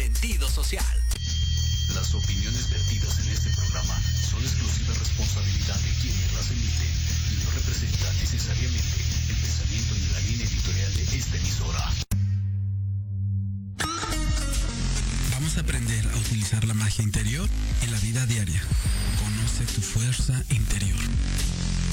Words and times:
sentido 0.00 0.48
social. 0.48 0.96
Las 1.94 2.14
opiniones 2.14 2.70
vertidas 2.70 3.18
en 3.18 3.28
este 3.28 3.50
programa 3.50 4.00
son 4.30 4.42
exclusiva 4.42 4.94
responsabilidad 4.94 5.76
de 5.76 5.90
quienes 6.00 6.32
las 6.32 6.50
emiten 6.50 6.88
y 7.30 7.44
no 7.44 7.50
representan 7.50 8.16
necesariamente 8.18 8.96
el 9.28 9.36
pensamiento 9.36 9.94
ni 9.94 10.06
la 10.08 10.20
línea 10.20 10.46
editorial 10.46 10.94
de 10.94 11.18
esta 11.18 11.36
emisora. 11.36 11.92
Vamos 15.32 15.56
a 15.58 15.60
aprender 15.60 16.08
a 16.08 16.16
utilizar 16.16 16.64
la 16.64 16.72
magia 16.72 17.04
interior 17.04 17.46
en 17.82 17.92
la 17.92 17.98
vida 17.98 18.24
diaria. 18.24 18.62
Conoce 19.18 19.66
tu 19.74 19.82
fuerza 19.82 20.42
interior. 20.48 20.98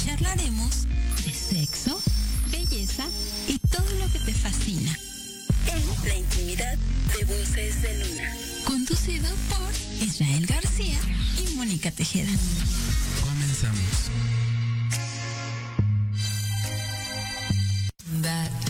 Charlaremos 0.05 0.87
de 1.25 1.33
sexo, 1.33 2.01
belleza 2.51 3.05
y 3.49 3.59
todo 3.59 3.89
lo 3.99 4.09
que 4.13 4.19
te 4.19 4.33
fascina. 4.33 4.97
En 5.67 6.07
la 6.07 6.15
intimidad 6.15 6.77
de 7.17 7.25
Voces 7.25 7.81
de 7.81 7.97
Luna. 7.97 8.33
Conducido 8.65 9.29
por 9.49 10.05
Israel 10.05 10.45
García 10.45 10.97
y 11.37 11.55
Mónica 11.55 11.91
Tejeda. 11.91 12.31
Comenzamos. 13.21 14.11
That 18.21 18.66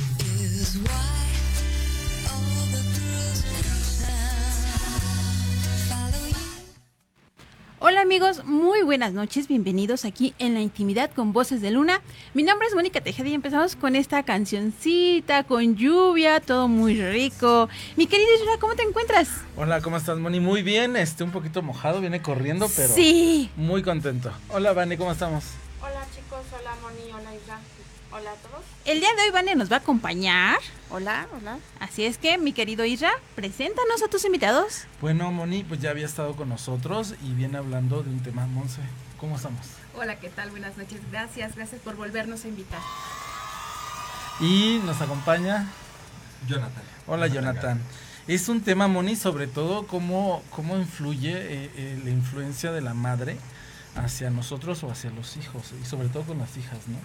Hola 7.80 8.02
amigos, 8.02 8.44
muy 8.44 8.82
buenas 8.82 9.14
noches, 9.14 9.48
bienvenidos 9.48 10.04
aquí 10.04 10.34
en 10.40 10.56
la 10.56 10.62
intimidad 10.62 11.12
con 11.14 11.32
Voces 11.32 11.62
de 11.62 11.70
Luna. 11.70 12.02
Mi 12.34 12.42
nombre 12.42 12.68
es 12.68 12.74
Mónica 12.74 13.02
Tejeda 13.02 13.30
y 13.30 13.36
empezamos 13.36 13.76
con 13.76 13.96
esta 13.96 14.24
cancioncita, 14.24 15.44
con 15.44 15.76
lluvia, 15.76 16.40
todo 16.40 16.68
muy 16.68 17.00
rico. 17.00 17.70
Mi 17.96 18.08
querida 18.08 18.28
Isra, 18.42 18.58
¿cómo 18.60 18.74
te 18.76 18.82
encuentras? 18.82 19.30
Hola, 19.56 19.80
¿cómo 19.82 19.98
estás, 19.98 20.18
Moni? 20.18 20.40
Muy 20.40 20.64
bien, 20.64 20.96
este, 20.96 21.24
un 21.24 21.30
poquito 21.32 21.62
mojado, 21.62 22.02
viene 22.02 22.20
corriendo, 22.20 22.68
pero 22.76 22.96
Sí. 22.96 23.52
muy 23.56 23.84
contento. 23.84 24.32
Hola, 24.50 24.74
Vani, 24.74 24.98
¿cómo 24.98 25.12
estamos? 25.12 25.44
Hola 25.80 26.04
chicos, 26.16 26.40
hola 26.60 26.72
Moni, 26.82 27.12
hola 27.14 27.36
Isra, 27.36 27.60
hola 28.12 28.32
a 28.32 28.36
todos. 28.36 28.64
El 28.86 29.00
día 29.02 29.10
de 29.16 29.22
hoy 29.22 29.30
Vane 29.32 29.54
nos 29.56 29.72
va 29.72 29.76
a 29.76 29.80
acompañar, 29.80 30.58
Hola, 30.90 31.28
hola. 31.36 31.60
así 31.82 32.06
es 32.06 32.18
que 32.18 32.38
mi 32.38 32.54
querido 32.54 32.86
Isra, 32.86 33.12
preséntanos 33.36 34.02
a 34.04 34.08
tus 34.08 34.24
invitados. 34.24 34.86
Bueno, 35.02 35.30
Moni, 35.32 35.66
pues 35.66 35.82
ya 35.82 35.90
había 35.90 36.06
estado 36.06 36.34
con 36.38 36.48
nosotros 36.48 37.16
y 37.22 37.34
viene 37.34 37.58
hablando 37.58 38.04
de 38.04 38.10
un 38.10 38.22
tema, 38.24 38.48
Monse. 38.48 38.80
¿Cómo 39.20 39.36
estamos? 39.36 39.68
Hola, 39.98 40.18
¿qué 40.20 40.30
tal? 40.30 40.50
Buenas 40.50 40.78
noches. 40.78 41.02
Gracias, 41.12 41.56
gracias 41.56 41.82
por 41.82 41.98
volvernos 41.98 42.46
a 42.46 42.48
invitar. 42.48 42.80
Y 44.40 44.80
nos 44.86 45.02
acompaña, 45.02 45.68
Jonathan. 46.48 46.84
hola, 47.06 47.28
Jonathan. 47.28 47.82
Es 48.28 48.48
un 48.48 48.62
tema, 48.62 48.88
Moni, 48.88 49.18
sobre 49.18 49.48
todo 49.48 49.88
cómo, 49.88 50.42
cómo 50.52 50.78
influye 50.78 51.34
eh, 51.34 51.72
eh, 51.76 52.02
la 52.02 52.12
influencia 52.12 52.72
de 52.72 52.80
la 52.80 52.94
madre 52.94 53.38
hacia 53.98 54.30
nosotros 54.30 54.84
o 54.84 54.92
hacia 54.92 55.10
los 55.12 55.38
hijos, 55.38 55.74
y 55.82 55.86
sobre 55.86 56.10
todo 56.10 56.24
con 56.24 56.38
las 56.38 56.56
hijas, 56.58 56.80
¿no? 56.88 56.98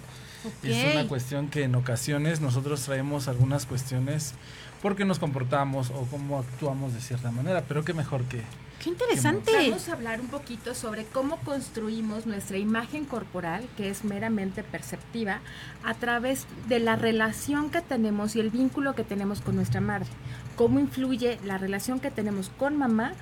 Es 0.69 0.94
una 0.94 1.06
cuestión 1.06 1.48
que 1.48 1.64
en 1.64 1.75
ocasiones 1.75 2.41
nosotros 2.41 2.82
traemos 2.82 3.28
algunas 3.28 3.66
cuestiones 3.66 4.34
porque 4.80 5.04
nos 5.04 5.20
comportamos 5.20 5.91
o 5.91 6.06
cómo 6.10 6.41
actuamos 6.41 6.92
de 6.92 7.00
cierta 7.00 7.30
manera, 7.30 7.62
pero 7.69 7.84
qué 7.84 7.94
mejor 7.94 8.25
que... 8.25 8.42
Qué 8.82 8.91
interesante. 8.91 9.53
Vamos 9.70 9.88
a 9.88 9.92
hablar 9.92 10.20
un 10.20 10.26
poquito 10.26 10.75
sobre 10.75 11.04
cómo 11.04 11.36
construimos 11.36 12.26
nuestra 12.26 12.58
imagen 12.58 13.04
corporal, 13.04 13.69
que 13.76 13.91
es 13.91 14.03
meramente 14.03 14.64
perceptiva, 14.64 15.38
a 15.84 15.94
través 15.94 16.47
de 16.66 16.80
la 16.80 16.97
relación 16.97 17.70
que 17.70 17.80
tenemos 17.80 18.34
y 18.34 18.41
el 18.41 18.50
vínculo 18.50 18.97
que 18.97 19.04
tenemos 19.04 19.41
con 19.41 19.54
nuestra 19.54 19.80
madre. 19.80 20.09
Cómo 20.56 20.80
influye 20.80 21.38
la 21.45 21.59
relación 21.59 22.00
que 22.00 22.10
tenemos 22.10 22.50
con 22.59 22.77
mamá 22.77 23.12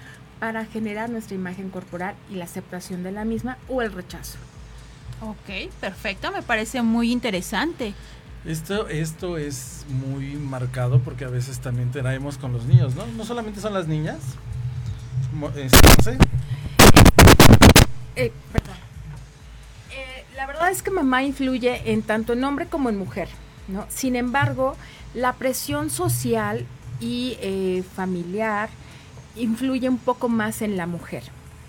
para 0.40 0.64
generar 0.64 1.10
nuestra 1.10 1.36
imagen 1.36 1.68
corporal 1.70 2.14
y 2.30 2.34
la 2.34 2.44
aceptación 2.44 3.02
de 3.02 3.12
la 3.12 3.24
misma 3.24 3.58
o 3.68 3.82
el 3.82 3.92
rechazo. 3.92 4.38
Ok, 5.20 5.70
perfecto, 5.80 6.32
me 6.32 6.42
parece 6.42 6.80
muy 6.80 7.12
interesante. 7.12 7.94
Esto, 8.46 8.88
esto 8.88 9.36
es 9.36 9.84
muy 9.88 10.36
marcado 10.36 11.00
porque 11.00 11.26
a 11.26 11.28
veces 11.28 11.60
también 11.60 11.90
traemos 11.90 12.38
con 12.38 12.54
los 12.54 12.64
niños, 12.64 12.94
¿no? 12.94 13.06
No 13.06 13.24
solamente 13.26 13.60
son 13.60 13.74
las 13.74 13.86
niñas. 13.86 14.18
Eh, 18.16 18.32
perdón. 18.50 18.76
Eh, 19.90 20.24
la 20.36 20.46
verdad 20.46 20.70
es 20.70 20.82
que 20.82 20.90
mamá 20.90 21.22
influye 21.22 21.92
en 21.92 22.00
tanto 22.00 22.32
en 22.32 22.42
hombre 22.42 22.66
como 22.66 22.88
en 22.88 22.96
mujer, 22.96 23.28
¿no? 23.68 23.84
Sin 23.90 24.16
embargo, 24.16 24.74
la 25.12 25.34
presión 25.34 25.90
social 25.90 26.64
y 26.98 27.36
eh, 27.40 27.84
familiar 27.94 28.70
influye 29.36 29.88
un 29.88 29.98
poco 29.98 30.28
más 30.28 30.62
en 30.62 30.76
la 30.76 30.86
mujer, 30.86 31.22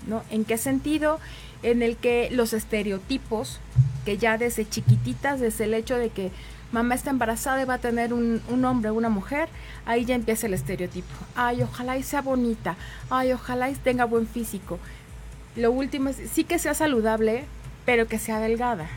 ¿no? 0.07 0.23
¿En 0.29 0.45
qué 0.45 0.57
sentido? 0.57 1.19
En 1.63 1.81
el 1.81 1.95
que 1.97 2.29
los 2.31 2.53
estereotipos, 2.53 3.59
que 4.05 4.17
ya 4.17 4.37
desde 4.37 4.67
chiquititas, 4.67 5.39
desde 5.39 5.65
el 5.65 5.73
hecho 5.73 5.95
de 5.95 6.09
que 6.09 6.31
mamá 6.71 6.95
está 6.95 7.09
embarazada 7.09 7.61
y 7.61 7.65
va 7.65 7.75
a 7.75 7.79
tener 7.79 8.13
un, 8.13 8.41
hombre 8.65 8.89
o 8.89 8.93
una 8.93 9.09
mujer, 9.09 9.49
ahí 9.85 10.05
ya 10.05 10.15
empieza 10.15 10.47
el 10.47 10.53
estereotipo. 10.53 11.13
Ay, 11.35 11.63
ojalá 11.63 11.97
y 11.97 12.03
sea 12.03 12.21
bonita, 12.21 12.75
ay, 13.09 13.33
ojalá 13.33 13.69
y 13.69 13.75
tenga 13.75 14.05
buen 14.05 14.27
físico. 14.27 14.79
Lo 15.55 15.71
último 15.71 16.09
es, 16.09 16.17
sí 16.31 16.43
que 16.43 16.59
sea 16.59 16.73
saludable, 16.73 17.43
pero 17.85 18.07
que 18.07 18.19
sea 18.19 18.39
delgada. 18.39 18.87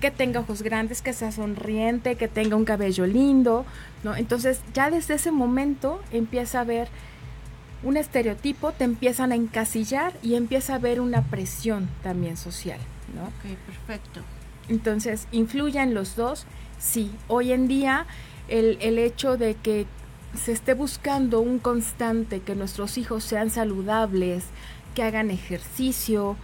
Que 0.00 0.10
tenga 0.10 0.40
ojos 0.40 0.62
grandes, 0.62 1.02
que 1.02 1.12
sea 1.12 1.30
sonriente, 1.32 2.16
que 2.16 2.28
tenga 2.28 2.56
un 2.56 2.64
cabello 2.64 3.06
lindo, 3.06 3.64
¿no? 4.02 4.16
Entonces, 4.16 4.60
ya 4.74 4.90
desde 4.90 5.14
ese 5.14 5.30
momento 5.30 6.00
empieza 6.12 6.58
a 6.58 6.62
haber 6.62 6.88
un 7.82 7.96
estereotipo, 7.96 8.72
te 8.72 8.84
empiezan 8.84 9.32
a 9.32 9.34
encasillar 9.34 10.12
y 10.22 10.34
empieza 10.34 10.72
a 10.72 10.76
haber 10.76 11.00
una 11.00 11.22
presión 11.22 11.88
también 12.02 12.36
social, 12.36 12.80
¿no? 13.14 13.22
Ok, 13.22 13.56
perfecto. 13.66 14.20
Entonces, 14.68 15.28
influyen 15.32 15.94
los 15.94 16.16
dos. 16.16 16.46
Sí, 16.78 17.10
hoy 17.28 17.52
en 17.52 17.68
día 17.68 18.06
el, 18.48 18.78
el 18.80 18.98
hecho 18.98 19.36
de 19.36 19.54
que 19.54 19.86
se 20.34 20.52
esté 20.52 20.74
buscando 20.74 21.40
un 21.40 21.58
constante, 21.58 22.40
que 22.40 22.54
nuestros 22.54 22.98
hijos 22.98 23.24
sean 23.24 23.50
saludables, 23.50 24.44
que 24.94 25.02
hagan 25.02 25.30
ejercicio, 25.30 26.36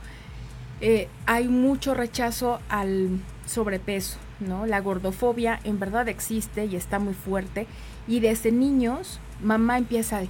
eh, 0.81 1.09
hay 1.27 1.49
mucho 1.49 1.95
rechazo 1.95 2.61
al 2.69 3.21
sobrepeso, 3.47 4.19
¿no? 4.41 4.67
La 4.67 4.81
gordofobia 4.81 5.61
en 5.65 5.79
verdad 5.79 6.09
existe 6.09 6.67
y 6.67 6.77
está 6.77 6.99
muy 6.99 7.15
fuerte. 7.15 7.67
Y 8.07 8.21
desde 8.21 8.53
niños, 8.53 9.21
mamá 9.43 9.79
empieza 9.79 10.19
a, 10.19 10.23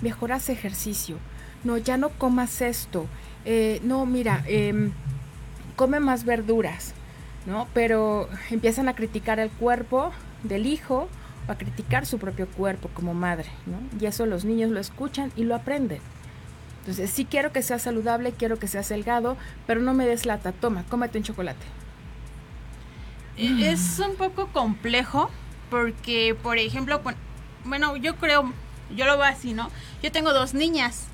mejor 0.00 0.32
haz 0.32 0.48
ejercicio, 0.48 1.16
no, 1.64 1.78
ya 1.78 1.96
no 1.96 2.10
comas 2.10 2.60
esto, 2.60 3.06
eh, 3.44 3.80
no, 3.84 4.04
mira, 4.06 4.44
em, 4.46 4.92
come 5.76 6.00
más 6.00 6.24
verduras, 6.24 6.92
¿no? 7.46 7.68
Pero 7.74 8.28
empiezan 8.50 8.88
a 8.88 8.94
criticar 8.94 9.38
el 9.40 9.50
cuerpo 9.50 10.12
del 10.42 10.66
hijo 10.66 11.08
o 11.48 11.52
a 11.52 11.56
criticar 11.56 12.06
su 12.06 12.18
propio 12.18 12.46
cuerpo 12.46 12.88
como 12.92 13.14
madre. 13.14 13.48
Y 14.00 14.06
eso 14.06 14.26
los 14.26 14.44
niños 14.44 14.70
lo 14.70 14.80
escuchan 14.80 15.32
y 15.36 15.44
lo 15.44 15.54
aprenden. 15.54 16.00
Entonces, 16.80 17.10
sí 17.10 17.24
quiero 17.24 17.52
que 17.52 17.62
sea 17.62 17.78
saludable, 17.78 18.32
quiero 18.32 18.58
que 18.58 18.66
sea 18.66 18.82
delgado, 18.82 19.36
pero 19.66 19.80
no 19.80 19.94
me 19.94 20.04
des 20.04 20.26
lata, 20.26 20.50
toma, 20.50 20.84
cómete 20.88 21.18
un 21.18 21.24
chocolate. 21.24 21.64
Eh, 23.36 23.70
Es 23.72 23.98
un 23.98 24.16
poco 24.16 24.48
complejo 24.48 25.30
porque, 25.70 26.36
por 26.42 26.58
ejemplo, 26.58 27.00
bueno, 27.64 27.96
yo 27.96 28.16
creo, 28.16 28.52
yo 28.94 29.06
lo 29.06 29.16
veo 29.16 29.24
así, 29.26 29.52
¿no? 29.54 29.70
Yo 30.02 30.12
tengo 30.12 30.32
dos 30.32 30.54
niñas 30.54 31.06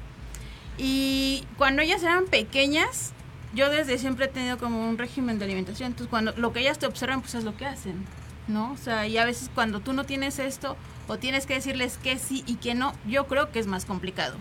y 0.79 1.44
cuando 1.56 1.82
ellas 1.82 2.03
eran 2.03 2.26
pequeñas, 2.26 3.12
yo 3.55 3.70
desde 3.70 3.99
siempre 3.99 4.26
he 4.26 4.29
tenido 4.29 4.59
como 4.59 4.88
un 4.88 4.99
régimen 4.99 5.38
de 5.38 5.44
alimentación. 5.44 5.88
Entonces, 5.88 6.09
cuando 6.11 6.32
lo 6.37 6.53
que 6.53 6.61
ellas 6.61 6.79
te 6.79 6.87
observan, 6.87 7.20
pues 7.20 7.35
es 7.35 7.44
lo 7.44 7.56
que 7.56 7.67
hacen, 7.67 8.05
¿no? 8.47 8.73
O 8.73 8.76
sea, 8.76 9.06
y 9.06 9.17
a 9.19 9.25
veces 9.25 9.50
cuando 9.55 9.81
tú 9.81 9.93
no 9.93 10.05
tienes 10.05 10.38
esto 10.38 10.76
o 11.06 11.19
tienes 11.19 11.47
que 11.47 11.55
decirles 11.55 11.99
que 11.99 12.19
sí 12.19 12.44
y 12.47 12.56
que 12.56 12.75
no, 12.75 12.94
yo 13.06 13.26
creo 13.26 13.50
que 13.50 13.59
es 13.59 13.67
más 13.67 13.85
complicado. 13.85 14.37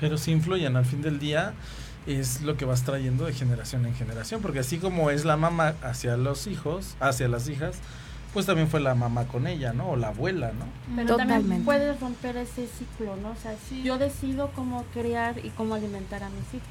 Pero 0.00 0.18
sí 0.18 0.30
influyen 0.32 0.76
al 0.76 0.84
fin 0.84 1.02
del 1.02 1.18
día. 1.18 1.54
Es 2.06 2.42
lo 2.42 2.56
que 2.56 2.64
vas 2.64 2.82
trayendo 2.84 3.24
de 3.26 3.32
generación 3.32 3.86
en 3.86 3.94
generación. 3.94 4.42
Porque 4.42 4.60
así 4.60 4.78
como 4.78 5.10
es 5.10 5.24
la 5.24 5.36
mamá 5.36 5.74
hacia 5.82 6.16
los 6.16 6.46
hijos, 6.46 6.96
hacia 7.00 7.28
las 7.28 7.48
hijas, 7.48 7.76
pues 8.32 8.46
también 8.46 8.68
fue 8.68 8.80
la 8.80 8.94
mamá 8.94 9.26
con 9.26 9.46
ella, 9.46 9.72
¿no? 9.72 9.90
O 9.90 9.96
la 9.96 10.08
abuela, 10.08 10.52
¿no? 10.52 10.66
Pero 10.94 11.16
también 11.16 11.28
Totalmente. 11.40 11.64
puedes 11.64 12.00
romper 12.00 12.36
ese 12.36 12.68
ciclo, 12.68 13.16
¿no? 13.16 13.30
O 13.30 13.36
sea, 13.36 13.54
yo 13.82 13.98
decido 13.98 14.50
cómo 14.54 14.84
criar 14.92 15.44
y 15.44 15.50
cómo 15.50 15.74
alimentar 15.74 16.22
a 16.22 16.28
mis 16.28 16.46
hijos. 16.54 16.68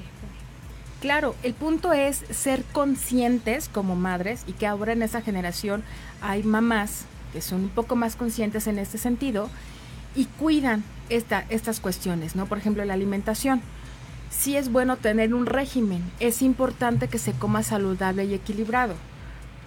Claro, 1.01 1.35
el 1.43 1.53
punto 1.53 1.91
es 1.91 2.23
ser 2.29 2.63
conscientes 2.71 3.67
como 3.67 3.95
madres 3.95 4.43
y 4.47 4.53
que 4.53 4.67
ahora 4.67 4.93
en 4.93 5.01
esa 5.01 5.21
generación 5.21 5.83
hay 6.21 6.43
mamás 6.43 7.05
que 7.33 7.41
son 7.41 7.65
un 7.65 7.69
poco 7.69 7.95
más 7.95 8.15
conscientes 8.15 8.65
en 8.67 8.79
este 8.79 8.97
sentido 8.97 9.49
y 10.15 10.25
cuidan 10.25 10.83
esta, 11.09 11.45
estas 11.49 11.79
cuestiones, 11.79 12.35
¿no? 12.35 12.45
Por 12.45 12.57
ejemplo, 12.57 12.85
la 12.85 12.93
alimentación. 12.93 13.61
Sí 14.37 14.57
es 14.57 14.71
bueno 14.71 14.97
tener 14.97 15.33
un 15.33 15.45
régimen, 15.45 16.03
es 16.19 16.41
importante 16.41 17.07
que 17.07 17.17
se 17.17 17.33
coma 17.33 17.63
saludable 17.63 18.25
y 18.25 18.33
equilibrado, 18.33 18.95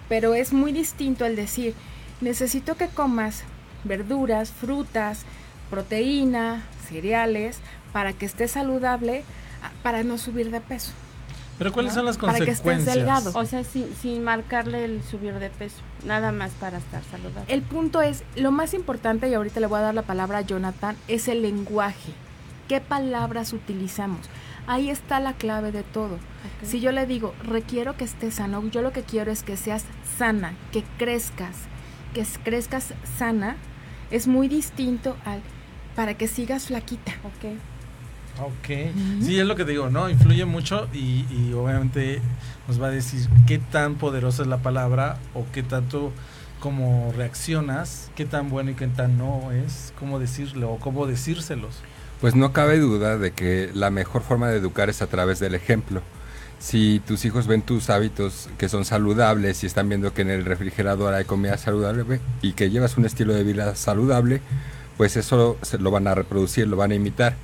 pero 0.07 0.33
es 0.33 0.53
muy 0.53 0.71
distinto 0.71 1.25
el 1.25 1.35
decir, 1.35 1.73
necesito 2.21 2.75
que 2.75 2.87
comas 2.87 3.43
verduras, 3.83 4.51
frutas, 4.51 5.25
proteína, 5.69 6.63
cereales, 6.87 7.59
para 7.93 8.13
que 8.13 8.25
estés 8.25 8.51
saludable, 8.51 9.23
para 9.83 10.03
no 10.03 10.17
subir 10.17 10.51
de 10.51 10.61
peso. 10.61 10.91
Pero 11.57 11.73
¿cuáles 11.73 11.93
son 11.93 12.05
las 12.05 12.17
consecuencias? 12.17 12.61
Para 12.61 12.75
que 12.75 12.81
estés 12.81 12.95
delgado. 12.95 13.31
O 13.35 13.45
sea, 13.45 13.65
sin, 13.65 13.93
sin 13.95 14.23
marcarle 14.23 14.85
el 14.85 15.03
subir 15.03 15.33
de 15.39 15.49
peso, 15.49 15.77
nada 16.05 16.31
más 16.31 16.51
para 16.51 16.77
estar 16.77 17.03
saludable. 17.11 17.53
El 17.53 17.61
punto 17.63 18.01
es, 18.01 18.23
lo 18.35 18.51
más 18.51 18.73
importante, 18.73 19.27
y 19.27 19.33
ahorita 19.33 19.59
le 19.59 19.67
voy 19.67 19.79
a 19.79 19.83
dar 19.83 19.93
la 19.93 20.03
palabra 20.03 20.39
a 20.39 20.41
Jonathan, 20.41 20.95
es 21.07 21.27
el 21.27 21.41
lenguaje. 21.41 22.13
¿Qué 22.69 22.79
palabras 22.79 23.51
utilizamos? 23.51 24.29
Ahí 24.69 24.91
está 24.91 25.19
la 25.19 25.33
clave 25.33 25.71
de 25.71 25.81
todo. 25.81 26.19
Si 26.61 26.79
yo 26.79 26.91
le 26.91 27.07
digo, 27.07 27.33
requiero 27.43 27.97
que 27.97 28.03
estés 28.03 28.35
sano, 28.35 28.63
yo 28.69 28.83
lo 28.83 28.91
que 28.91 29.01
quiero 29.01 29.31
es 29.31 29.41
que 29.41 29.57
seas 29.57 29.83
sana, 30.19 30.53
que 30.71 30.83
crezcas, 30.99 31.55
que 32.13 32.23
crezcas 32.43 32.93
sana, 33.17 33.55
es 34.11 34.27
muy 34.27 34.47
distinto 34.47 35.17
al 35.25 35.41
para 35.95 36.13
que 36.13 36.27
sigas 36.27 36.67
flaquita. 36.67 37.13
Ok. 37.23 38.45
Ok, 38.45 38.93
sí, 39.21 39.39
es 39.39 39.47
lo 39.47 39.55
que 39.55 39.65
digo, 39.65 39.89
¿no? 39.89 40.07
Influye 40.07 40.45
mucho 40.45 40.87
y, 40.93 41.25
y, 41.31 41.51
obviamente 41.53 42.21
nos 42.67 42.79
va 42.79 42.87
a 42.87 42.91
decir 42.91 43.27
qué 43.47 43.57
tan 43.57 43.95
poderosa 43.95 44.43
es 44.43 44.47
la 44.47 44.59
palabra 44.59 45.17
o 45.33 45.45
qué 45.51 45.63
tanto 45.63 46.13
como 46.59 47.11
reaccionas, 47.17 48.11
qué 48.15 48.25
tan 48.25 48.49
bueno 48.51 48.69
y 48.69 48.75
qué 48.75 48.85
tan 48.85 49.17
no 49.17 49.51
es, 49.51 49.95
cómo 49.99 50.19
decirlo 50.19 50.73
o 50.73 50.77
cómo 50.77 51.07
decírselos. 51.07 51.81
Pues 52.21 52.35
no 52.35 52.51
cabe 52.51 52.79
duda 52.79 53.17
de 53.17 53.31
que 53.31 53.69
la 53.73 53.91
mejor 53.91 54.23
forma 54.23 54.49
de 54.49 54.57
educar 54.57 54.89
es 54.89 55.01
a 55.01 55.07
través 55.07 55.39
del 55.39 55.55
ejemplo. 55.55 56.01
Si 56.59 57.01
tus 57.07 57.23
hijos 57.23 57.47
ven 57.47 57.61
tus 57.61 57.89
hábitos 57.89 58.49
que 58.57 58.67
son 58.67 58.83
saludables 58.83 59.63
y 59.63 59.67
están 59.67 59.87
viendo 59.87 60.13
que 60.13 60.23
en 60.23 60.29
el 60.29 60.43
refrigerador 60.43 61.13
hay 61.13 61.23
comida 61.23 61.57
saludable 61.57 62.19
y 62.41 62.51
que 62.51 62.69
llevas 62.69 62.97
un 62.97 63.05
estilo 63.05 63.33
de 63.33 63.45
vida 63.45 63.73
saludable, 63.75 64.41
pues 64.97 65.15
eso 65.15 65.57
se 65.61 65.77
lo 65.77 65.91
van 65.91 66.07
a 66.07 66.15
reproducir, 66.15 66.67
lo 66.67 66.75
van 66.75 66.91
a 66.91 66.95
imitar. 66.95 67.35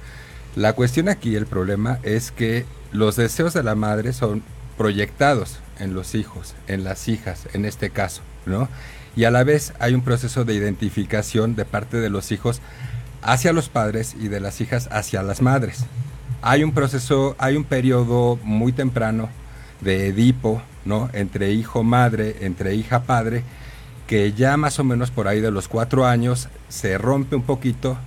La 0.58 0.74
cuestión 0.74 1.08
aquí, 1.08 1.38
el 1.38 1.46
problema 1.46 2.00
es 2.04 2.32
que 2.32 2.66
los 2.92 3.16
deseos 3.16 3.54
de 3.54 3.64
la 3.64 3.76
madre 3.76 4.12
son 4.12 4.44
proyectados 4.78 5.60
en 5.80 5.94
los 5.94 6.16
hijos, 6.16 6.54
en 6.68 6.84
las 6.84 7.08
hijas, 7.08 7.48
en 7.54 7.64
este 7.64 7.92
caso, 7.92 8.24
¿no? 8.46 8.68
Y 9.16 9.24
a 9.24 9.32
la 9.32 9.46
vez 9.46 9.72
hay 9.80 9.94
un 9.94 10.02
proceso 10.02 10.44
de 10.44 10.54
identificación 10.54 11.56
de 11.56 11.64
parte 11.64 11.98
de 11.98 12.10
los 12.10 12.34
hijos 12.34 12.60
hacia 13.26 13.54
los 13.54 13.70
padres 13.70 14.16
y 14.20 14.28
de 14.28 14.40
las 14.40 14.62
hijas 14.62 14.88
hacia 14.92 15.24
las 15.24 15.42
madres. 15.42 15.86
Hay 16.42 16.64
un 16.64 16.74
proceso, 16.74 17.36
hay 17.40 17.58
un 17.58 17.64
periodo 17.64 18.40
muy 18.44 18.72
temprano 18.72 19.30
de 19.82 20.08
Edipo, 20.08 20.62
¿no? 20.86 21.10
Entre 21.12 21.52
hijo-madre, 21.52 22.38
entre 22.42 22.76
hija-padre, 22.76 23.44
que 24.06 24.34
ya 24.34 24.58
más 24.58 24.80
o 24.80 24.84
menos 24.84 25.10
por 25.10 25.28
ahí 25.28 25.42
de 25.42 25.50
los 25.50 25.68
cuatro 25.68 26.06
años 26.06 26.50
se 26.70 27.00
rompe 27.00 27.36
un 27.36 27.42
poquito 27.42 27.98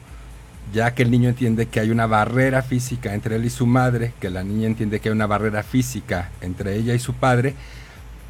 ya 0.73 0.95
que 0.95 1.02
el 1.02 1.11
niño 1.11 1.31
entiende 1.31 1.66
que 1.66 1.81
hay 1.81 1.90
una 1.90 2.07
barrera 2.07 2.62
física 2.62 3.14
entre 3.14 3.37
él 3.37 3.45
y 3.45 3.50
su 3.50 3.66
madre, 3.66 4.12
que 4.21 4.31
la 4.31 4.45
niña 4.45 4.66
entiende 4.66 5.00
que 5.00 5.09
hay 5.09 5.14
una 5.14 5.26
barrera 5.26 5.62
física 5.62 6.31
entre 6.42 6.76
ella 6.76 6.95
y 6.95 6.99
su 6.99 7.14
padre, 7.14 7.54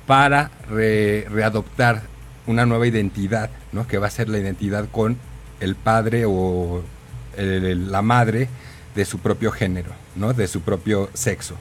para 0.06 0.50
readoptar 0.68 2.02
una 2.46 2.64
nueva 2.64 2.86
identidad, 2.86 3.50
¿no? 3.72 3.86
que 3.86 3.98
va 3.98 4.06
a 4.06 4.10
ser 4.10 4.28
la 4.28 4.38
identidad 4.38 4.88
con 4.90 5.18
el 5.60 5.74
padre 5.74 6.24
o 6.26 6.82
la 7.36 8.02
madre 8.02 8.48
de 8.94 9.04
su 9.04 9.18
propio 9.18 9.52
género, 9.52 9.92
¿no? 10.16 10.32
de 10.32 10.48
su 10.48 10.60
propio 10.60 11.08
sexo. 11.14 11.54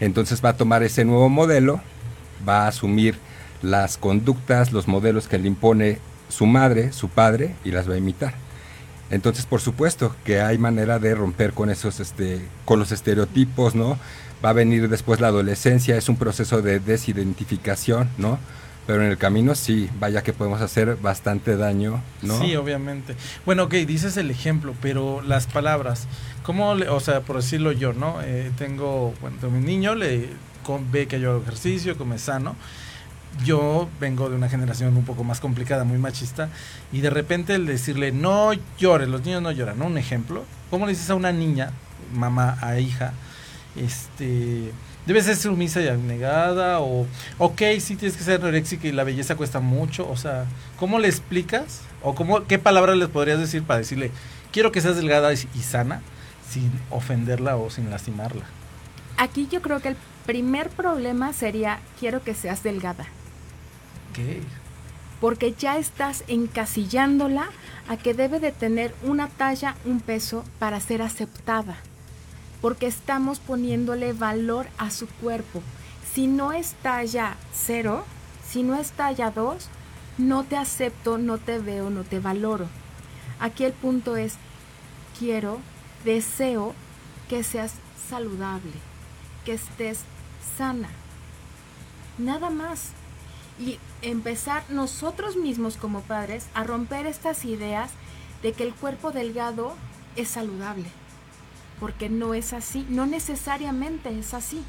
Entonces 0.00 0.44
va 0.44 0.50
a 0.50 0.56
tomar 0.56 0.82
ese 0.82 1.04
nuevo 1.04 1.28
modelo, 1.28 1.80
va 2.48 2.64
a 2.64 2.68
asumir 2.68 3.16
las 3.62 3.96
conductas, 3.96 4.72
los 4.72 4.86
modelos 4.86 5.26
que 5.26 5.38
le 5.38 5.48
impone 5.48 5.98
su 6.28 6.46
madre, 6.46 6.92
su 6.92 7.08
padre, 7.08 7.54
y 7.64 7.70
las 7.70 7.88
va 7.88 7.94
a 7.94 7.98
imitar. 7.98 8.34
Entonces, 9.10 9.46
por 9.46 9.60
supuesto 9.60 10.14
que 10.24 10.40
hay 10.40 10.58
manera 10.58 10.98
de 10.98 11.14
romper 11.14 11.52
con 11.52 11.70
esos, 11.70 12.00
este, 12.00 12.40
con 12.64 12.78
los 12.78 12.92
estereotipos, 12.92 13.74
¿no? 13.74 13.98
Va 14.44 14.50
a 14.50 14.54
venir 14.54 14.88
después 14.88 15.20
la 15.20 15.28
adolescencia, 15.28 15.96
es 15.96 16.08
un 16.08 16.16
proceso 16.16 16.62
de 16.62 16.80
desidentificación, 16.80 18.08
¿no? 18.18 18.38
Pero 18.86 19.02
en 19.02 19.10
el 19.10 19.16
camino 19.16 19.54
sí, 19.54 19.88
vaya 19.98 20.22
que 20.22 20.32
podemos 20.32 20.60
hacer 20.60 20.96
bastante 20.96 21.56
daño, 21.56 22.02
¿no? 22.22 22.38
Sí, 22.38 22.54
obviamente. 22.56 23.16
Bueno, 23.46 23.64
ok, 23.64 23.74
dices 23.74 24.16
el 24.16 24.30
ejemplo, 24.30 24.74
pero 24.82 25.22
las 25.22 25.46
palabras, 25.46 26.06
¿cómo, 26.42 26.70
o 26.72 27.00
sea, 27.00 27.22
por 27.22 27.36
decirlo 27.36 27.72
yo, 27.72 27.94
¿no? 27.94 28.20
Eh, 28.22 28.50
tengo, 28.58 29.14
bueno, 29.20 29.36
mi 29.50 29.64
niño 29.64 29.94
le 29.94 30.28
ve 30.92 31.06
que 31.06 31.20
yo 31.20 31.30
hago 31.30 31.42
ejercicio, 31.42 31.96
come 31.96 32.18
sano, 32.18 32.56
yo 33.44 33.88
vengo 34.00 34.28
de 34.28 34.36
una 34.36 34.48
generación 34.48 34.96
un 34.96 35.04
poco 35.04 35.24
más 35.24 35.40
complicada, 35.40 35.84
muy 35.84 35.98
machista, 35.98 36.50
y 36.92 37.00
de 37.00 37.10
repente 37.10 37.54
el 37.54 37.66
decirle, 37.66 38.12
no 38.12 38.52
llores, 38.78 39.08
los 39.08 39.24
niños 39.24 39.42
no 39.42 39.50
lloran, 39.50 39.78
¿no? 39.78 39.86
Un 39.86 39.98
ejemplo, 39.98 40.44
¿cómo 40.70 40.86
le 40.86 40.92
dices 40.92 41.10
a 41.10 41.14
una 41.14 41.32
niña, 41.32 41.70
mamá 42.14 42.58
a 42.60 42.78
hija, 42.78 43.12
este, 43.76 44.72
debes 45.06 45.24
ser 45.24 45.36
sumisa 45.36 45.80
y 45.80 45.88
abnegada, 45.88 46.80
o, 46.80 47.06
ok, 47.38 47.62
sí 47.80 47.96
tienes 47.96 48.16
que 48.16 48.24
ser 48.24 48.40
anoréxica 48.40 48.86
y 48.88 48.92
la 48.92 49.04
belleza 49.04 49.36
cuesta 49.36 49.60
mucho, 49.60 50.08
o 50.08 50.16
sea, 50.16 50.46
¿cómo 50.78 50.98
le 50.98 51.08
explicas? 51.08 51.82
¿O 52.02 52.14
cómo, 52.14 52.44
qué 52.46 52.58
palabras 52.58 52.96
les 52.96 53.08
podrías 53.08 53.38
decir 53.38 53.62
para 53.62 53.80
decirle, 53.80 54.10
quiero 54.52 54.72
que 54.72 54.80
seas 54.80 54.96
delgada 54.96 55.32
y, 55.32 55.36
y 55.54 55.60
sana, 55.60 56.02
sin 56.48 56.70
ofenderla 56.90 57.56
o 57.56 57.70
sin 57.70 57.90
lastimarla? 57.90 58.44
Aquí 59.16 59.48
yo 59.50 59.62
creo 59.62 59.80
que 59.80 59.88
el 59.88 59.96
primer 60.26 60.70
problema 60.70 61.32
sería, 61.32 61.80
quiero 62.00 62.22
que 62.22 62.34
seas 62.34 62.62
delgada. 62.62 63.06
Porque 65.20 65.52
ya 65.52 65.78
estás 65.78 66.24
encasillándola 66.28 67.48
a 67.88 67.96
que 67.96 68.14
debe 68.14 68.40
de 68.40 68.52
tener 68.52 68.94
una 69.02 69.28
talla, 69.28 69.76
un 69.84 70.00
peso 70.00 70.44
para 70.58 70.80
ser 70.80 71.02
aceptada. 71.02 71.76
Porque 72.64 72.86
estamos 72.86 73.40
poniéndole 73.40 74.14
valor 74.14 74.66
a 74.78 74.90
su 74.90 75.06
cuerpo. 75.06 75.62
Si 76.14 76.26
no 76.26 76.54
es 76.54 76.72
talla 76.82 77.36
cero, 77.52 78.06
si 78.48 78.62
no 78.62 78.74
es 78.74 78.92
talla 78.92 79.30
2, 79.30 79.68
no 80.16 80.44
te 80.44 80.56
acepto, 80.56 81.18
no 81.18 81.36
te 81.36 81.58
veo, 81.58 81.90
no 81.90 82.04
te 82.04 82.20
valoro. 82.20 82.66
Aquí 83.38 83.64
el 83.64 83.74
punto 83.74 84.16
es, 84.16 84.36
quiero, 85.18 85.58
deseo 86.06 86.72
que 87.28 87.44
seas 87.44 87.74
saludable, 88.08 88.72
que 89.44 89.52
estés 89.52 90.00
sana. 90.56 90.88
Nada 92.16 92.48
más 92.48 92.92
y 93.60 93.78
empezar 94.00 94.64
nosotros 94.70 95.36
mismos 95.36 95.76
como 95.76 96.00
padres 96.00 96.46
a 96.54 96.64
romper 96.64 97.04
estas 97.04 97.44
ideas 97.44 97.90
de 98.42 98.54
que 98.54 98.62
el 98.62 98.72
cuerpo 98.72 99.10
delgado 99.10 99.74
es 100.16 100.28
saludable, 100.28 100.86
porque 101.80 102.08
no 102.08 102.34
es 102.34 102.52
así, 102.52 102.86
no 102.88 103.06
necesariamente 103.06 104.16
es 104.18 104.34
así. 104.34 104.62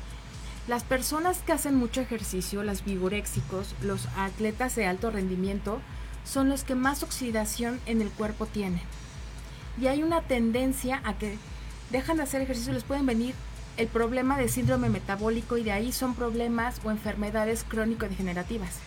Las 0.68 0.84
personas 0.84 1.40
que 1.40 1.52
hacen 1.54 1.76
mucho 1.76 2.02
ejercicio, 2.02 2.64
los 2.64 2.84
vigoréxicos, 2.84 3.76
los 3.82 4.08
atletas 4.18 4.76
de 4.76 4.88
alto 4.88 5.12
rendimiento, 5.12 5.80
son 6.24 6.50
los 6.50 6.64
que 6.64 6.76
más 6.76 7.04
oxidación 7.04 7.80
en 7.86 8.02
el 8.02 8.10
cuerpo 8.10 8.48
tienen. 8.48 8.82
Y 9.80 9.88
hay 9.88 10.02
una 10.02 10.22
tendencia 10.22 11.02
a 11.04 11.18
que 11.18 11.38
dejan 11.92 12.18
de 12.18 12.24
hacer 12.24 12.42
ejercicio, 12.42 12.74
les 12.74 12.84
pueden 12.84 13.06
venir 13.06 13.36
el 13.78 13.88
problema 13.88 14.38
de 14.38 14.48
síndrome 14.48 14.90
metabólico 14.90 15.58
y 15.58 15.64
de 15.64 15.72
ahí 15.72 15.92
son 15.92 16.16
problemas 16.16 16.82
o 16.84 16.92
enfermedades 16.92 17.64
crónico-degenerativas. 17.68 18.80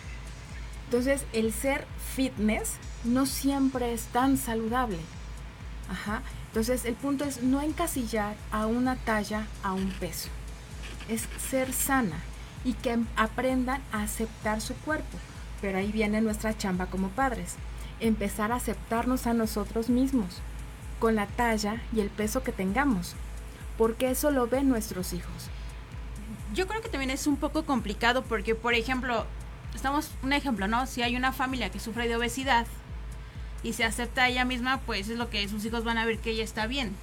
Entonces, 0.85 1.23
el 1.33 1.53
ser 1.53 1.85
fitness 2.15 2.73
no 3.03 3.25
siempre 3.25 3.93
es 3.93 4.05
tan 4.05 4.37
saludable. 4.37 4.97
Ajá. 5.89 6.23
Entonces, 6.49 6.85
el 6.85 6.95
punto 6.95 7.25
es 7.25 7.41
no 7.41 7.61
encasillar 7.61 8.35
a 8.51 8.65
una 8.65 8.95
talla, 8.95 9.47
a 9.63 9.73
un 9.73 9.89
peso. 9.91 10.29
Es 11.07 11.27
ser 11.49 11.73
sana 11.73 12.19
y 12.63 12.73
que 12.73 12.97
aprendan 13.15 13.81
a 13.91 14.03
aceptar 14.03 14.61
su 14.61 14.73
cuerpo. 14.75 15.17
Pero 15.61 15.77
ahí 15.77 15.91
viene 15.91 16.21
nuestra 16.21 16.57
chamba 16.57 16.87
como 16.87 17.09
padres. 17.09 17.55
Empezar 17.99 18.51
a 18.51 18.55
aceptarnos 18.55 19.27
a 19.27 19.33
nosotros 19.33 19.89
mismos 19.89 20.37
con 20.99 21.15
la 21.15 21.27
talla 21.27 21.81
y 21.93 22.01
el 22.01 22.09
peso 22.09 22.43
que 22.43 22.51
tengamos 22.51 23.15
porque 23.79 24.11
eso 24.11 24.29
lo 24.29 24.45
ven 24.45 24.67
nuestros 24.67 25.13
hijos. 25.13 25.49
Yo 26.53 26.67
creo 26.67 26.81
que 26.81 26.89
también 26.89 27.11
es 27.11 27.27
un 27.27 27.37
poco 27.37 27.63
complicado 27.63 28.23
porque, 28.23 28.53
por 28.53 28.73
ejemplo, 28.73 29.25
estamos 29.73 30.11
un 30.21 30.33
ejemplo, 30.33 30.67
¿no? 30.67 30.85
Si 30.85 31.01
hay 31.01 31.15
una 31.15 31.31
familia 31.31 31.71
que 31.71 31.79
sufre 31.79 32.09
de 32.09 32.17
obesidad 32.17 32.67
y 33.63 33.73
se 33.73 33.83
acepta 33.83 34.23
a 34.23 34.29
ella 34.29 34.45
misma, 34.45 34.79
pues 34.81 35.09
es 35.09 35.17
lo 35.17 35.29
que 35.29 35.47
sus 35.49 35.65
hijos 35.65 35.83
van 35.83 35.97
a 35.97 36.05
ver 36.05 36.19
que 36.19 36.31
ella 36.31 36.43
está 36.43 36.67
bien. 36.67 36.95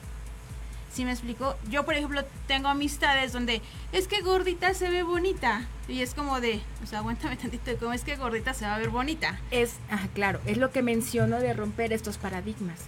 ¿Sí 0.92 1.04
me 1.04 1.12
explico? 1.12 1.56
Yo, 1.68 1.84
por 1.84 1.94
ejemplo, 1.94 2.24
tengo 2.46 2.68
amistades 2.68 3.32
donde 3.32 3.60
es 3.92 4.08
que 4.08 4.22
gordita 4.22 4.72
se 4.72 4.88
ve 4.88 5.02
bonita. 5.02 5.66
Y 5.88 6.00
es 6.00 6.14
como 6.14 6.40
de, 6.40 6.62
o 6.82 6.86
sea, 6.86 7.00
aguántame 7.00 7.36
tantito, 7.36 7.70
¿cómo 7.78 7.92
es 7.92 8.02
que 8.02 8.16
gordita 8.16 8.54
se 8.54 8.64
va 8.64 8.76
a 8.76 8.78
ver 8.78 8.88
bonita? 8.88 9.38
Es, 9.50 9.74
ah, 9.90 10.08
claro, 10.14 10.40
es 10.46 10.56
lo 10.56 10.70
que 10.70 10.82
menciono 10.82 11.38
de 11.38 11.52
romper 11.52 11.92
estos 11.92 12.16
paradigmas. 12.16 12.80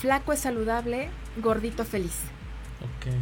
Flaco 0.00 0.32
es 0.32 0.38
saludable, 0.40 1.10
gordito 1.42 1.84
feliz. 1.84 2.14
Ok. 2.80 3.12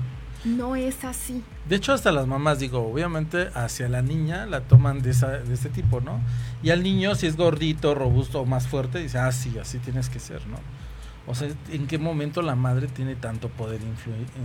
No 0.44 0.76
es 0.76 1.04
así. 1.04 1.42
De 1.68 1.76
hecho, 1.76 1.92
hasta 1.92 2.12
las 2.12 2.26
mamás, 2.26 2.60
digo, 2.60 2.80
obviamente 2.80 3.48
hacia 3.54 3.88
la 3.88 4.02
niña 4.02 4.46
la 4.46 4.60
toman 4.60 5.02
de, 5.02 5.10
esa, 5.10 5.28
de 5.28 5.52
este 5.52 5.68
tipo, 5.68 6.00
¿no? 6.00 6.20
Y 6.62 6.70
al 6.70 6.82
niño, 6.82 7.14
si 7.14 7.26
es 7.26 7.36
gordito, 7.36 7.94
robusto 7.94 8.40
o 8.40 8.46
más 8.46 8.68
fuerte, 8.68 9.00
dice, 9.00 9.18
ah, 9.18 9.32
sí, 9.32 9.58
así 9.58 9.78
tienes 9.78 10.08
que 10.08 10.20
ser, 10.20 10.46
¿no? 10.46 10.58
O 11.26 11.34
sea, 11.34 11.48
¿en 11.70 11.86
qué 11.86 11.98
momento 11.98 12.40
la 12.40 12.54
madre 12.54 12.86
tiene 12.86 13.14
tanto 13.14 13.50
poder 13.50 13.80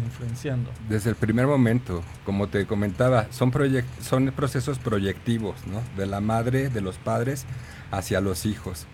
influenciando? 0.05 0.69
Desde 0.89 1.11
el 1.11 1.15
primer 1.15 1.47
momento, 1.47 2.03
como 2.25 2.47
te 2.47 2.65
comentaba, 2.65 3.27
son, 3.31 3.53
son 4.01 4.33
procesos 4.35 4.79
proyectivos, 4.79 5.55
¿no? 5.65 5.81
De 5.95 6.05
la 6.05 6.19
madre, 6.19 6.67
de 6.67 6.81
los 6.81 6.97
padres, 6.97 7.45
hacia 7.89 8.19
los 8.19 8.45
hijos. 8.45 8.85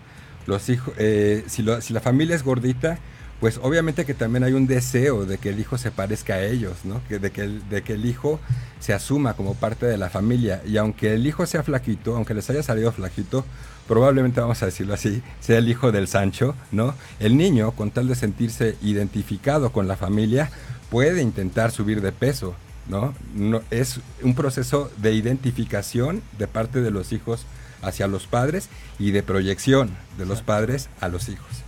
Los 0.46 0.68
hijos, 0.68 0.94
eh, 0.98 1.42
si, 1.48 1.64
si 1.80 1.92
la 1.92 2.00
familia 2.00 2.36
es 2.36 2.44
gordita, 2.44 2.98
pues 3.40 3.58
obviamente 3.62 4.04
que 4.04 4.12
también 4.12 4.44
hay 4.44 4.52
un 4.52 4.66
deseo 4.66 5.24
de 5.24 5.38
que 5.38 5.48
el 5.48 5.58
hijo 5.58 5.78
se 5.78 5.90
parezca 5.90 6.34
a 6.34 6.42
ellos, 6.42 6.84
¿no? 6.84 7.00
Que 7.08 7.18
de, 7.18 7.30
que 7.30 7.40
el, 7.40 7.68
de 7.70 7.82
que 7.82 7.94
el 7.94 8.04
hijo 8.04 8.38
se 8.80 8.92
asuma 8.92 9.32
como 9.32 9.54
parte 9.54 9.86
de 9.86 9.96
la 9.96 10.10
familia. 10.10 10.60
Y 10.66 10.76
aunque 10.76 11.14
el 11.14 11.26
hijo 11.26 11.46
sea 11.46 11.62
flaquito, 11.62 12.14
aunque 12.14 12.34
les 12.34 12.50
haya 12.50 12.62
salido 12.62 12.92
flaquito, 12.92 13.46
probablemente 13.88 14.42
vamos 14.42 14.62
a 14.62 14.66
decirlo 14.66 14.92
así, 14.92 15.22
sea 15.40 15.56
el 15.56 15.70
hijo 15.70 15.90
del 15.90 16.06
Sancho, 16.06 16.54
¿no? 16.70 16.94
El 17.18 17.38
niño, 17.38 17.72
con 17.72 17.90
tal 17.90 18.08
de 18.08 18.14
sentirse 18.14 18.76
identificado 18.82 19.72
con 19.72 19.88
la 19.88 19.96
familia, 19.96 20.50
puede 20.90 21.22
intentar 21.22 21.70
subir 21.70 22.02
de 22.02 22.12
peso, 22.12 22.54
¿no? 22.88 23.14
no 23.34 23.62
es 23.70 24.00
un 24.22 24.34
proceso 24.34 24.90
de 24.98 25.14
identificación 25.14 26.20
de 26.38 26.46
parte 26.46 26.82
de 26.82 26.90
los 26.90 27.12
hijos 27.12 27.46
hacia 27.80 28.06
los 28.06 28.26
padres 28.26 28.68
y 28.98 29.12
de 29.12 29.22
proyección 29.22 29.90
de 30.18 30.26
los 30.26 30.42
padres 30.42 30.90
a 31.00 31.08
los 31.08 31.28
hijos 31.28 31.59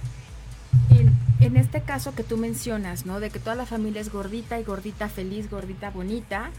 en 1.40 1.56
este 1.56 1.82
caso 1.82 2.14
que 2.14 2.22
tú 2.22 2.36
mencionas, 2.36 3.04
¿no? 3.04 3.18
De 3.18 3.30
que 3.30 3.40
toda 3.40 3.56
la 3.56 3.66
familia 3.66 4.00
es 4.00 4.12
gordita 4.12 4.60
y 4.60 4.64
gordita 4.64 5.08
feliz, 5.08 5.50
gordita 5.50 5.90
bonita, 5.90 6.50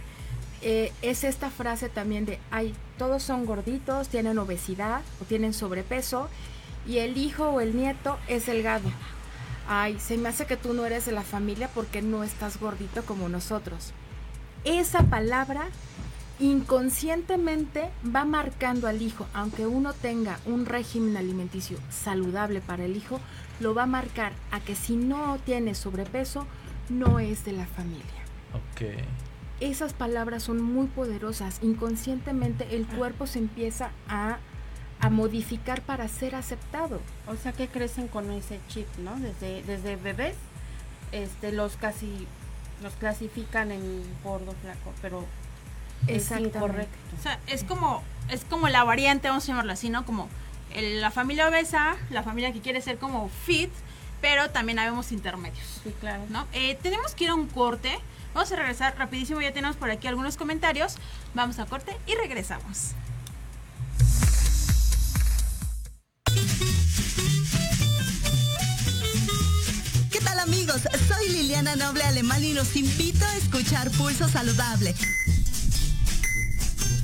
eh, 0.62 0.92
es 1.02 1.24
esta 1.24 1.50
frase 1.50 1.90
también 1.90 2.26
de, 2.26 2.40
ay, 2.50 2.74
todos 2.98 3.22
son 3.24 3.46
gorditos, 3.46 4.08
tienen 4.08 4.38
obesidad 4.38 5.02
o 5.22 5.26
tienen 5.26 5.54
sobrepeso 5.54 6.30
y 6.88 7.00
el 7.00 7.18
hijo 7.18 7.50
o 7.50 7.62
el 7.62 7.76
nieto 7.76 8.18
es 8.28 8.46
delgado. 8.46 8.90
Ay, 9.68 10.00
se 10.00 10.18
me 10.18 10.30
hace 10.30 10.46
que 10.46 10.58
tú 10.58 10.74
no 10.74 10.86
eres 10.86 11.06
de 11.06 11.12
la 11.12 11.22
familia 11.22 11.70
porque 11.74 12.02
no 12.02 12.24
estás 12.24 12.60
gordito 12.60 13.04
como 13.04 13.30
nosotros. 13.30 13.92
Esa 14.64 15.04
palabra 15.04 15.68
inconscientemente 16.44 17.90
va 18.14 18.26
marcando 18.26 18.88
al 18.88 19.02
hijo, 19.02 19.28
aunque 19.34 19.66
uno 19.66 19.94
tenga 19.94 20.40
un 20.46 20.66
régimen 20.66 21.16
alimenticio 21.16 21.78
saludable 21.90 22.60
para 22.60 22.84
el 22.84 22.98
hijo, 22.98 23.22
lo 23.60 23.74
va 23.74 23.84
a 23.84 23.88
marcar 23.88 24.34
a 24.52 24.60
que 24.60 24.76
si 24.76 24.96
no 24.96 25.38
tiene 25.46 25.74
sobrepeso, 25.74 26.46
no 26.90 27.20
es 27.20 27.46
de 27.46 27.54
la 27.54 27.66
familia. 27.66 28.04
Ok. 28.54 29.00
Esas 29.62 29.94
palabras 29.94 30.44
son 30.44 30.62
muy 30.62 30.88
poderosas. 30.88 31.60
Inconscientemente 31.62 32.76
el 32.76 32.88
cuerpo 32.88 33.26
se 33.26 33.40
empieza 33.40 33.92
a, 34.10 34.40
a 35.00 35.10
modificar 35.10 35.82
para 35.82 36.10
ser 36.10 36.36
aceptado. 36.36 37.00
O 37.28 37.36
sea 37.38 37.54
que 37.54 37.70
crecen 37.70 38.10
con 38.10 38.30
ese 38.32 38.60
chip, 38.68 38.88
¿no? 38.98 39.16
Desde, 39.18 39.64
desde 39.64 39.96
bebés, 39.96 40.36
este, 41.14 41.54
los 41.54 41.78
casi 41.78 42.28
los 42.82 42.94
clasifican 42.96 43.72
en 43.72 44.04
gordo, 44.24 44.54
flaco, 44.62 44.94
pero 45.02 45.26
es 46.08 46.32
incorrecto. 46.32 46.98
O 47.20 47.22
sea, 47.22 47.40
es 47.48 47.64
como, 47.64 48.04
es 48.30 48.44
como 48.46 48.70
la 48.70 48.84
variante, 48.84 49.30
vamos 49.30 49.44
a 49.46 49.48
llamarlo 49.48 49.74
así, 49.74 49.90
¿no? 49.90 50.06
Como 50.06 50.30
la 50.76 51.12
familia 51.12 51.48
obesa, 51.48 51.96
la 52.10 52.24
familia 52.24 52.52
que 52.52 52.60
quiere 52.60 52.82
ser 52.82 52.98
como 52.98 53.30
fit, 53.46 53.70
pero 54.22 54.50
también 54.50 54.80
habemos 54.80 55.12
intermedios. 55.12 55.82
Sí, 55.84 55.94
claro. 56.00 56.24
¿no? 56.30 56.48
Eh, 56.54 56.78
tenemos 56.82 57.14
que 57.14 57.26
ir 57.26 57.30
a 57.30 57.36
un 57.36 57.48
corte. 57.48 57.98
Vamos 58.34 58.52
a 58.52 58.56
regresar 58.56 58.98
rapidísimo, 58.98 59.42
ya 59.42 59.54
tenemos 59.54 59.76
por 59.76 59.92
aquí 59.92 60.08
algunos 60.08 60.38
comentarios. 60.38 60.96
Vamos 61.36 61.60
a 61.60 61.66
corte 61.66 61.96
y 62.08 62.16
regresamos. 62.16 62.92
¿Qué 70.12 70.20
tal 70.22 70.40
amigos? 70.40 70.82
Soy 71.08 71.30
Liliana 71.30 71.76
Noble 71.76 72.04
Alemán 72.04 72.44
y 72.44 72.54
los 72.54 72.76
invito 72.76 73.26
a 73.26 73.36
escuchar 73.36 73.92
Pulso 73.92 74.28
Saludable 74.28 74.96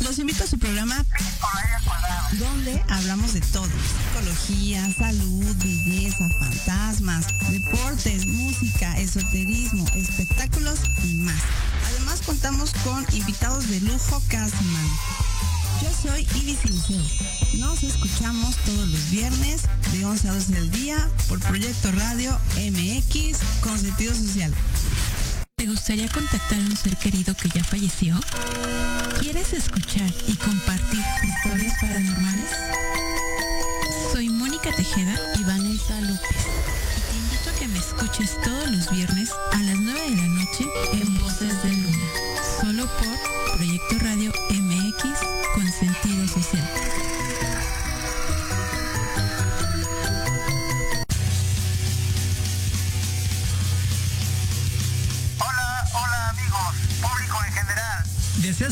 Los 0.00 0.18
invito 0.18 0.44
a 0.44 0.46
su 0.46 0.58
programa 0.58 1.04
donde 2.32 2.82
hablamos 2.88 3.32
de 3.32 3.40
todo. 3.40 3.68
Psicología, 4.12 4.92
salud, 4.94 5.56
belleza, 5.56 6.28
fantasmas, 6.40 7.26
deportes, 7.50 8.26
música, 8.26 8.98
esoterismo, 8.98 9.86
espectáculos 9.94 10.78
y 11.04 11.14
más. 11.18 11.40
Además 11.88 12.22
contamos 12.22 12.72
con 12.84 13.04
invitados 13.12 13.68
de 13.68 13.80
lujo 13.80 14.22
cada 14.28 14.48
semana. 14.48 14.94
Yo 15.82 15.90
soy 16.02 16.26
Ibis 16.40 16.64
Liceo. 16.64 17.02
Nos 17.58 17.82
escuchamos 17.82 18.56
todos 18.64 18.88
los 18.88 19.10
viernes 19.10 19.62
de 19.92 20.04
11 20.04 20.28
a 20.28 20.32
12 20.32 20.52
del 20.52 20.70
día 20.70 21.08
por 21.28 21.38
Proyecto 21.40 21.92
Radio 21.92 22.38
MX 22.56 23.38
con 23.60 23.78
sentido 23.78 24.14
social. 24.14 24.52
¿Te 25.56 25.66
gustaría 25.66 26.08
contactar 26.08 26.58
a 26.58 26.62
un 26.62 26.76
ser 26.76 26.96
querido 26.96 27.34
que 27.36 27.48
ya 27.48 27.62
falleció? 27.62 28.18
¿Quieres 29.20 29.52
escuchar 29.52 30.10
y 30.26 30.34
compartir 30.36 31.00
historias 31.22 31.74
paranormales? 31.80 32.50
Soy 34.12 34.28
Mónica 34.28 34.70
Tejeda 34.74 35.18
y 35.38 35.44
Vanessa 35.44 36.00
López. 36.00 36.46
Y 36.96 37.00
te 37.00 37.16
invito 37.18 37.50
a 37.50 37.58
que 37.58 37.68
me 37.68 37.78
escuches 37.78 38.36
todos 38.42 38.70
los 38.70 38.90
viernes 38.90 39.30
a 39.52 39.58
las 39.62 39.76
9 39.76 40.00
de 40.00 40.16
la 40.16 40.26
noche 40.26 40.64
en 40.92 41.18
Voces 41.20 41.62
de 41.62 41.70
Luna, 41.70 42.06
solo 42.60 42.86
por 42.86 43.56
Proyecto 43.56 43.98
Radio 44.00 44.32
MX 44.50 45.04
con 45.54 45.72
sentido 45.72 46.28
social. 46.28 47.03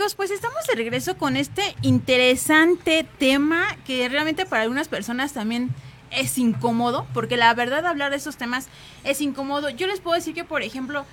Pues 0.00 0.30
estamos 0.30 0.66
de 0.66 0.76
regreso 0.76 1.18
con 1.18 1.36
este 1.36 1.76
interesante 1.82 3.06
tema 3.18 3.76
que 3.86 4.08
realmente 4.08 4.46
para 4.46 4.62
algunas 4.62 4.88
personas 4.88 5.34
también 5.34 5.68
es 6.10 6.38
incómodo, 6.38 7.06
porque 7.12 7.36
la 7.36 7.52
verdad 7.52 7.84
hablar 7.84 8.10
de 8.10 8.16
esos 8.16 8.38
temas 8.38 8.68
es 9.04 9.20
incómodo. 9.20 9.68
Yo 9.68 9.86
les 9.86 10.00
puedo 10.00 10.16
decir 10.16 10.32
que, 10.32 10.42
por 10.42 10.62
ejemplo, 10.62 11.04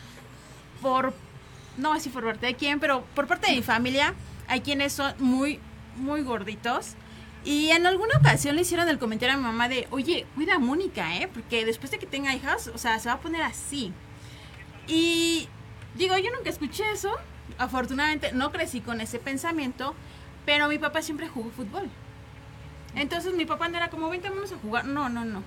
por, 0.82 1.13
no 1.75 1.91
así 1.91 2.08
por 2.08 2.24
parte 2.24 2.46
de 2.46 2.56
quién, 2.56 2.79
pero 2.79 3.03
por 3.13 3.27
parte 3.27 3.50
de 3.50 3.58
mi 3.58 3.62
familia, 3.62 4.13
hay 4.48 4.62
quienes 4.62 4.94
son 4.94 5.13
muy, 5.20 5.60
muy 5.98 6.22
gorditos. 6.22 6.94
Y 7.44 7.72
en 7.72 7.86
alguna 7.88 8.17
ocasión 8.17 8.56
le 8.56 8.62
hicieron 8.62 8.88
el 8.88 9.00
comentario 9.00 9.36
a 9.36 9.38
mi 9.38 9.44
mamá 9.44 9.67
de, 9.67 9.86
oye, 9.91 10.25
cuida 10.36 10.56
a 10.56 10.60
Mónica, 10.60 11.17
¿eh? 11.17 11.27
Porque 11.32 11.65
después 11.65 11.91
de 11.91 12.00
que 12.00 12.06
tenga 12.06 12.34
hijas, 12.34 12.72
o 12.74 12.77
sea, 12.77 12.98
se 13.00 13.10
va 13.10 13.15
a 13.15 13.20
poner 13.20 13.41
así. 13.41 13.91
Y 14.88 15.50
digo, 15.96 16.17
yo 16.17 16.32
nunca 16.32 16.50
escuché 16.50 16.89
eso, 16.94 17.13
afortunadamente 17.58 18.32
no 18.32 18.52
crecí 18.52 18.82
con 18.82 19.02
ese 19.02 19.20
pensamiento, 19.20 19.96
pero 20.46 20.68
mi 20.68 20.78
papá 20.78 21.02
siempre 21.02 21.28
jugó 21.28 21.50
fútbol. 21.52 21.90
Entonces 22.96 23.34
mi 23.34 23.46
papá 23.46 23.70
no 23.70 23.78
era 23.78 23.90
como, 23.90 24.10
vente, 24.10 24.30
vamos 24.30 24.52
a 24.52 24.58
jugar. 24.58 24.86
No, 24.86 25.10
no, 25.10 25.26
no. 25.26 25.44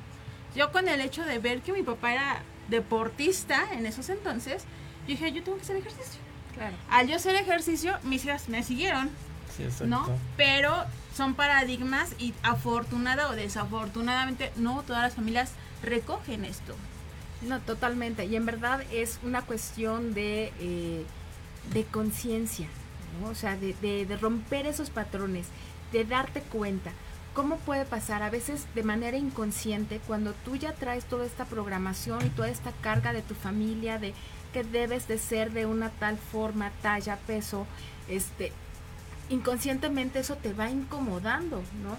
Yo 0.54 0.72
con 0.72 0.88
el 0.88 1.00
hecho 1.00 1.24
de 1.24 1.38
ver 1.38 1.62
que 1.62 1.72
mi 1.72 1.82
papá 1.82 2.12
era 2.12 2.42
deportista 2.68 3.72
en 3.72 3.86
esos 3.86 4.08
entonces, 4.08 4.64
yo 5.02 5.08
dije, 5.08 5.32
yo 5.32 5.42
tengo 5.42 5.56
que 5.56 5.64
hacer 5.64 5.76
ejercicio. 5.76 6.20
Claro. 6.54 6.76
Al 6.90 7.08
yo 7.08 7.16
hacer 7.16 7.34
ejercicio, 7.36 7.96
mis 8.02 8.24
hijas 8.24 8.48
me 8.48 8.62
siguieron. 8.62 9.10
¿no? 9.84 10.06
Pero 10.36 10.74
son 11.14 11.34
paradigmas 11.34 12.14
y 12.18 12.34
afortunada 12.42 13.28
o 13.28 13.32
desafortunadamente 13.32 14.52
no 14.56 14.82
todas 14.86 15.02
las 15.02 15.14
familias 15.14 15.52
recogen 15.82 16.44
esto. 16.44 16.74
No, 17.42 17.60
totalmente. 17.60 18.26
Y 18.26 18.36
en 18.36 18.46
verdad 18.46 18.82
es 18.92 19.18
una 19.22 19.42
cuestión 19.42 20.14
de, 20.14 20.52
eh, 20.60 21.04
de 21.72 21.84
conciencia, 21.84 22.68
o 23.24 23.34
sea, 23.34 23.56
de, 23.56 23.74
de, 23.74 24.16
romper 24.16 24.66
esos 24.66 24.90
patrones, 24.90 25.46
de 25.92 26.04
darte 26.04 26.40
cuenta. 26.40 26.92
¿Cómo 27.34 27.58
puede 27.58 27.84
pasar? 27.84 28.22
A 28.22 28.30
veces 28.30 28.66
de 28.74 28.82
manera 28.82 29.16
inconsciente, 29.16 30.00
cuando 30.06 30.32
tú 30.44 30.56
ya 30.56 30.74
traes 30.74 31.04
toda 31.04 31.24
esta 31.24 31.44
programación 31.44 32.26
y 32.26 32.30
toda 32.30 32.48
esta 32.48 32.72
carga 32.80 33.12
de 33.12 33.22
tu 33.22 33.34
familia, 33.34 33.98
de 33.98 34.14
que 34.52 34.64
debes 34.64 35.06
de 35.06 35.18
ser 35.18 35.52
de 35.52 35.66
una 35.66 35.90
tal 35.90 36.18
forma, 36.18 36.72
talla, 36.82 37.16
peso, 37.26 37.66
este, 38.08 38.52
inconscientemente 39.28 40.18
eso 40.18 40.36
te 40.36 40.52
va 40.52 40.70
incomodando, 40.70 41.62
¿no? 41.82 41.96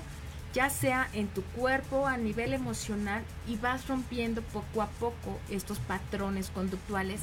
Ya 0.53 0.69
sea 0.69 1.07
en 1.13 1.29
tu 1.29 1.43
cuerpo, 1.43 2.07
a 2.07 2.17
nivel 2.17 2.53
emocional, 2.53 3.23
y 3.47 3.55
vas 3.55 3.87
rompiendo 3.87 4.41
poco 4.41 4.81
a 4.81 4.87
poco 4.87 5.39
estos 5.49 5.79
patrones 5.79 6.49
conductuales. 6.49 7.21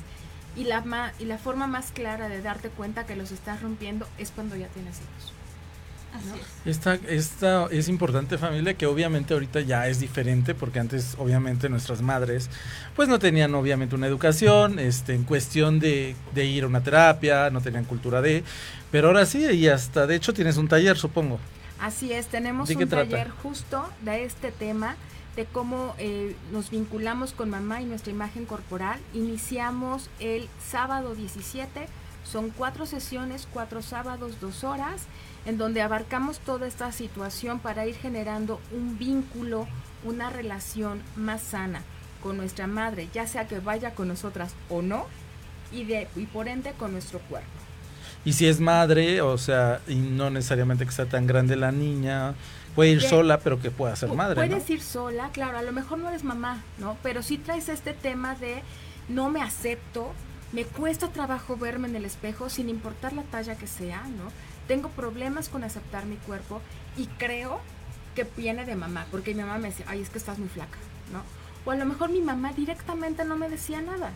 Y 0.58 0.64
la, 0.64 1.12
y 1.18 1.24
la 1.24 1.38
forma 1.38 1.66
más 1.66 1.92
clara 1.92 2.28
de 2.28 2.42
darte 2.42 2.68
cuenta 2.68 3.06
que 3.06 3.16
los 3.16 3.30
estás 3.30 3.62
rompiendo 3.62 4.06
es 4.18 4.30
cuando 4.30 4.56
ya 4.56 4.66
tienes 4.68 4.96
hijos. 4.96 5.32
Esta, 6.64 6.94
esta 6.94 7.66
es 7.70 7.88
importante 7.88 8.38
familia 8.38 8.74
que 8.74 8.86
obviamente 8.86 9.34
ahorita 9.34 9.60
ya 9.60 9.88
es 9.88 10.00
diferente 10.00 10.54
porque 10.54 10.80
antes 10.80 11.14
obviamente 11.18 11.68
nuestras 11.68 12.02
madres 12.02 12.48
pues 12.96 13.08
no 13.08 13.18
tenían 13.18 13.54
obviamente 13.54 13.94
una 13.94 14.06
educación 14.06 14.78
este 14.78 15.14
en 15.14 15.24
cuestión 15.24 15.78
de, 15.78 16.16
de 16.34 16.46
ir 16.46 16.64
a 16.64 16.66
una 16.66 16.82
terapia, 16.82 17.50
no 17.50 17.60
tenían 17.60 17.84
cultura 17.84 18.20
de, 18.22 18.42
pero 18.90 19.08
ahora 19.08 19.26
sí 19.26 19.44
y 19.44 19.68
hasta 19.68 20.06
de 20.06 20.16
hecho 20.16 20.32
tienes 20.32 20.56
un 20.56 20.66
taller 20.66 20.96
supongo. 20.96 21.38
Así 21.78 22.12
es, 22.12 22.26
tenemos 22.26 22.68
un 22.70 22.88
taller 22.88 23.28
justo 23.30 23.88
de 24.02 24.24
este 24.24 24.50
tema 24.50 24.96
de 25.38 25.44
cómo 25.44 25.94
eh, 25.98 26.34
nos 26.50 26.68
vinculamos 26.68 27.32
con 27.32 27.48
mamá 27.48 27.80
y 27.80 27.84
nuestra 27.84 28.10
imagen 28.10 28.44
corporal. 28.44 28.98
Iniciamos 29.14 30.10
el 30.18 30.48
sábado 30.68 31.14
17, 31.14 31.86
son 32.24 32.50
cuatro 32.50 32.86
sesiones, 32.86 33.46
cuatro 33.52 33.80
sábados, 33.80 34.40
dos 34.40 34.64
horas 34.64 35.02
en 35.46 35.56
donde 35.56 35.80
abarcamos 35.80 36.40
toda 36.40 36.66
esta 36.66 36.90
situación 36.90 37.60
para 37.60 37.86
ir 37.86 37.94
generando 37.94 38.60
un 38.72 38.98
vínculo, 38.98 39.68
una 40.02 40.28
relación 40.28 41.02
más 41.14 41.40
sana 41.40 41.82
con 42.20 42.36
nuestra 42.36 42.66
madre, 42.66 43.08
ya 43.14 43.28
sea 43.28 43.46
que 43.46 43.60
vaya 43.60 43.94
con 43.94 44.08
nosotras 44.08 44.56
o 44.68 44.82
no, 44.82 45.06
y, 45.70 45.84
de, 45.84 46.08
y 46.16 46.26
por 46.26 46.48
ende 46.48 46.72
con 46.72 46.90
nuestro 46.90 47.20
cuerpo. 47.20 47.46
Y 48.24 48.32
si 48.32 48.48
es 48.48 48.58
madre, 48.58 49.20
o 49.20 49.38
sea, 49.38 49.82
y 49.86 49.94
no 49.94 50.30
necesariamente 50.30 50.84
que 50.84 50.90
sea 50.90 51.06
tan 51.06 51.28
grande 51.28 51.54
la 51.54 51.70
niña, 51.70 52.34
puede 52.78 52.90
ir 52.90 53.02
sola, 53.02 53.38
pero 53.38 53.60
que 53.60 53.70
pueda 53.70 53.94
ser 53.96 54.08
madre. 54.10 54.34
Puedes 54.34 54.70
ir 54.70 54.80
sola, 54.80 55.30
claro, 55.32 55.58
a 55.58 55.62
lo 55.62 55.72
mejor 55.72 55.98
no 55.98 56.08
eres 56.08 56.24
mamá, 56.24 56.62
¿no? 56.78 56.96
Pero 57.02 57.22
sí 57.22 57.38
traes 57.38 57.68
este 57.68 57.92
tema 57.92 58.34
de 58.34 58.62
no 59.08 59.30
me 59.30 59.42
acepto, 59.42 60.12
me 60.52 60.64
cuesta 60.64 61.08
trabajo 61.08 61.56
verme 61.56 61.88
en 61.88 61.96
el 61.96 62.04
espejo 62.04 62.48
sin 62.48 62.68
importar 62.68 63.12
la 63.12 63.22
talla 63.22 63.56
que 63.56 63.66
sea, 63.66 64.02
¿no? 64.02 64.30
tengo 64.68 64.90
problemas 64.90 65.48
con 65.48 65.64
aceptar 65.64 66.04
mi 66.04 66.16
cuerpo 66.16 66.60
y 66.96 67.06
creo 67.06 67.58
que 68.14 68.24
viene 68.36 68.64
de 68.64 68.76
mamá, 68.76 69.06
porque 69.10 69.34
mi 69.34 69.40
mamá 69.40 69.58
me 69.58 69.68
decía, 69.68 69.86
ay, 69.88 70.02
es 70.02 70.10
que 70.10 70.18
estás 70.18 70.38
muy 70.38 70.48
flaca, 70.48 70.78
¿no? 71.12 71.22
O 71.64 71.72
a 71.72 71.76
lo 71.76 71.86
mejor 71.86 72.10
mi 72.10 72.20
mamá 72.20 72.52
directamente 72.52 73.24
no 73.24 73.36
me 73.36 73.48
decía 73.48 73.80
nada, 73.80 74.10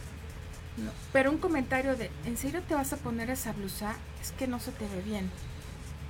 ¿no? 0.77 0.91
Pero 1.13 1.31
un 1.31 1.39
comentario 1.39 1.97
de, 1.97 2.11
¿en 2.27 2.37
serio 2.37 2.63
te 2.69 2.75
vas 2.75 2.93
a 2.93 2.97
poner 2.99 3.31
esa 3.31 3.53
blusa? 3.53 3.97
Es 4.21 4.33
que 4.33 4.47
no 4.47 4.61
se 4.61 4.73
te 4.73 4.87
ve 4.87 5.03
bien. 5.05 5.31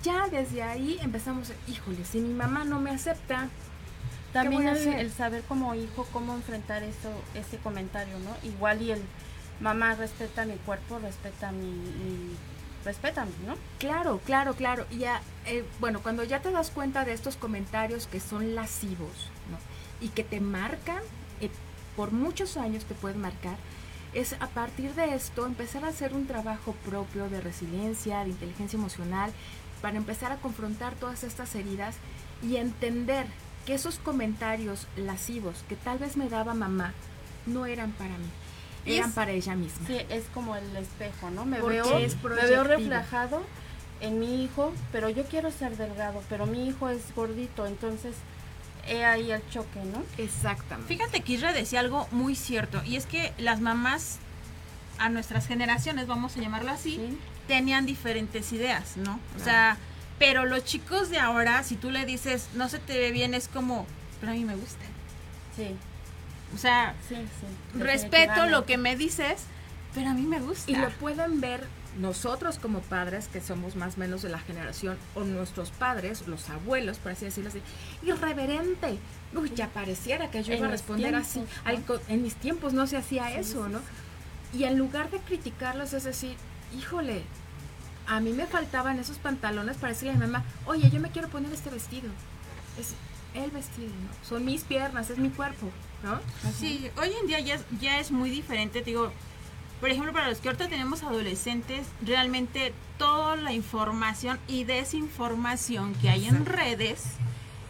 Ya 0.02 0.28
desde 0.28 0.62
ahí 0.62 0.98
empezamos, 1.02 1.52
híjole, 1.68 2.04
si 2.04 2.20
mi 2.20 2.34
mamá 2.34 2.64
no 2.64 2.80
me 2.80 2.90
acepta, 2.90 3.48
también 4.32 4.66
el, 4.66 4.88
el, 4.88 5.12
saber 5.12 5.42
como 5.42 5.74
hijo 5.74 6.06
cómo 6.12 6.34
enfrentar 6.34 6.82
eso, 6.82 7.10
ese 7.34 7.58
comentario, 7.58 8.18
¿no? 8.18 8.34
Igual 8.48 8.82
y 8.82 8.92
el 8.92 9.02
mamá 9.60 9.94
respeta 9.94 10.44
mi 10.44 10.56
cuerpo, 10.56 10.98
respeta 10.98 11.52
mi 11.52 12.34
respetan, 12.84 13.28
¿no? 13.46 13.54
Claro, 13.78 14.20
claro, 14.24 14.54
claro. 14.54 14.86
Y 14.90 14.98
ya, 14.98 15.22
eh, 15.46 15.64
bueno, 15.80 16.00
cuando 16.02 16.24
ya 16.24 16.40
te 16.40 16.50
das 16.50 16.70
cuenta 16.70 17.04
de 17.04 17.12
estos 17.12 17.36
comentarios 17.36 18.06
que 18.06 18.20
son 18.20 18.54
lascivos, 18.54 19.30
¿no? 19.50 19.58
Y 20.04 20.08
que 20.10 20.24
te 20.24 20.40
marcan, 20.40 21.00
eh, 21.40 21.50
por 21.96 22.12
muchos 22.12 22.56
años 22.56 22.84
te 22.84 22.94
pueden 22.94 23.20
marcar, 23.20 23.56
es 24.14 24.34
a 24.40 24.48
partir 24.48 24.94
de 24.94 25.14
esto 25.14 25.46
empezar 25.46 25.84
a 25.84 25.88
hacer 25.88 26.12
un 26.12 26.26
trabajo 26.26 26.74
propio 26.84 27.28
de 27.28 27.40
resiliencia, 27.40 28.24
de 28.24 28.30
inteligencia 28.30 28.76
emocional, 28.76 29.32
para 29.82 29.98
empezar 29.98 30.32
a 30.32 30.36
confrontar 30.36 30.94
todas 30.94 31.24
estas 31.24 31.54
heridas 31.54 31.96
y 32.42 32.56
entender 32.56 33.26
que 33.66 33.74
esos 33.74 33.98
comentarios 33.98 34.86
lascivos 34.96 35.64
que 35.68 35.76
tal 35.76 35.98
vez 35.98 36.16
me 36.16 36.28
daba 36.28 36.54
mamá 36.54 36.94
no 37.46 37.66
eran 37.66 37.92
para 37.92 38.16
mí 38.16 38.30
eran 38.84 39.12
para 39.12 39.32
ella 39.32 39.54
misma. 39.54 39.86
Sí, 39.86 39.98
es 40.08 40.24
como 40.34 40.56
el 40.56 40.76
espejo, 40.76 41.30
¿no? 41.30 41.44
Me 41.44 41.60
veo, 41.60 41.84
me 41.84 42.48
veo 42.48 42.64
reflejado 42.64 43.42
en 44.00 44.18
mi 44.18 44.42
hijo, 44.44 44.72
pero 44.90 45.08
yo 45.08 45.24
quiero 45.24 45.50
ser 45.50 45.76
delgado, 45.76 46.22
pero 46.28 46.46
mi 46.46 46.66
hijo 46.66 46.88
es 46.88 47.14
gordito, 47.14 47.66
entonces 47.66 48.16
he 48.88 49.04
ahí 49.04 49.30
el 49.30 49.48
choque, 49.50 49.80
¿no? 49.84 50.02
Exactamente. 50.18 50.92
Fíjate 50.92 51.20
que 51.20 51.34
Isra 51.34 51.52
decía 51.52 51.80
algo 51.80 52.08
muy 52.10 52.34
cierto, 52.34 52.82
y 52.84 52.96
es 52.96 53.06
que 53.06 53.32
las 53.38 53.60
mamás 53.60 54.18
a 54.98 55.08
nuestras 55.08 55.46
generaciones, 55.46 56.06
vamos 56.08 56.36
a 56.36 56.40
llamarlo 56.40 56.72
así, 56.72 57.16
tenían 57.46 57.86
diferentes 57.86 58.52
ideas, 58.52 58.96
¿no? 58.96 59.18
O 59.36 59.42
sea, 59.42 59.76
pero 60.18 60.46
los 60.46 60.64
chicos 60.64 61.10
de 61.10 61.18
ahora, 61.18 61.62
si 61.62 61.76
tú 61.76 61.90
le 61.90 62.06
dices, 62.06 62.48
no 62.54 62.68
se 62.68 62.78
te 62.78 62.98
ve 62.98 63.10
bien, 63.10 63.34
es 63.34 63.48
como, 63.48 63.86
pero 64.20 64.32
a 64.32 64.34
mí 64.34 64.44
me 64.44 64.54
gusta. 64.54 64.84
Sí. 65.56 65.76
O 66.54 66.58
sea, 66.58 66.94
respeto 67.74 68.46
lo 68.46 68.64
que 68.64 68.76
me 68.76 68.96
dices, 68.96 69.44
pero 69.94 70.10
a 70.10 70.14
mí 70.14 70.22
me 70.22 70.40
gusta. 70.40 70.70
Y 70.70 70.76
lo 70.76 70.90
pueden 70.90 71.40
ver 71.40 71.66
nosotros 71.98 72.58
como 72.58 72.80
padres, 72.80 73.28
que 73.28 73.40
somos 73.40 73.76
más 73.76 73.96
o 73.96 74.00
menos 74.00 74.22
de 74.22 74.28
la 74.28 74.38
generación, 74.38 74.96
o 75.14 75.24
nuestros 75.24 75.70
padres, 75.70 76.26
los 76.26 76.48
abuelos, 76.50 76.98
por 76.98 77.12
así 77.12 77.24
decirlo 77.24 77.50
así, 77.50 77.60
irreverente. 78.02 78.98
Uy, 79.34 79.52
ya 79.54 79.68
pareciera 79.68 80.30
que 80.30 80.42
yo 80.42 80.54
iba 80.54 80.66
a 80.66 80.70
responder 80.70 81.14
así. 81.14 81.44
en 82.08 82.22
mis 82.22 82.34
tiempos 82.36 82.72
no 82.72 82.86
se 82.86 82.96
hacía 82.96 83.36
eso, 83.36 83.68
¿no? 83.68 83.80
Y 84.54 84.64
en 84.64 84.78
lugar 84.78 85.10
de 85.10 85.18
criticarlos 85.18 85.92
es 85.94 86.04
decir, 86.04 86.36
híjole, 86.76 87.22
a 88.06 88.20
mí 88.20 88.32
me 88.32 88.46
faltaban 88.46 88.98
esos 88.98 89.18
pantalones 89.18 89.76
para 89.76 89.92
decirle 89.92 90.12
a 90.12 90.14
mi 90.14 90.20
mamá, 90.20 90.44
oye, 90.66 90.90
yo 90.90 91.00
me 91.00 91.10
quiero 91.10 91.28
poner 91.28 91.52
este 91.52 91.70
vestido. 91.70 92.10
Es 92.78 92.94
el 93.34 93.50
vestido, 93.50 93.88
¿no? 93.88 94.26
Son 94.26 94.44
mis 94.44 94.64
piernas, 94.64 95.10
es 95.10 95.18
mi 95.18 95.30
cuerpo. 95.30 95.70
¿no? 96.02 96.18
Sí, 96.58 96.90
hoy 97.00 97.12
en 97.20 97.26
día 97.26 97.40
ya, 97.40 97.60
ya 97.80 98.00
es 98.00 98.10
muy 98.10 98.30
diferente, 98.30 98.82
digo, 98.82 99.12
por 99.80 99.90
ejemplo, 99.90 100.12
para 100.12 100.28
los 100.28 100.38
que 100.38 100.48
ahorita 100.48 100.68
tenemos 100.68 101.02
adolescentes, 101.02 101.86
realmente 102.04 102.72
toda 102.98 103.36
la 103.36 103.52
información 103.52 104.38
y 104.46 104.64
desinformación 104.64 105.94
que 105.94 106.08
hay 106.08 106.26
en 106.26 106.46
redes 106.46 107.04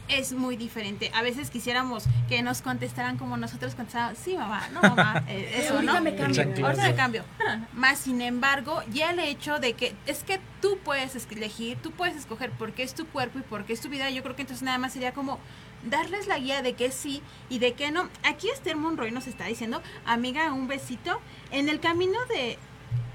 es 0.08 0.32
muy 0.32 0.56
diferente. 0.56 1.10
A 1.14 1.22
veces 1.22 1.50
quisiéramos 1.50 2.04
que 2.28 2.42
nos 2.42 2.62
contestaran 2.62 3.16
como 3.16 3.36
nosotros 3.36 3.74
contestábamos, 3.74 4.18
sí, 4.18 4.36
mamá, 4.36 4.68
no, 4.72 4.82
mamá, 4.82 5.24
eh, 5.28 5.62
eso, 5.62 5.82
¿no? 5.82 6.00
me 6.00 6.14
cambio. 6.14 6.42
Ahorita 6.66 6.82
me 6.88 6.94
cambio. 6.94 7.24
Más 7.72 7.98
sin 7.98 8.20
embargo, 8.20 8.82
ya 8.92 9.10
el 9.10 9.18
hecho 9.20 9.58
de 9.58 9.74
que 9.74 9.94
es 10.06 10.22
que 10.24 10.40
tú 10.60 10.78
puedes 10.84 11.26
elegir, 11.30 11.78
tú 11.78 11.92
puedes 11.92 12.16
escoger 12.16 12.50
por 12.50 12.72
qué 12.72 12.82
es 12.82 12.94
tu 12.94 13.06
cuerpo 13.06 13.38
y 13.38 13.42
por 13.42 13.64
qué 13.64 13.72
es 13.72 13.80
tu 13.80 13.88
vida, 13.88 14.10
yo 14.10 14.22
creo 14.22 14.36
que 14.36 14.42
entonces 14.42 14.62
nada 14.62 14.78
más 14.78 14.92
sería 14.92 15.12
como 15.12 15.38
darles 15.84 16.26
la 16.26 16.38
guía 16.38 16.62
de 16.62 16.74
qué 16.74 16.90
sí 16.90 17.22
y 17.48 17.58
de 17.58 17.72
qué 17.74 17.90
no. 17.90 18.08
Aquí 18.22 18.48
Esther 18.48 18.76
Monroy 18.76 19.10
nos 19.10 19.26
está 19.26 19.46
diciendo, 19.46 19.82
amiga, 20.04 20.52
un 20.52 20.68
besito, 20.68 21.20
en 21.50 21.68
el 21.68 21.80
camino 21.80 22.18
de, 22.28 22.58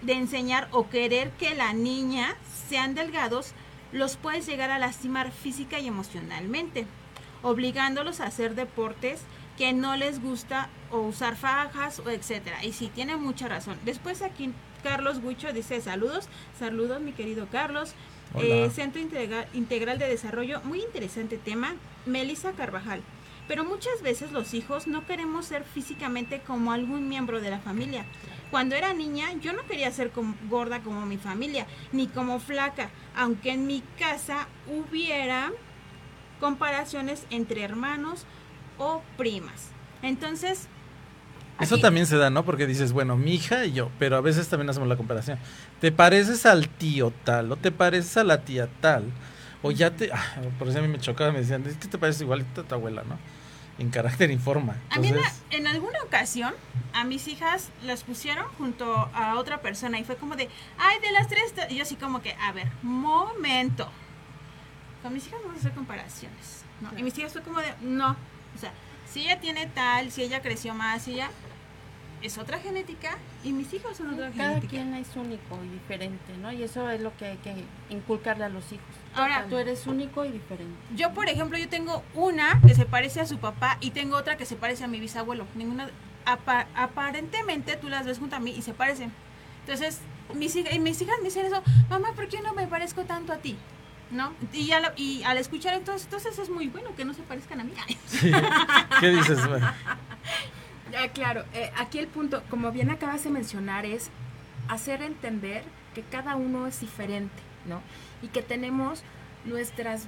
de 0.01 0.13
enseñar 0.13 0.67
o 0.71 0.89
querer 0.89 1.31
que 1.31 1.55
la 1.55 1.73
niña 1.73 2.35
sean 2.69 2.95
delgados, 2.95 3.53
los 3.91 4.17
puedes 4.17 4.45
llegar 4.45 4.71
a 4.71 4.79
lastimar 4.79 5.31
física 5.31 5.79
y 5.79 5.87
emocionalmente, 5.87 6.85
obligándolos 7.41 8.19
a 8.19 8.25
hacer 8.25 8.55
deportes 8.55 9.21
que 9.57 9.73
no 9.73 9.95
les 9.95 10.21
gusta 10.21 10.69
o 10.91 10.99
usar 10.99 11.35
fajas 11.35 11.99
o 11.99 12.09
etcétera. 12.09 12.63
Y 12.63 12.73
sí, 12.73 12.91
tiene 12.93 13.17
mucha 13.17 13.47
razón. 13.47 13.77
Después 13.83 14.21
aquí 14.21 14.53
Carlos 14.83 15.21
Guicho 15.21 15.51
dice 15.51 15.81
saludos, 15.81 16.29
saludos 16.57 17.01
mi 17.01 17.11
querido 17.11 17.47
Carlos. 17.51 17.93
Eh, 18.35 18.69
Centro 18.73 19.01
Integral, 19.01 19.99
de 19.99 20.07
Desarrollo, 20.07 20.61
muy 20.63 20.81
interesante 20.81 21.37
tema. 21.37 21.75
Melissa 22.05 22.51
Carvajal. 22.51 23.01
Pero 23.47 23.63
muchas 23.63 24.01
veces 24.01 24.31
los 24.31 24.53
hijos 24.53 24.87
no 24.87 25.05
queremos 25.05 25.45
ser 25.45 25.63
físicamente 25.63 26.41
como 26.45 26.73
algún 26.73 27.07
miembro 27.07 27.39
de 27.39 27.49
la 27.49 27.59
familia. 27.59 28.05
Cuando 28.51 28.75
era 28.75 28.93
niña 28.93 29.33
yo 29.41 29.53
no 29.53 29.65
quería 29.67 29.91
ser 29.91 30.11
gorda 30.49 30.79
como 30.81 31.05
mi 31.05 31.17
familia, 31.17 31.67
ni 31.91 32.07
como 32.07 32.39
flaca, 32.39 32.89
aunque 33.15 33.51
en 33.51 33.67
mi 33.67 33.83
casa 33.99 34.47
hubiera 34.67 35.51
comparaciones 36.39 37.25
entre 37.29 37.63
hermanos 37.63 38.25
o 38.77 39.01
primas. 39.17 39.71
Entonces, 40.01 40.67
Eso 41.59 41.79
también 41.79 42.05
se 42.05 42.17
da, 42.17 42.29
¿no? 42.29 42.45
Porque 42.45 42.67
dices, 42.67 42.93
bueno, 42.93 43.17
mi 43.17 43.33
hija 43.33 43.65
y 43.65 43.73
yo, 43.73 43.89
pero 43.97 44.15
a 44.17 44.21
veces 44.21 44.47
también 44.47 44.69
hacemos 44.69 44.87
la 44.87 44.95
comparación. 44.95 45.39
Te 45.81 45.91
pareces 45.91 46.45
al 46.45 46.69
tío 46.69 47.11
tal, 47.23 47.51
o 47.51 47.55
te 47.57 47.71
pareces 47.71 48.15
a 48.17 48.23
la 48.23 48.45
tía 48.45 48.69
tal, 48.79 49.11
o 49.63 49.71
ya 49.71 49.89
te... 49.95 50.11
Ah, 50.13 50.41
por 50.59 50.67
eso 50.67 50.77
a 50.77 50.81
mí 50.83 50.87
me 50.87 50.99
chocaba, 50.99 51.31
me 51.31 51.39
decían, 51.39 51.65
es 51.65 51.77
que 51.77 51.87
te 51.87 51.97
pareces 51.97 52.21
igualito 52.21 52.61
a 52.61 52.63
tu 52.63 52.75
abuela, 52.75 53.03
¿no? 53.03 53.17
En 53.79 53.89
carácter 53.89 54.31
y 54.31 54.37
forma. 54.37 54.75
A 54.89 54.99
mí 54.99 55.11
en, 55.51 55.67
alguna 55.67 56.01
ocasión, 56.03 56.53
a 56.93 57.03
mis 57.03 57.27
hijas 57.27 57.69
las 57.83 58.03
pusieron 58.03 58.47
junto 58.57 59.09
a 59.13 59.35
otra 59.35 59.61
persona 59.61 59.99
y 59.99 60.03
fue 60.03 60.15
como 60.15 60.35
de, 60.35 60.49
ay, 60.79 60.99
de 60.99 61.11
las 61.11 61.27
tres, 61.27 61.53
y 61.69 61.75
yo 61.75 61.83
así 61.83 61.95
como 61.95 62.21
que, 62.21 62.33
a 62.41 62.51
ver, 62.51 62.71
momento. 62.81 63.89
Con 65.03 65.13
mis 65.13 65.27
hijas 65.27 65.39
vamos 65.41 65.57
a 65.57 65.59
hacer 65.59 65.73
comparaciones, 65.73 66.63
¿no? 66.81 66.97
Y 66.97 67.03
mis 67.03 67.17
hijas 67.17 67.33
fue 67.33 67.43
como 67.43 67.59
de, 67.59 67.73
no, 67.81 68.11
o 68.55 68.59
sea, 68.59 68.71
si 69.07 69.21
ella 69.21 69.39
tiene 69.39 69.67
tal, 69.67 70.11
si 70.11 70.23
ella 70.23 70.41
creció 70.41 70.73
más, 70.73 71.03
si 71.03 71.13
ella 71.13 71.29
es 72.21 72.37
otra 72.37 72.59
genética 72.59 73.17
y 73.43 73.51
mis 73.53 73.71
hijos 73.73 73.97
son 73.97 74.13
otra 74.13 74.31
Cada 74.31 74.49
genética. 74.49 74.69
quien 74.71 74.93
es 74.95 75.15
único 75.15 75.59
y 75.63 75.69
diferente, 75.69 76.37
¿no? 76.41 76.51
Y 76.51 76.63
eso 76.63 76.89
es 76.89 77.01
lo 77.01 77.15
que 77.15 77.25
hay 77.25 77.37
que 77.37 77.63
inculcarle 77.89 78.45
a 78.45 78.49
los 78.49 78.71
hijos. 78.71 78.85
Ahora, 79.13 79.45
tú 79.49 79.57
eres 79.57 79.85
único 79.87 80.25
y 80.25 80.31
diferente. 80.31 80.77
Yo, 80.95 81.13
por 81.13 81.29
ejemplo, 81.29 81.57
yo 81.57 81.69
tengo 81.69 82.03
una 82.13 82.59
que 82.65 82.73
se 82.73 82.85
parece 82.85 83.21
a 83.21 83.25
su 83.25 83.37
papá 83.37 83.77
y 83.81 83.91
tengo 83.91 84.17
otra 84.17 84.37
que 84.37 84.45
se 84.45 84.55
parece 84.55 84.83
a 84.83 84.87
mi 84.87 84.99
bisabuelo. 84.99 85.45
Ninguna 85.55 85.89
aparentemente 86.75 87.77
tú 87.77 87.87
las 87.87 88.05
ves 88.05 88.19
junto 88.19 88.35
a 88.35 88.39
mí 88.39 88.51
y 88.51 88.61
se 88.61 88.73
parecen. 88.73 89.13
Entonces, 89.61 90.01
mis, 90.33 90.55
hijas, 90.55 90.77
mis 90.79 91.01
hijas 91.01 91.15
me 91.19 91.25
dicen 91.25 91.45
eso, 91.45 91.61
mamá, 91.89 92.11
¿por 92.13 92.27
qué 92.27 92.41
no 92.41 92.53
me 92.53 92.67
parezco 92.67 93.03
tanto 93.05 93.31
a 93.31 93.37
ti? 93.37 93.57
¿no? 94.11 94.33
Y, 94.53 94.71
y 94.95 95.23
al 95.23 95.37
escuchar 95.37 95.73
entonces, 95.73 96.05
entonces 96.05 96.37
es 96.39 96.49
muy 96.49 96.67
bueno 96.67 96.95
que 96.95 97.05
no 97.05 97.13
se 97.13 97.21
parezcan 97.23 97.61
a 97.61 97.63
mí. 97.63 97.73
¿Qué 98.99 99.09
dices? 99.09 99.39
claro, 101.13 101.43
eh, 101.53 101.71
aquí 101.77 101.99
el 101.99 102.07
punto, 102.07 102.43
como 102.49 102.71
bien 102.71 102.89
acabas 102.89 103.23
de 103.23 103.29
mencionar, 103.29 103.85
es 103.85 104.09
hacer 104.67 105.01
entender 105.01 105.63
que 105.93 106.03
cada 106.03 106.35
uno 106.35 106.67
es 106.67 106.79
diferente, 106.79 107.41
¿no? 107.65 107.81
Y 108.21 108.27
que 108.27 108.41
tenemos 108.41 109.03
nuestras, 109.45 110.07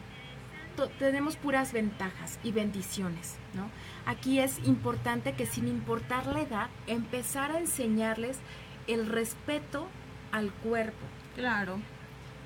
tenemos 0.97 1.35
puras 1.35 1.73
ventajas 1.73 2.39
y 2.43 2.51
bendiciones, 2.51 3.35
¿no? 3.53 3.69
Aquí 4.05 4.39
es 4.39 4.59
importante 4.67 5.33
que 5.33 5.45
sin 5.45 5.67
importar 5.67 6.27
la 6.27 6.41
edad, 6.41 6.69
empezar 6.87 7.51
a 7.51 7.59
enseñarles 7.59 8.39
el 8.87 9.07
respeto 9.07 9.87
al 10.31 10.51
cuerpo. 10.51 11.05
Claro. 11.35 11.79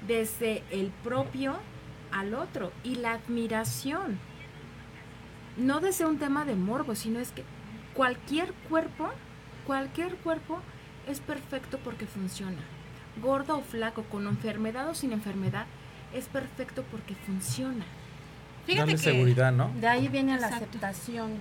Desde 0.07 0.63
el 0.71 0.91
propio 1.03 1.57
al 2.11 2.33
otro 2.33 2.71
y 2.83 2.95
la 2.95 3.13
admiración. 3.13 4.19
No 5.57 5.79
desde 5.79 6.05
un 6.05 6.19
tema 6.19 6.45
de 6.45 6.55
morbo, 6.55 6.95
sino 6.95 7.19
es 7.19 7.31
que 7.31 7.43
cualquier 7.93 8.53
cuerpo, 8.69 9.09
cualquier 9.65 10.15
cuerpo 10.17 10.59
es 11.07 11.19
perfecto 11.19 11.79
porque 11.83 12.05
funciona. 12.05 12.61
Gordo 13.21 13.57
o 13.57 13.61
flaco, 13.61 14.03
con 14.03 14.27
enfermedad 14.27 14.89
o 14.89 14.95
sin 14.95 15.11
enfermedad, 15.11 15.65
es 16.13 16.27
perfecto 16.27 16.83
porque 16.91 17.15
funciona. 17.15 17.85
Fíjate 18.65 18.93
que 18.93 18.97
seguridad, 18.97 19.51
¿no? 19.51 19.71
De 19.79 19.87
ahí 19.87 20.07
viene 20.07 20.39
la 20.39 20.47
aceptación. 20.47 21.31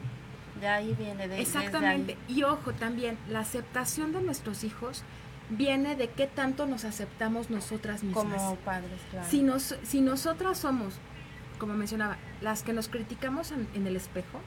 De 0.61 0.69
ahí 0.69 0.95
viene 0.99 1.29
de 1.29 1.41
Exactamente. 1.41 2.17
Y 2.29 2.43
ojo, 2.43 2.73
también 2.73 3.17
la 3.29 3.41
aceptación 3.41 4.12
de 4.12 4.21
nuestros 4.21 4.65
hijos 4.65 5.03
viene 5.49 5.97
de 5.97 6.09
qué 6.09 6.27
tanto 6.27 6.67
nos 6.67 6.85
aceptamos 6.85 7.49
nosotras 7.49 8.03
mismas. 8.03 8.43
Como 8.43 8.57
padres, 8.57 9.01
claro. 9.11 9.27
Si, 9.29 9.43
nos, 9.43 9.77
si 9.83 10.01
nosotras 10.01 10.59
somos, 10.59 10.95
como 11.59 11.75
mencionaba, 11.75 12.19
las 12.41 12.62
que 12.62 12.73
nos 12.73 12.88
criticamos 12.88 13.53
en 13.53 13.87
el 13.87 13.97
espejo, 13.97 14.41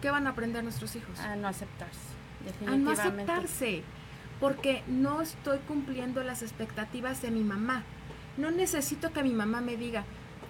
¿qué 0.00 0.10
van 0.10 0.26
a 0.26 0.30
aprender 0.30 0.62
nuestros 0.62 0.96
hijos? 0.96 1.18
A 1.20 1.36
no 1.36 1.48
aceptarse, 1.48 1.98
definitivamente. 2.44 2.90
A 2.90 2.94
no 2.94 3.00
aceptarse, 3.00 3.82
porque 4.40 4.82
no 4.88 5.20
estoy 5.20 5.58
cumpliendo 5.66 6.22
las 6.22 6.42
expectativas 6.42 7.22
de 7.22 7.30
mi 7.30 7.42
mamá. 7.42 7.84
No 8.36 8.50
necesito 8.50 9.12
que 9.12 9.22
mi 9.22 9.32
mamá 9.32 9.60
me 9.60 9.76
diga, 9.76 10.04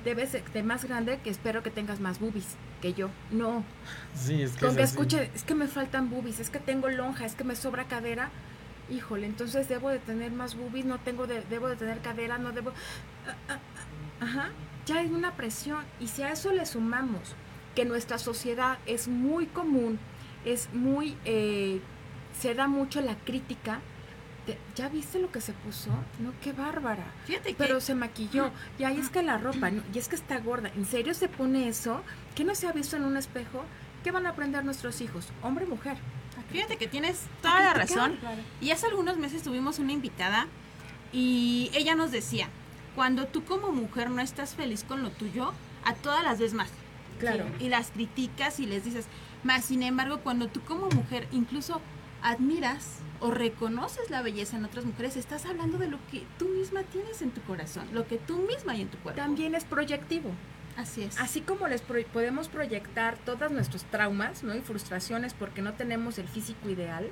debes 0.05 0.33
de 0.33 0.63
más 0.63 0.85
grande 0.85 1.19
que 1.23 1.31
espero 1.31 1.63
que 1.63 1.71
tengas 1.71 2.01
más 2.01 2.21
boobies 2.21 2.57
que 2.81 2.95
yo. 2.95 3.11
No. 3.31 3.65
Sí, 4.15 4.43
es 4.43 4.53
que 4.53 4.67
Con 4.67 4.77
que 4.77 4.83
escuche, 4.83 5.31
es 5.35 5.45
que 5.45 5.55
me 5.55 5.67
faltan 5.67 6.11
boobies, 6.11 6.41
es 6.41 6.51
que 6.51 6.59
tengo 6.59 6.89
lonja, 6.89 7.27
es 7.27 7.35
que 7.35 7.45
me 7.45 7.57
sobra 7.57 7.85
cadera. 7.85 8.31
Híjole, 8.91 9.27
entonces 9.27 9.69
debo 9.69 9.91
de 9.91 10.01
tener 10.01 10.33
más 10.33 10.57
boobies, 10.57 10.85
no 10.85 10.99
tengo 10.99 11.27
de, 11.27 11.43
debo 11.43 11.69
de 11.69 11.77
tener 11.77 12.01
cadera, 12.01 12.39
no 12.39 12.53
debo 12.53 12.71
ah, 12.71 13.35
ah, 13.49 13.59
ah, 13.59 14.25
Ajá, 14.25 14.51
ya 14.85 14.97
hay 14.97 15.07
una 15.09 15.33
presión 15.33 15.85
y 15.99 16.09
si 16.09 16.23
a 16.23 16.33
eso 16.33 16.53
le 16.53 16.67
sumamos 16.67 17.35
que 17.75 17.85
nuestra 17.85 18.19
sociedad 18.19 18.79
es 18.87 19.09
muy 19.09 19.47
común, 19.47 19.99
es 20.45 20.73
muy, 20.73 21.17
eh, 21.25 21.81
se 22.39 22.55
da 22.55 22.67
mucho 22.67 23.01
la 23.01 23.17
crítica. 23.17 23.81
¿Ya 24.75 24.89
viste 24.89 25.21
lo 25.21 25.31
que 25.31 25.41
se 25.41 25.53
puso? 25.53 25.91
No, 26.19 26.33
qué 26.43 26.53
bárbara. 26.53 27.05
Fíjate 27.25 27.55
Pero 27.57 27.81
se 27.81 27.95
maquilló. 27.95 28.51
Y 28.81 28.85
ahí 28.85 28.99
es 28.99 29.09
que 29.09 29.23
la 29.23 29.39
ropa, 29.39 29.71
y 29.71 29.99
es 29.99 30.09
que 30.09 30.17
está 30.17 30.41
gorda. 30.41 30.73
¿En 30.75 30.87
serio 30.87 31.15
se 31.15 31.29
pone 31.29 31.69
eso? 31.69 32.03
¿Qué 32.35 32.43
no 32.43 32.57
se 32.57 32.67
ha 32.67 32.73
visto 32.73 32.97
en 32.97 33.05
un 33.05 33.17
espejo? 33.17 33.65
¿Qué 34.03 34.11
van 34.11 34.27
a 34.27 34.31
aprender 34.31 34.65
nuestros 34.65 35.01
hijos? 35.03 35.29
Hombre 35.43 35.67
mujer. 35.67 35.99
Fíjate 36.51 36.77
que 36.79 36.89
tienes 36.89 37.27
toda 37.43 37.61
la 37.61 37.75
razón. 37.75 38.19
Y 38.61 38.71
hace 38.71 38.87
algunos 38.87 39.19
meses 39.19 39.43
tuvimos 39.43 39.79
una 39.79 39.93
invitada 39.93 40.49
y 41.13 41.71
ella 41.75 41.95
nos 41.95 42.11
decía, 42.11 42.49
cuando 42.95 43.27
tú 43.27 43.45
como 43.45 43.73
mujer 43.73 44.11
no 44.11 44.21
estás 44.21 44.55
feliz 44.55 44.85
con 44.85 45.03
lo 45.03 45.11
tuyo, 45.11 45.53
a 45.85 45.95
todas 45.95 46.25
las 46.25 46.39
ves 46.39 46.55
más. 46.55 46.71
Claro. 47.21 47.47
Y 47.59 47.69
las 47.69 47.91
criticas 47.91 48.61
y 48.61 48.67
les 48.67 48.85
dices, 48.85 49.07
más 49.45 49.65
sin 49.65 49.83
embargo, 49.83 50.21
cuando 50.21 50.49
tú 50.49 50.61
como 50.63 50.89
mujer 50.89 51.29
incluso 51.33 51.81
admiras 52.23 52.99
o 53.21 53.31
reconoces 53.31 54.11
la 54.11 54.23
belleza 54.23 54.57
en 54.57 54.65
otras 54.65 54.85
mujeres, 54.85 55.17
estás 55.17 55.47
hablando 55.47 55.79
de 55.79 55.89
lo 55.89 55.99
que 56.11 56.25
tú 56.39 56.49
misma 56.49 56.83
tienes 56.85 57.23
en 57.23 57.31
tu 57.31 57.41
corazón, 57.43 57.87
lo 57.93 58.07
que 58.07 58.17
tú 58.17 58.39
misma 58.39 58.73
hay 58.73 58.83
en 58.83 58.89
tu 58.89 58.99
cuerpo. 58.99 59.21
También 59.21 59.55
es 59.55 59.65
proyectivo. 59.65 60.31
Así 60.77 61.03
es. 61.03 61.19
Así 61.19 61.41
como 61.41 61.69
les 61.69 61.83
podemos 61.83 62.49
proyectar 62.49 63.19
todos 63.19 63.51
nuestros 63.51 63.85
traumas 63.85 64.43
¿no? 64.43 64.55
y 64.55 64.61
frustraciones 64.61 65.35
porque 65.35 65.63
no 65.63 65.75
tenemos 65.75 66.19
el 66.19 66.29
físico 66.29 66.71
ideal, 66.71 67.09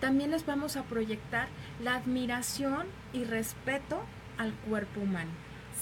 también 0.00 0.30
les 0.30 0.46
vamos 0.46 0.76
a 0.76 0.84
proyectar 0.84 1.48
la 1.82 1.94
admiración 1.94 2.86
y 3.12 3.24
respeto 3.24 4.00
al 4.36 4.52
cuerpo 4.52 5.00
humano 5.00 5.30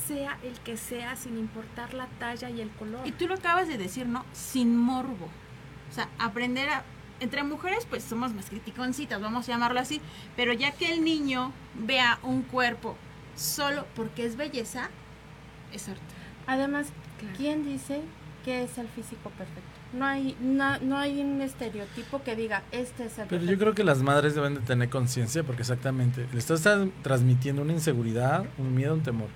sea 0.07 0.39
el 0.43 0.59
que 0.61 0.77
sea, 0.77 1.17
sin 1.17 1.39
importar 1.39 1.95
la 1.95 2.07
talla 2.19 2.51
y 2.51 2.61
el 2.61 2.71
color. 2.71 3.07
Y 3.07 3.13
tú 3.13 3.27
lo 3.27 3.35
acabas 3.35 3.69
de 3.69 3.79
decir, 3.79 4.07
¿no? 4.07 4.25
Sin 4.33 4.77
morbo. 4.77 5.29
O 5.91 5.93
sea, 5.93 6.09
aprender 6.19 6.69
a... 6.69 6.85
Entre 7.19 7.43
mujeres, 7.43 7.87
pues 7.89 8.05
somos 8.05 8.35
más 8.35 8.51
criticoncitas, 8.51 9.21
vamos 9.23 9.49
a 9.49 9.53
llamarlo 9.53 9.81
así, 9.81 10.03
pero 10.37 10.53
ya 10.53 10.73
que 10.73 10.93
el 10.93 11.03
niño 11.03 11.51
vea 11.75 12.19
un 12.23 12.43
cuerpo 12.43 12.95
solo 13.35 13.87
porque 13.95 14.27
es 14.27 14.37
belleza, 14.37 14.91
es 15.73 15.89
arte. 15.89 16.03
Además, 16.47 16.89
¿quién 17.39 17.65
dice 17.65 18.03
que 18.45 18.65
es 18.65 18.77
el 18.77 18.89
físico 18.89 19.31
perfecto? 19.31 19.76
No 19.97 20.05
hay, 20.05 20.37
no, 20.41 20.99
hay 20.99 21.21
un 21.21 21.41
estereotipo 21.41 22.23
que 22.23 22.37
diga, 22.37 22.63
este 22.71 23.07
es 23.07 23.19
el 23.19 23.29
Pero 23.29 23.45
yo 23.45 23.59
creo 23.59 23.75
que 23.75 23.85
las 23.85 24.03
madres 24.03 24.35
deben 24.35 24.55
de 24.55 24.61
tener 24.61 24.91
conciencia 24.91 25.43
porque 25.43 25.63
exactamente 25.63 26.27
le 26.33 26.39
estás 26.39 26.69
transmitiendo 27.03 27.63
una 27.63 27.73
inseguridad, 27.73 28.45
un 28.59 28.75
miedo, 28.75 28.95
un 28.95 29.03
temor. 29.03 29.29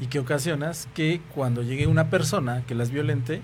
Y 0.00 0.06
que 0.06 0.18
ocasionas 0.18 0.88
que 0.94 1.20
cuando 1.34 1.62
llegue 1.62 1.86
una 1.86 2.08
persona 2.08 2.62
que 2.66 2.74
las 2.74 2.90
violente, 2.90 3.42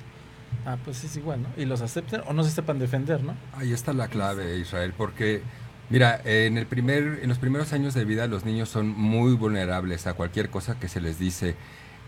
ah, 0.64 0.78
pues 0.82 1.04
es 1.04 1.16
igual, 1.16 1.42
¿no? 1.42 1.48
Y 1.56 1.66
los 1.66 1.82
acepten 1.82 2.22
o 2.26 2.32
no 2.32 2.42
se 2.42 2.50
sepan 2.50 2.78
defender, 2.78 3.22
¿no? 3.22 3.34
Ahí 3.54 3.72
está 3.72 3.92
la 3.92 4.08
clave, 4.08 4.58
Israel, 4.58 4.94
porque... 4.96 5.42
Mira, 5.90 6.22
en, 6.24 6.56
el 6.56 6.64
primer, 6.64 7.18
en 7.22 7.28
los 7.28 7.36
primeros 7.36 7.74
años 7.74 7.92
de 7.92 8.06
vida 8.06 8.26
los 8.26 8.46
niños 8.46 8.70
son 8.70 8.88
muy 8.88 9.34
vulnerables 9.34 10.06
a 10.06 10.14
cualquier 10.14 10.48
cosa 10.48 10.78
que 10.80 10.88
se 10.88 11.02
les 11.02 11.18
dice 11.18 11.54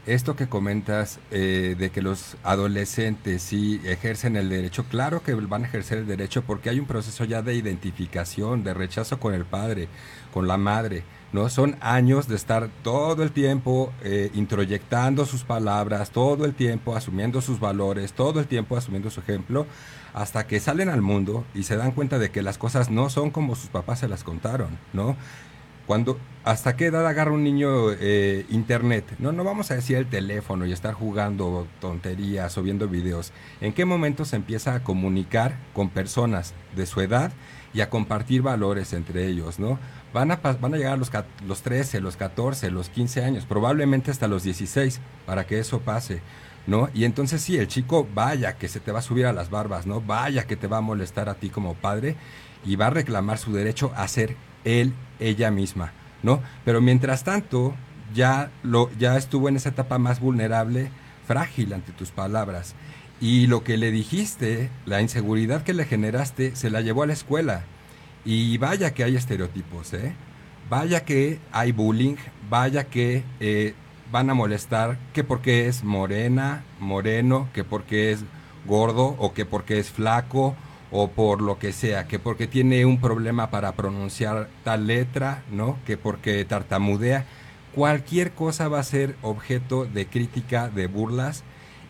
esto 0.06 0.36
que 0.36 0.48
comentas 0.48 1.18
eh, 1.30 1.76
de 1.78 1.90
que 1.90 2.02
los 2.02 2.36
adolescentes 2.42 3.42
sí 3.42 3.80
ejercen 3.84 4.36
el 4.36 4.48
derecho, 4.48 4.84
claro 4.84 5.22
que 5.22 5.34
van 5.34 5.64
a 5.64 5.66
ejercer 5.66 5.98
el 5.98 6.06
derecho 6.06 6.42
porque 6.42 6.70
hay 6.70 6.78
un 6.78 6.86
proceso 6.86 7.24
ya 7.24 7.42
de 7.42 7.54
identificación, 7.54 8.64
de 8.64 8.74
rechazo 8.74 9.18
con 9.18 9.34
el 9.34 9.44
padre, 9.44 9.88
con 10.32 10.46
la 10.46 10.56
madre, 10.56 11.04
¿no? 11.32 11.48
Son 11.48 11.76
años 11.80 12.28
de 12.28 12.36
estar 12.36 12.68
todo 12.82 13.22
el 13.22 13.32
tiempo 13.32 13.92
eh, 14.02 14.30
introyectando 14.34 15.26
sus 15.26 15.44
palabras, 15.44 16.10
todo 16.10 16.44
el 16.44 16.54
tiempo 16.54 16.94
asumiendo 16.94 17.40
sus 17.40 17.58
valores, 17.58 18.12
todo 18.12 18.40
el 18.40 18.46
tiempo 18.46 18.76
asumiendo 18.76 19.10
su 19.10 19.20
ejemplo, 19.20 19.66
hasta 20.12 20.46
que 20.46 20.60
salen 20.60 20.88
al 20.88 21.02
mundo 21.02 21.44
y 21.54 21.64
se 21.64 21.76
dan 21.76 21.92
cuenta 21.92 22.18
de 22.18 22.30
que 22.30 22.42
las 22.42 22.56
cosas 22.56 22.90
no 22.90 23.10
son 23.10 23.30
como 23.30 23.56
sus 23.56 23.68
papás 23.68 23.98
se 23.98 24.08
las 24.08 24.22
contaron, 24.22 24.78
¿no? 24.92 25.16
Cuando, 25.86 26.18
¿Hasta 26.44 26.76
qué 26.76 26.86
edad 26.86 27.06
agarra 27.06 27.32
un 27.32 27.42
niño 27.42 27.90
eh, 27.92 28.44
internet? 28.50 29.16
No, 29.18 29.32
no 29.32 29.44
vamos 29.44 29.70
a 29.70 29.76
decir 29.76 29.96
el 29.96 30.06
teléfono 30.06 30.66
y 30.66 30.72
estar 30.72 30.92
jugando 30.92 31.66
tonterías 31.80 32.58
o 32.58 32.62
viendo 32.62 32.86
videos. 32.86 33.32
¿En 33.62 33.72
qué 33.72 33.86
momento 33.86 34.26
se 34.26 34.36
empieza 34.36 34.74
a 34.74 34.84
comunicar 34.84 35.56
con 35.72 35.88
personas 35.88 36.52
de 36.76 36.84
su 36.84 37.00
edad 37.00 37.32
y 37.72 37.80
a 37.80 37.88
compartir 37.88 38.42
valores 38.42 38.92
entre 38.92 39.26
ellos, 39.26 39.58
¿no? 39.58 39.78
Van 40.12 40.32
a, 40.32 40.36
van 40.36 40.74
a 40.74 40.76
llegar 40.76 40.98
los, 40.98 41.10
los 41.46 41.62
13, 41.62 42.02
los 42.02 42.18
14, 42.18 42.70
los 42.70 42.90
15 42.90 43.24
años, 43.24 43.46
probablemente 43.46 44.10
hasta 44.10 44.28
los 44.28 44.42
16, 44.42 45.00
para 45.24 45.46
que 45.46 45.58
eso 45.58 45.80
pase. 45.80 46.20
¿no? 46.66 46.90
Y 46.92 47.04
entonces 47.04 47.40
sí, 47.40 47.56
el 47.56 47.68
chico 47.68 48.06
vaya 48.14 48.56
que 48.58 48.68
se 48.68 48.80
te 48.80 48.92
va 48.92 48.98
a 48.98 49.02
subir 49.02 49.24
a 49.24 49.32
las 49.32 49.48
barbas, 49.48 49.86
¿no? 49.86 50.02
Vaya 50.02 50.46
que 50.46 50.56
te 50.56 50.66
va 50.66 50.78
a 50.78 50.82
molestar 50.82 51.30
a 51.30 51.34
ti 51.34 51.48
como 51.48 51.74
padre 51.74 52.16
y 52.64 52.76
va 52.76 52.86
a 52.86 52.90
reclamar 52.90 53.38
su 53.38 53.52
derecho 53.52 53.92
a 53.96 54.06
ser 54.08 54.36
él, 54.64 54.92
ella 55.20 55.50
misma, 55.50 55.92
¿no? 56.22 56.42
Pero 56.64 56.80
mientras 56.80 57.24
tanto, 57.24 57.74
ya 58.14 58.50
lo 58.62 58.90
ya 58.98 59.16
estuvo 59.16 59.48
en 59.48 59.56
esa 59.56 59.70
etapa 59.70 59.98
más 59.98 60.20
vulnerable, 60.20 60.90
frágil 61.26 61.72
ante 61.72 61.92
tus 61.92 62.10
palabras. 62.10 62.74
Y 63.20 63.46
lo 63.46 63.64
que 63.64 63.76
le 63.76 63.90
dijiste, 63.90 64.70
la 64.86 65.00
inseguridad 65.00 65.62
que 65.62 65.74
le 65.74 65.84
generaste, 65.84 66.56
se 66.56 66.70
la 66.70 66.80
llevó 66.80 67.04
a 67.04 67.06
la 67.06 67.12
escuela. 67.12 67.64
Y 68.24 68.58
vaya 68.58 68.92
que 68.92 69.04
hay 69.04 69.16
estereotipos, 69.16 69.92
¿eh? 69.94 70.14
Vaya 70.68 71.04
que 71.04 71.38
hay 71.52 71.72
bullying, 71.72 72.16
vaya 72.48 72.84
que 72.84 73.22
eh, 73.40 73.74
van 74.10 74.30
a 74.30 74.34
molestar 74.34 74.98
que 75.12 75.24
porque 75.24 75.68
es 75.68 75.84
morena, 75.84 76.64
moreno, 76.80 77.48
que 77.52 77.64
porque 77.64 78.12
es 78.12 78.20
gordo 78.66 79.14
o 79.18 79.34
que 79.34 79.44
porque 79.44 79.78
es 79.78 79.90
flaco 79.90 80.56
o 80.96 81.08
por 81.08 81.42
lo 81.42 81.58
que 81.58 81.72
sea, 81.72 82.06
que 82.06 82.20
porque 82.20 82.46
tiene 82.46 82.86
un 82.86 83.00
problema 83.00 83.50
para 83.50 83.72
pronunciar 83.72 84.48
tal 84.62 84.86
letra, 84.86 85.42
¿no? 85.50 85.76
Que 85.84 85.96
porque 85.96 86.44
tartamudea. 86.44 87.26
Cualquier 87.74 88.30
cosa 88.30 88.68
va 88.68 88.78
a 88.78 88.84
ser 88.84 89.16
objeto 89.20 89.86
de 89.86 90.06
crítica, 90.06 90.68
de 90.68 90.86
burlas 90.86 91.42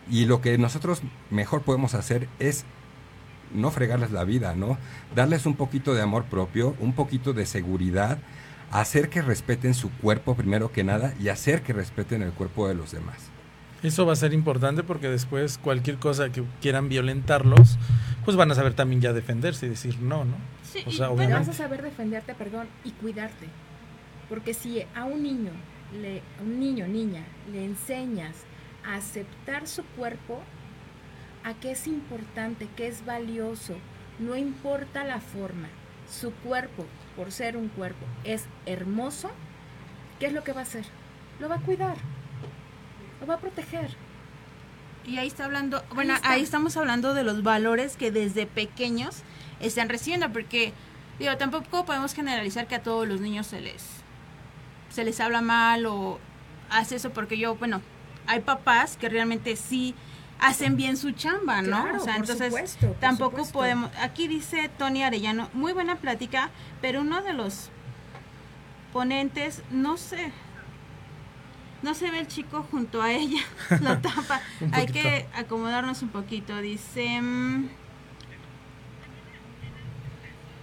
y 0.09 0.25
lo 0.25 0.41
que 0.41 0.57
nosotros 0.57 1.03
mejor 1.29 1.61
podemos 1.61 1.93
hacer 1.93 2.27
es 2.39 2.65
no 3.53 3.69
fregarles 3.69 4.09
la 4.09 4.23
vida, 4.23 4.55
¿no? 4.55 4.75
Darles 5.13 5.45
un 5.45 5.55
poquito 5.55 5.93
de 5.93 6.01
amor 6.01 6.23
propio, 6.23 6.75
un 6.79 6.93
poquito 6.93 7.31
de 7.33 7.45
seguridad, 7.45 8.17
hacer 8.71 9.09
que 9.09 9.21
respeten 9.21 9.75
su 9.75 9.91
cuerpo 9.91 10.33
primero 10.33 10.71
que 10.71 10.83
nada 10.83 11.13
y 11.19 11.29
hacer 11.29 11.61
que 11.61 11.73
respeten 11.73 12.23
el 12.23 12.31
cuerpo 12.31 12.67
de 12.67 12.73
los 12.73 12.91
demás. 12.91 13.34
Eso 13.85 14.03
va 14.03 14.13
a 14.13 14.15
ser 14.15 14.33
importante 14.33 14.81
porque 14.81 15.09
después 15.09 15.59
cualquier 15.59 15.97
cosa 15.97 16.31
que 16.31 16.43
quieran 16.59 16.89
violentarlos, 16.89 17.77
pues 18.23 18.35
van 18.35 18.51
a 18.51 18.55
saber 18.55 18.73
también 18.73 18.99
ya 18.99 19.13
defenderse 19.13 19.67
y 19.67 19.69
decir 19.69 19.99
no, 20.01 20.25
¿no? 20.25 20.37
Sí, 20.63 20.83
o 20.87 20.91
sea, 20.91 21.11
y 21.13 21.31
vas 21.31 21.47
a 21.47 21.53
saber 21.53 21.83
defenderte, 21.83 22.33
perdón, 22.33 22.67
y 22.83 22.91
cuidarte. 22.91 23.47
Porque 24.27 24.55
si 24.55 24.83
a 24.95 25.05
un 25.05 25.21
niño, 25.21 25.51
le, 26.01 26.23
a 26.39 26.41
un 26.41 26.59
niño, 26.59 26.87
niña, 26.87 27.23
le 27.51 27.63
enseñas 27.63 28.35
a 28.83 28.95
aceptar 28.95 29.67
su 29.67 29.83
cuerpo, 29.83 30.41
a 31.43 31.53
que 31.53 31.71
es 31.71 31.85
importante, 31.85 32.67
que 32.75 32.87
es 32.87 33.05
valioso, 33.05 33.75
no 34.17 34.35
importa 34.35 35.03
la 35.03 35.19
forma, 35.19 35.67
su 36.09 36.31
cuerpo, 36.31 36.85
por 37.15 37.31
ser 37.31 37.55
un 37.55 37.67
cuerpo, 37.69 38.05
es 38.23 38.45
hermoso, 38.65 39.29
¿qué 40.19 40.25
es 40.25 40.33
lo 40.33 40.43
que 40.43 40.53
va 40.53 40.61
a 40.61 40.63
hacer? 40.63 40.85
Lo 41.39 41.49
va 41.49 41.57
a 41.57 41.61
cuidar, 41.61 41.97
lo 43.19 43.27
va 43.27 43.35
a 43.35 43.39
proteger. 43.39 43.95
Y 45.05 45.17
ahí 45.17 45.27
está 45.27 45.45
hablando, 45.45 45.83
bueno, 45.93 46.15
ahí, 46.23 46.41
estamos 46.41 46.77
hablando 46.77 47.13
de 47.13 47.23
los 47.23 47.43
valores 47.43 47.95
que 47.95 48.11
desde 48.11 48.47
pequeños 48.47 49.17
están 49.59 49.87
recibiendo, 49.87 50.31
porque 50.31 50.73
digo, 51.19 51.37
tampoco 51.37 51.85
podemos 51.85 52.13
generalizar 52.13 52.67
que 52.67 52.75
a 52.75 52.83
todos 52.83 53.07
los 53.07 53.21
niños 53.21 53.47
se 53.47 53.61
les 53.61 53.83
se 54.89 55.03
les 55.03 55.19
habla 55.19 55.41
mal 55.41 55.85
o 55.85 56.19
hace 56.69 56.95
eso 56.95 57.11
porque 57.11 57.37
yo, 57.37 57.55
bueno, 57.55 57.81
hay 58.27 58.39
papás 58.39 58.97
que 58.97 59.09
realmente 59.09 59.57
sí 59.57 59.93
hacen 60.39 60.77
bien 60.77 60.97
su 60.97 61.11
chamba, 61.11 61.61
¿no? 61.61 61.85
o 61.95 61.99
sea, 61.99 62.15
entonces 62.15 62.77
tampoco 62.99 63.45
podemos. 63.47 63.91
Aquí 64.01 64.27
dice 64.27 64.69
Tony 64.77 65.03
Arellano, 65.03 65.49
muy 65.53 65.73
buena 65.73 65.97
plática, 65.97 66.49
pero 66.81 67.01
uno 67.01 67.21
de 67.21 67.33
los 67.33 67.69
ponentes, 68.93 69.61
no 69.69 69.97
sé, 69.97 70.31
no 71.81 71.93
se 71.93 72.09
ve 72.11 72.19
el 72.19 72.27
chico 72.27 72.65
junto 72.71 73.01
a 73.01 73.11
ella, 73.11 73.41
la 73.81 74.01
tapa. 74.01 74.41
Hay 74.71 74.87
que 74.87 75.27
acomodarnos 75.35 76.01
un 76.01 76.09
poquito. 76.09 76.59
Dice. 76.61 77.21
Mm, 77.21 77.69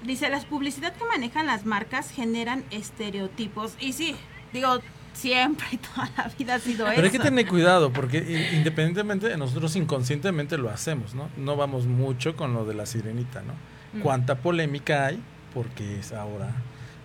dice, 0.05 0.29
las 0.29 0.45
publicidad 0.45 0.95
que 0.95 1.05
manejan 1.05 1.47
las 1.47 1.65
marcas 1.65 2.11
generan 2.11 2.65
estereotipos. 2.71 3.77
Y 3.81 3.93
sí, 3.93 4.17
digo, 4.53 4.81
siempre 5.13 5.67
y 5.73 5.77
toda 5.79 6.11
la 6.17 6.31
vida 6.37 6.55
ha 6.57 6.59
sido 6.59 6.87
eso. 6.87 6.95
Pero 6.95 7.07
hay 7.07 7.13
que 7.13 7.19
tener 7.19 7.47
cuidado 7.47 7.93
porque 7.93 8.51
independientemente 8.53 9.29
de 9.29 9.37
nosotros 9.37 9.77
inconscientemente 9.77 10.59
lo 10.59 10.71
hacemos, 10.71 11.15
¿no? 11.15 11.29
No 11.37 11.57
vamos 11.57 11.87
mucho 11.87 12.37
con 12.37 12.55
lo 12.55 12.65
de 12.65 12.75
la 12.75 12.87
sirenita, 12.87 13.43
¿no? 13.43 13.55
Mm. 13.93 14.03
Cuánta 14.03 14.37
polémica 14.37 15.07
hay 15.07 15.23
porque 15.55 15.99
es 15.99 16.13
ahora 16.13 16.55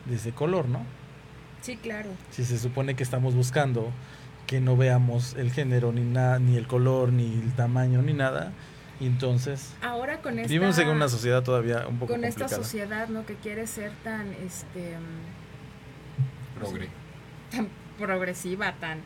de 0.05 0.15
ese 0.15 0.31
color, 0.31 0.67
¿no? 0.69 0.85
Sí, 1.67 1.75
claro. 1.75 2.11
Si 2.31 2.45
se 2.45 2.57
supone 2.57 2.95
que 2.95 3.03
estamos 3.03 3.35
buscando 3.35 3.91
que 4.45 4.61
no 4.61 4.77
veamos 4.77 5.33
el 5.33 5.51
género 5.51 5.91
ni 5.91 5.99
nada, 5.99 6.39
ni 6.39 6.55
el 6.55 6.65
color, 6.65 7.11
ni 7.11 7.25
el 7.25 7.51
tamaño, 7.55 8.01
ni 8.01 8.13
nada, 8.13 8.53
y 9.01 9.05
entonces 9.05 9.73
ahora 9.81 10.21
con 10.21 10.39
esta 10.39 10.47
vivimos 10.47 10.77
en 10.77 10.87
una 10.87 11.09
sociedad 11.09 11.43
todavía 11.43 11.85
un 11.85 11.99
poco 11.99 12.13
con 12.13 12.23
esta 12.23 12.47
sociedad, 12.47 13.09
¿no? 13.09 13.25
Que 13.25 13.35
quiere 13.35 13.67
ser 13.67 13.91
tan, 14.05 14.31
este, 14.45 14.93
Progre. 16.57 16.87
tan 17.51 17.67
progresiva, 17.97 18.71
tan, 18.79 18.99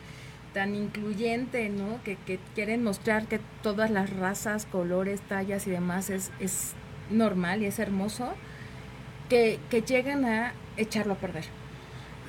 tan 0.54 0.76
incluyente, 0.76 1.68
¿no? 1.68 2.00
Que, 2.04 2.16
quieren 2.54 2.84
mostrar 2.84 3.26
que 3.26 3.40
todas 3.64 3.90
las 3.90 4.10
razas, 4.10 4.66
colores, 4.66 5.20
tallas 5.22 5.66
y 5.66 5.70
demás 5.72 6.10
es, 6.10 6.30
es 6.38 6.74
normal 7.10 7.60
y 7.62 7.66
es 7.66 7.80
hermoso, 7.80 8.34
que, 9.28 9.58
que 9.68 9.82
llegan 9.82 10.24
a 10.24 10.52
echarlo 10.76 11.14
a 11.14 11.16
perder. 11.16 11.61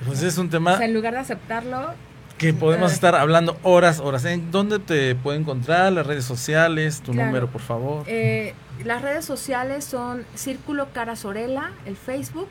Pues 0.06 0.22
es 0.22 0.38
un 0.38 0.50
tema... 0.50 0.74
O 0.74 0.76
sea, 0.76 0.86
en 0.86 0.94
lugar 0.94 1.14
de 1.14 1.20
aceptarlo... 1.20 1.94
Que 2.38 2.52
podemos 2.52 2.90
eh, 2.90 2.94
estar 2.94 3.14
hablando 3.14 3.56
horas, 3.62 4.00
horas. 4.00 4.24
¿En 4.24 4.50
dónde 4.50 4.80
te 4.80 5.14
puede 5.14 5.38
encontrar? 5.38 5.92
Las 5.92 6.06
redes 6.06 6.24
sociales, 6.24 7.00
tu 7.00 7.14
número, 7.14 7.48
por 7.48 7.60
favor. 7.60 8.04
Eh, 8.08 8.54
las 8.84 9.02
redes 9.02 9.24
sociales 9.24 9.84
son 9.84 10.26
Círculo 10.34 10.88
Cara 10.92 11.14
Sorela, 11.14 11.70
el 11.86 11.96
Facebook, 11.96 12.48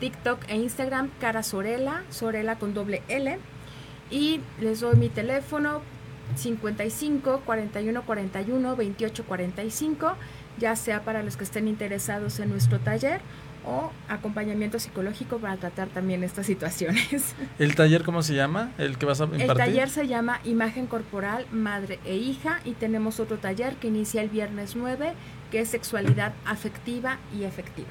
TikTok 0.00 0.40
e 0.48 0.56
Instagram, 0.56 1.08
Cara 1.18 1.42
Sorela, 1.42 2.02
Sorela 2.10 2.56
con 2.56 2.74
doble 2.74 3.02
L. 3.08 3.38
Y 4.10 4.40
les 4.60 4.80
doy 4.80 4.96
mi 4.96 5.08
teléfono 5.08 5.80
55 6.36 7.42
41 7.46 8.02
41 8.02 8.76
28 8.76 9.24
45, 9.24 10.14
ya 10.58 10.76
sea 10.76 11.02
para 11.04 11.22
los 11.22 11.38
que 11.38 11.44
estén 11.44 11.68
interesados 11.68 12.38
en 12.38 12.50
nuestro 12.50 12.78
taller 12.80 13.22
o 13.64 13.90
acompañamiento 14.08 14.78
psicológico 14.78 15.38
para 15.38 15.56
tratar 15.56 15.88
también 15.88 16.24
estas 16.24 16.46
situaciones. 16.46 17.34
¿El 17.58 17.74
taller 17.74 18.02
cómo 18.04 18.22
se 18.22 18.34
llama? 18.34 18.72
¿El 18.78 18.98
que 18.98 19.06
vas 19.06 19.20
a 19.20 19.24
impartir? 19.24 19.50
El 19.50 19.56
taller 19.56 19.90
se 19.90 20.06
llama 20.06 20.40
Imagen 20.44 20.86
Corporal, 20.86 21.46
Madre 21.52 21.98
e 22.04 22.16
Hija 22.16 22.60
y 22.64 22.72
tenemos 22.72 23.20
otro 23.20 23.38
taller 23.38 23.76
que 23.76 23.88
inicia 23.88 24.22
el 24.22 24.28
viernes 24.28 24.76
9 24.76 25.14
que 25.50 25.60
es 25.60 25.68
Sexualidad 25.68 26.32
Afectiva 26.46 27.18
y 27.38 27.44
Efectiva. 27.44 27.90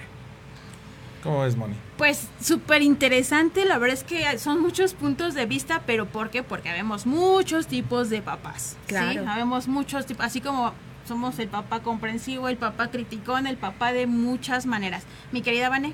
¿Cómo 1.23 1.45
es, 1.45 1.55
Moni? 1.55 1.75
Pues 1.97 2.27
súper 2.41 2.81
interesante, 2.81 3.65
la 3.65 3.77
verdad 3.77 3.95
es 3.95 4.03
que 4.03 4.39
son 4.39 4.60
muchos 4.60 4.95
puntos 4.95 5.36
de 5.36 5.45
vista, 5.45 5.84
pero 5.86 6.07
¿por 6.07 6.31
qué? 6.31 6.41
Porque 6.41 6.71
vemos 6.71 7.05
muchos 7.05 7.67
tipos 7.67 8.10
de 8.10 8.23
papás. 8.23 8.75
Claro. 8.88 9.23
Vemos 9.36 9.67
muchos 9.67 10.07
tipos, 10.07 10.25
así 10.25 10.41
como 10.41 10.73
somos 11.12 11.38
el 11.39 11.50
papá 11.50 11.82
comprensivo, 11.82 12.47
el 12.47 12.56
papá 12.56 12.89
criticón, 12.89 13.45
el 13.45 13.58
papá 13.58 13.91
de 13.91 14.08
muchas 14.08 14.65
maneras. 14.65 15.04
Mi 15.34 15.41
querida 15.41 15.67
Vane, 15.67 15.93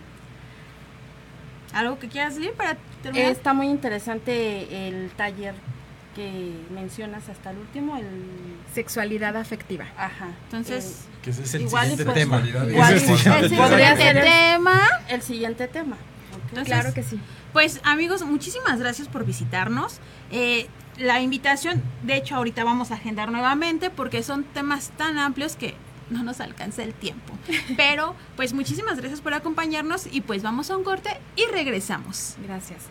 ¿algo 1.73 1.97
que 1.97 2.08
quieras 2.08 2.36
decir 2.36 2.53
para 2.53 2.77
terminar? 3.01 3.32
Está 3.32 3.56
muy 3.56 3.65
interesante 3.65 4.88
el 4.88 5.10
taller 5.10 5.56
que 6.15 6.53
mencionas 6.69 7.30
hasta 7.30 7.49
el 7.49 7.58
último, 7.58 7.97
el 7.97 8.06
sexualidad 8.75 9.36
afectiva. 9.38 9.86
Ajá. 9.97 10.27
Entonces, 10.43 11.08
que 11.23 11.32
ese 11.32 11.41
es 11.41 11.53
el 11.56 11.67
siguiente 11.67 12.06
tema. 12.06 12.38
el 12.38 12.99
siguiente 12.99 13.49
tema. 14.21 14.88
El 15.10 15.21
siguiente 15.23 15.67
tema. 15.67 15.97
claro 16.63 16.93
que 16.93 17.01
sí. 17.01 17.19
Pues 17.53 17.82
amigos, 17.84 18.21
muchísimas 18.21 18.80
gracias 18.80 19.08
por 19.08 19.25
visitarnos. 19.25 19.99
Eh, 20.30 20.67
la 20.97 21.21
invitación, 21.21 21.81
de 22.03 22.15
hecho, 22.17 22.36
ahorita 22.36 22.63
vamos 22.63 22.91
a 22.91 22.95
agendar 22.95 23.31
nuevamente 23.31 23.89
porque 23.89 24.23
son 24.23 24.43
temas 24.43 24.91
tan 24.97 25.17
amplios 25.17 25.55
que 25.55 25.75
no 26.10 26.23
nos 26.23 26.39
alcanza 26.39 26.83
el 26.83 26.93
tiempo. 26.93 27.33
Pero, 27.77 28.15
pues 28.36 28.53
muchísimas 28.53 28.97
gracias 28.97 29.21
por 29.21 29.33
acompañarnos 29.33 30.07
y 30.12 30.21
pues 30.21 30.43
vamos 30.43 30.69
a 30.71 30.77
un 30.77 30.83
corte 30.83 31.19
y 31.36 31.45
regresamos. 31.51 32.36
Gracias. 32.43 32.83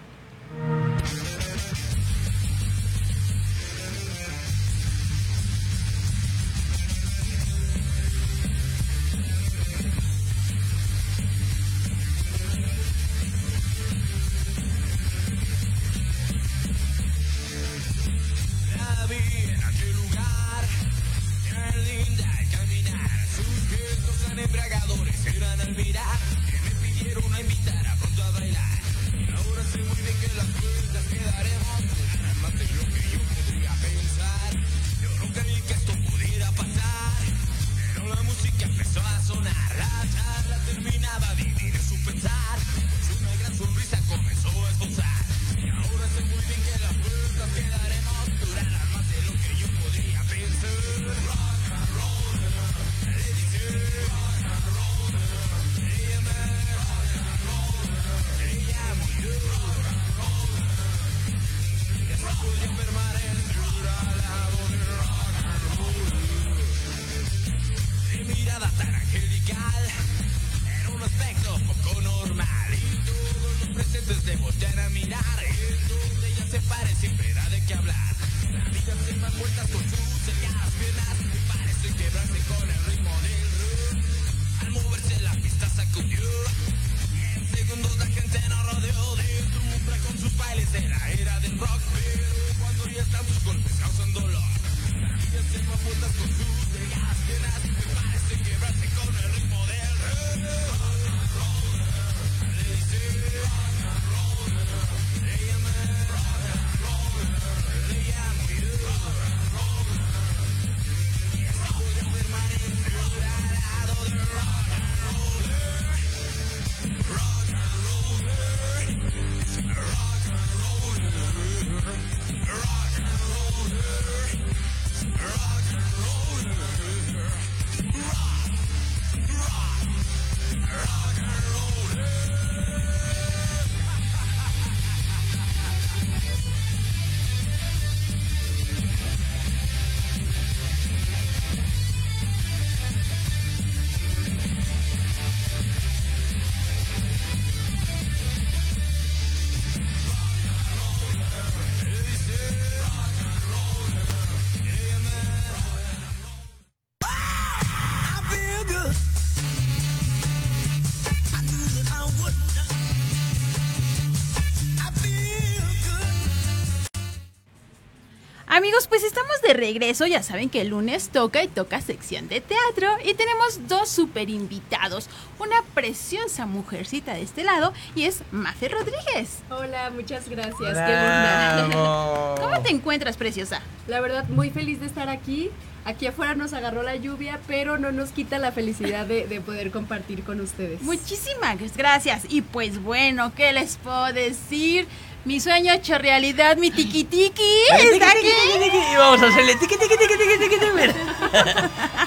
De 169.47 169.55
regreso. 169.55 170.07
Ya 170.07 170.23
saben 170.23 170.51
que 170.51 170.61
el 170.61 170.69
lunes 170.69 171.11
toca 171.11 171.43
y 171.43 171.49
toca 171.49 171.81
sección 171.81 172.29
de 172.29 172.41
teatro. 172.41 172.89
Y 173.05 173.15
tenemos 173.15 173.69
dos 173.69 173.89
super 173.89 174.29
invitados. 174.31 175.09
Una 175.39 175.63
preciosa 175.75 176.47
mujercita 176.47 177.15
de 177.15 177.23
este 177.23 177.45
lado 177.45 177.73
y 177.95 178.05
es 178.05 178.23
Mafe 178.31 178.69
Rodríguez. 178.69 179.41
Hola, 179.51 179.91
muchas 179.91 180.29
gracias. 180.29 180.57
Qué 180.59 180.71
linda. 180.73 181.69
¿Cómo 182.41 182.61
te 182.63 182.71
encuentras, 182.71 183.17
preciosa? 183.17 183.61
La 183.87 184.01
verdad, 184.01 184.29
muy 184.29 184.51
feliz 184.51 184.81
de 184.81 184.87
estar 184.87 185.09
aquí. 185.09 185.51
Aquí 185.87 186.07
afuera 186.07 186.35
nos 186.35 186.53
agarró 186.53 186.83
la 186.83 186.97
lluvia, 186.97 187.39
pero 187.47 187.79
no 187.79 187.93
nos 187.93 188.11
quita 188.11 188.39
la 188.39 188.51
felicidad 188.51 189.07
de, 189.07 189.27
de, 189.27 189.41
poder 189.41 189.71
compartir 189.71 190.25
con 190.25 190.41
ustedes. 190.41 190.83
Muchísimas 190.83 191.57
gracias. 191.77 192.25
Y 192.29 192.43
pues 192.43 192.83
bueno, 192.83 193.33
¿qué 193.37 193.53
les 193.53 193.77
puedo 193.77 194.13
decir? 194.13 194.89
Mi 195.25 195.41
sueño 195.41 195.73
hecho 195.73 195.97
realidad, 195.99 196.57
mi 196.57 196.71
tiki 196.71 197.05
tiki. 197.05 197.53
Está 197.93 198.11
aquí. 198.11 198.27
Y 198.27 198.97
vamos 198.97 199.23
a 199.23 199.29
hacerle 199.29 199.55
tiki 199.55 199.77
tiki 199.77 199.97
tiki 199.97 200.15
tiki 200.19 200.39
tiki 200.39 200.59
tiki. 200.59 200.99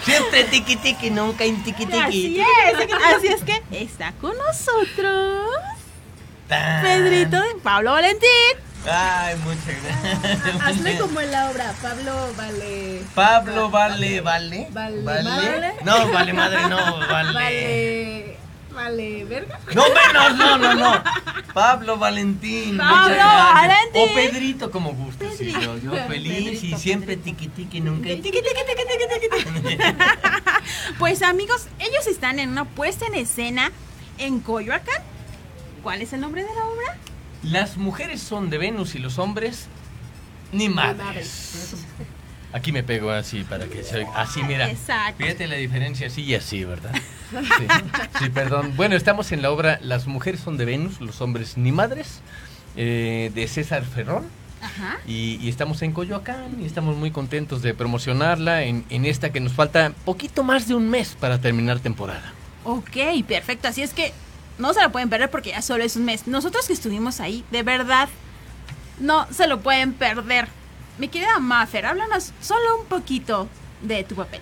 Siempre 0.06 0.44
tiki 0.44 0.76
tiki, 0.76 1.10
nunca 1.10 1.44
en 1.46 1.64
tiki 1.64 1.86
tiki. 1.86 2.00
Así 2.00 2.40
es. 2.40 2.94
Así 3.16 3.28
es 3.28 3.44
que 3.44 3.62
está 3.72 4.12
con 4.22 4.38
nosotros 4.38 5.50
Pedrito 6.50 7.40
de 7.40 7.56
Pablo 7.62 7.92
Valentín. 7.92 8.30
Ay, 8.86 9.36
muchas 9.44 9.84
gracias. 9.84 10.62
Hazle 10.62 10.98
como 11.00 11.20
en 11.20 11.32
la 11.32 11.50
obra, 11.52 11.74
Pablo 11.82 12.34
vale. 12.38 13.04
Pablo 13.14 13.70
vale, 13.70 14.22
vale. 14.22 14.68
Vale, 14.72 15.02
vale. 15.02 15.74
No, 15.84 16.12
vale 16.12 16.34
madre, 16.34 16.68
no, 16.70 16.98
vale. 17.10 17.34
Vale. 17.34 18.38
Vale, 18.72 19.26
verga. 19.26 19.60
No, 19.76 19.84
menos, 19.90 20.38
no, 20.38 20.58
no, 20.58 20.74
no. 20.76 21.04
Pablo 21.54 21.98
Valentín. 21.98 22.78
Pablo 22.78 23.18
Valentín. 23.18 24.02
O 24.02 24.16
Pedrito, 24.16 24.72
como 24.72 24.94
gustes. 24.94 25.38
Sí, 25.38 25.52
yo, 25.52 25.78
yo 25.78 25.92
feliz 26.08 26.34
Pedrito, 26.34 26.66
y 26.76 26.80
siempre 26.80 27.18
tiqui 27.18 27.50
tiqui, 27.50 27.82
nunca 27.82 28.08
tiqui 28.08 28.32
tiqui 28.32 28.42
tiqui 28.42 29.30
tiqui 29.30 29.46
tiqui. 29.68 29.84
Pues 30.98 31.22
amigos, 31.24 31.68
ellos 31.80 32.08
están 32.08 32.40
en 32.40 32.50
una 32.50 32.64
puesta 32.64 33.06
en 33.08 33.16
escena 33.16 33.72
en 34.18 34.40
Coyoacán. 34.40 35.02
¿Cuál 35.84 36.02
es 36.02 36.14
el 36.14 36.22
nombre 36.22 36.44
de 36.44 36.54
la 36.56 36.66
obra? 36.66 36.98
Las 37.44 37.78
mujeres 37.78 38.22
son 38.22 38.50
de 38.50 38.58
Venus 38.58 38.96
y 38.96 39.00
los 39.00 39.18
hombres 39.18 39.68
ni 40.52 40.70
madres. 40.70 41.76
Aquí 42.52 42.72
me 42.72 42.84
pego 42.84 43.12
así 43.12 43.44
para 43.44 43.66
que 43.68 43.84
se 43.84 43.98
oiga. 43.98 44.12
Así, 44.16 44.42
mira. 44.44 44.70
Exacto. 44.70 45.24
Fíjate 45.24 45.48
la 45.48 45.56
diferencia 45.56 46.08
así 46.08 46.24
y 46.24 46.36
así, 46.36 46.64
¿verdad? 46.64 46.94
Sí, 47.30 47.68
sí, 48.24 48.30
perdón. 48.32 48.74
Bueno, 48.76 48.96
estamos 48.96 49.32
en 49.32 49.44
la 49.44 49.52
obra 49.52 49.78
Las 49.84 50.08
mujeres 50.08 50.40
son 50.40 50.58
de 50.58 50.66
Venus, 50.66 51.00
los 51.00 51.22
hombres 51.22 51.58
ni 51.58 51.72
madres, 51.72 52.22
eh, 52.76 53.32
de 53.36 53.48
César 53.48 53.86
Ferrón. 53.86 54.26
Ajá. 54.64 54.98
Y, 55.08 55.38
y, 55.40 55.48
estamos 55.48 55.84
en 55.84 55.92
Coyoacán 55.92 56.58
y 56.60 56.66
estamos 56.66 56.98
muy 56.98 57.12
contentos 57.12 57.62
de 57.62 57.76
promocionarla 57.76 58.64
en, 58.64 58.84
en 58.90 59.06
esta 59.06 59.32
que 59.32 59.40
nos 59.40 59.54
falta 59.54 59.94
poquito 60.06 60.44
más 60.44 60.68
de 60.68 60.74
un 60.74 60.90
mes 60.90 61.16
para 61.20 61.40
terminar 61.40 61.80
temporada. 61.80 62.34
Ok, 62.64 62.98
perfecto. 63.28 63.68
Así 63.68 63.84
es 63.84 63.94
que 63.94 64.12
no 64.60 64.74
se 64.74 64.82
la 64.82 64.92
pueden 64.92 65.10
perder 65.10 65.32
porque 65.32 65.50
ya 65.50 65.62
solo 65.62 65.84
es 65.84 65.96
un 65.96 66.06
mes. 66.06 66.28
Nosotros 66.28 66.68
que 66.68 66.74
estuvimos 66.74 67.20
ahí, 67.20 67.44
de 67.50 67.64
verdad, 67.64 68.10
no 69.00 69.26
se 69.32 69.48
lo 69.48 69.62
pueden 69.62 69.94
perder. 69.94 70.48
Mi 70.98 71.08
querida 71.08 71.40
Maffer, 71.40 71.86
háblanos 71.86 72.34
solo 72.42 72.82
un 72.82 72.86
poquito 72.86 73.48
de 73.82 74.04
tu 74.04 74.16
papel. 74.16 74.42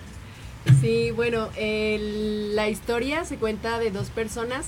Sí, 0.80 1.12
bueno, 1.12 1.48
la 1.56 2.68
historia 2.68 3.24
se 3.24 3.36
cuenta 3.36 3.78
de 3.78 3.90
dos 3.90 4.10
personas 4.10 4.66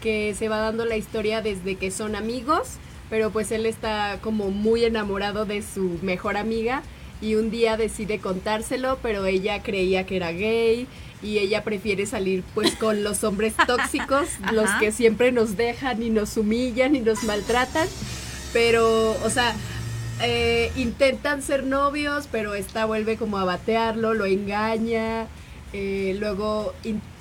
que 0.00 0.34
se 0.34 0.48
va 0.48 0.58
dando 0.58 0.84
la 0.84 0.96
historia 0.96 1.42
desde 1.42 1.76
que 1.76 1.90
son 1.90 2.14
amigos, 2.14 2.74
pero 3.08 3.30
pues 3.30 3.50
él 3.50 3.66
está 3.66 4.18
como 4.20 4.50
muy 4.50 4.84
enamorado 4.84 5.46
de 5.46 5.62
su 5.62 5.98
mejor 6.02 6.36
amiga 6.36 6.82
y 7.20 7.34
un 7.34 7.50
día 7.50 7.76
decide 7.76 8.18
contárselo, 8.18 8.98
pero 9.02 9.26
ella 9.26 9.62
creía 9.62 10.06
que 10.06 10.16
era 10.16 10.32
gay 10.32 10.86
y 11.22 11.38
ella 11.38 11.64
prefiere 11.64 12.06
salir 12.06 12.42
pues 12.54 12.74
con 12.76 13.02
los 13.02 13.24
hombres 13.24 13.54
tóxicos, 13.66 14.28
los 14.52 14.70
que 14.80 14.92
siempre 14.92 15.32
nos 15.32 15.56
dejan 15.56 16.02
y 16.02 16.10
nos 16.10 16.36
humillan 16.36 16.96
y 16.96 17.00
nos 17.00 17.24
maltratan, 17.24 17.88
pero, 18.52 19.12
o 19.22 19.30
sea, 19.30 19.54
eh, 20.22 20.72
intentan 20.76 21.42
ser 21.42 21.64
novios, 21.64 22.28
pero 22.30 22.54
esta 22.54 22.84
vuelve 22.84 23.16
como 23.16 23.38
a 23.38 23.44
batearlo, 23.44 24.14
lo 24.14 24.26
engaña, 24.26 25.26
eh, 25.72 26.16
luego 26.18 26.74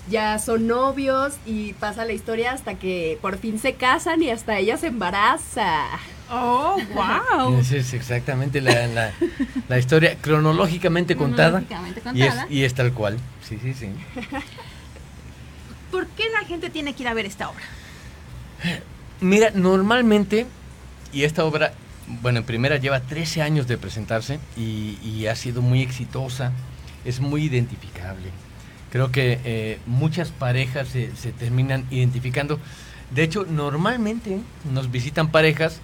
ya 0.09 0.39
son 0.39 0.67
novios 0.67 1.35
y 1.45 1.73
pasa 1.73 2.03
la 2.05 2.13
historia 2.13 2.51
hasta 2.51 2.75
que 2.75 3.17
por 3.21 3.37
fin 3.37 3.59
se 3.59 3.73
casan 3.73 4.23
y 4.23 4.31
hasta 4.31 4.57
ella 4.57 4.77
se 4.77 4.87
embaraza. 4.87 5.85
Oh, 6.31 6.77
wow. 6.93 7.57
Esa 7.59 7.77
es 7.77 7.93
exactamente 7.93 8.61
la, 8.61 8.87
la, 8.87 9.11
la 9.67 9.79
historia 9.79 10.15
cronológicamente 10.21 11.15
contada. 11.15 11.61
Cronológicamente 11.61 12.01
Y 12.13 12.23
es, 12.23 12.35
y 12.49 12.63
es 12.63 12.73
tal 12.73 12.93
cual. 12.93 13.17
Sí, 13.47 13.57
sí, 13.61 13.73
sí. 13.73 13.89
¿Por 15.91 16.07
qué 16.07 16.23
la 16.29 16.47
gente 16.47 16.69
tiene 16.69 16.93
que 16.93 17.03
ir 17.03 17.09
a 17.09 17.13
ver 17.13 17.25
esta 17.25 17.49
obra? 17.49 17.63
Mira, 19.21 19.51
normalmente, 19.53 20.45
y 21.11 21.23
esta 21.23 21.43
obra, 21.45 21.73
bueno, 22.21 22.39
en 22.39 22.45
primera 22.45 22.77
lleva 22.77 22.99
13 22.99 23.41
años 23.41 23.67
de 23.67 23.77
presentarse 23.77 24.39
y, 24.55 24.97
y 25.03 25.27
ha 25.27 25.35
sido 25.35 25.61
muy 25.61 25.81
exitosa, 25.81 26.51
es 27.05 27.19
muy 27.19 27.43
identificable. 27.43 28.29
Creo 28.91 29.11
que 29.11 29.39
eh, 29.43 29.79
muchas 29.85 30.29
parejas 30.29 30.87
se, 30.89 31.15
se 31.15 31.31
terminan 31.31 31.85
identificando. 31.91 32.59
De 33.11 33.23
hecho, 33.23 33.45
normalmente 33.49 34.39
nos 34.71 34.91
visitan 34.91 35.31
parejas 35.31 35.79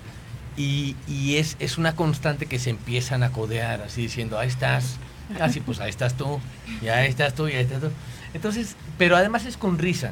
y, 0.58 0.96
y 1.08 1.36
es, 1.38 1.56
es 1.60 1.78
una 1.78 1.96
constante 1.96 2.46
que 2.46 2.60
se 2.60 2.70
empiezan 2.70 3.24
a 3.24 3.32
codear, 3.32 3.82
así 3.82 4.02
diciendo, 4.04 4.40
ahí 4.40 4.48
estás, 4.48 4.98
así 5.40 5.60
pues 5.60 5.80
ahí 5.80 5.90
estás 5.90 6.16
tú, 6.16 6.40
y 6.82 6.88
ahí 6.88 7.08
estás 7.08 7.34
tú, 7.36 7.48
y 7.48 7.54
ahí 7.54 7.64
estás 7.64 7.82
tú. 7.82 7.90
Entonces, 8.34 8.76
pero 8.98 9.16
además 9.18 9.46
es 9.46 9.58
con 9.58 9.78
risa, 9.78 10.12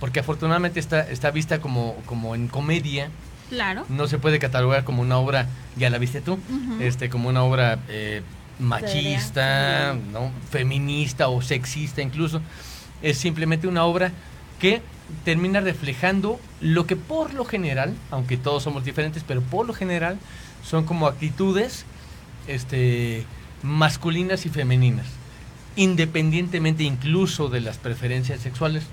porque 0.00 0.20
afortunadamente 0.20 0.80
está, 0.80 1.00
está 1.10 1.30
vista 1.30 1.60
como, 1.60 1.94
como 2.06 2.34
en 2.34 2.48
comedia, 2.48 3.08
Claro. 3.48 3.84
no 3.88 4.06
se 4.06 4.18
puede 4.18 4.38
catalogar 4.38 4.84
como 4.84 5.02
una 5.02 5.18
obra, 5.18 5.46
ya 5.76 5.90
la 5.90 5.98
viste 5.98 6.20
tú, 6.20 6.38
este, 6.80 7.08
como 7.10 7.28
una 7.28 7.42
obra 7.42 7.78
eh, 7.88 8.22
machista, 8.60 9.94
¿no? 10.12 10.30
feminista 10.50 11.28
o 11.28 11.42
sexista 11.42 12.02
incluso. 12.02 12.40
Es 13.02 13.18
simplemente 13.18 13.66
una 13.66 13.84
obra 13.84 14.12
que 14.60 14.82
termina 15.24 15.60
reflejando 15.60 16.40
lo 16.60 16.86
que 16.86 16.96
por 16.96 17.34
lo 17.34 17.44
general, 17.44 17.94
aunque 18.10 18.36
todos 18.36 18.62
somos 18.62 18.84
diferentes, 18.84 19.24
pero 19.26 19.40
por 19.40 19.66
lo 19.66 19.74
general 19.74 20.18
son 20.64 20.84
como 20.84 21.06
actitudes 21.06 21.84
este, 22.46 23.24
masculinas 23.62 24.46
y 24.46 24.48
femeninas, 24.48 25.06
independientemente 25.76 26.84
incluso 26.84 27.48
de 27.48 27.60
las 27.60 27.78
preferencias 27.78 28.40
sexuales. 28.40 28.84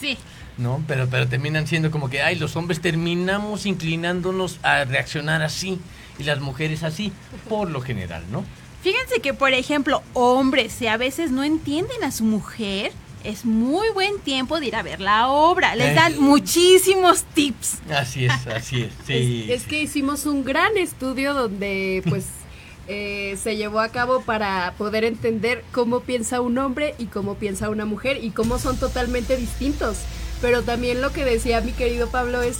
Sí. 0.00 0.18
¿no? 0.58 0.82
Pero, 0.86 1.08
pero 1.08 1.28
terminan 1.28 1.66
siendo 1.66 1.90
como 1.90 2.08
que, 2.08 2.22
ay, 2.22 2.36
los 2.36 2.56
hombres 2.56 2.80
terminamos 2.80 3.66
inclinándonos 3.66 4.58
a 4.62 4.84
reaccionar 4.84 5.42
así 5.42 5.78
y 6.18 6.24
las 6.24 6.40
mujeres 6.40 6.82
así, 6.82 7.12
por 7.48 7.70
lo 7.70 7.80
general, 7.80 8.24
¿no? 8.30 8.44
Fíjense 8.82 9.20
que, 9.20 9.34
por 9.34 9.52
ejemplo, 9.52 10.02
hombres, 10.12 10.72
si 10.72 10.86
a 10.86 10.96
veces 10.96 11.30
no 11.30 11.42
entienden 11.44 12.04
a 12.04 12.12
su 12.12 12.24
mujer, 12.24 12.92
es 13.28 13.44
muy 13.44 13.88
buen 13.90 14.18
tiempo 14.20 14.60
de 14.60 14.66
ir 14.66 14.76
a 14.76 14.82
ver 14.82 15.00
la 15.00 15.28
obra. 15.28 15.74
Les 15.76 15.88
Eh. 15.88 15.94
dan 15.94 16.18
muchísimos 16.20 17.24
tips. 17.34 17.78
Así 17.90 18.24
es, 18.26 18.46
así 18.46 18.82
es, 18.82 18.92
sí. 19.06 19.46
Es, 19.48 19.62
es 19.62 19.68
que 19.68 19.80
hicimos 19.80 20.26
un 20.26 20.44
gran 20.44 20.76
estudio 20.76 21.34
donde 21.34 22.02
pues 22.08 22.26
eh, 22.88 23.36
se 23.42 23.56
llevó 23.56 23.80
a 23.80 23.88
cabo 23.88 24.20
para 24.22 24.74
poder 24.78 25.04
entender 25.04 25.64
cómo 25.72 26.00
piensa 26.00 26.40
un 26.40 26.56
hombre 26.58 26.94
y 26.98 27.06
cómo 27.06 27.34
piensa 27.34 27.68
una 27.70 27.84
mujer 27.84 28.22
y 28.22 28.30
cómo 28.30 28.58
son 28.58 28.76
totalmente 28.78 29.36
distintos. 29.36 29.98
Pero 30.40 30.62
también 30.62 31.00
lo 31.00 31.12
que 31.12 31.24
decía 31.24 31.60
mi 31.60 31.72
querido 31.72 32.08
Pablo 32.10 32.42
es, 32.42 32.58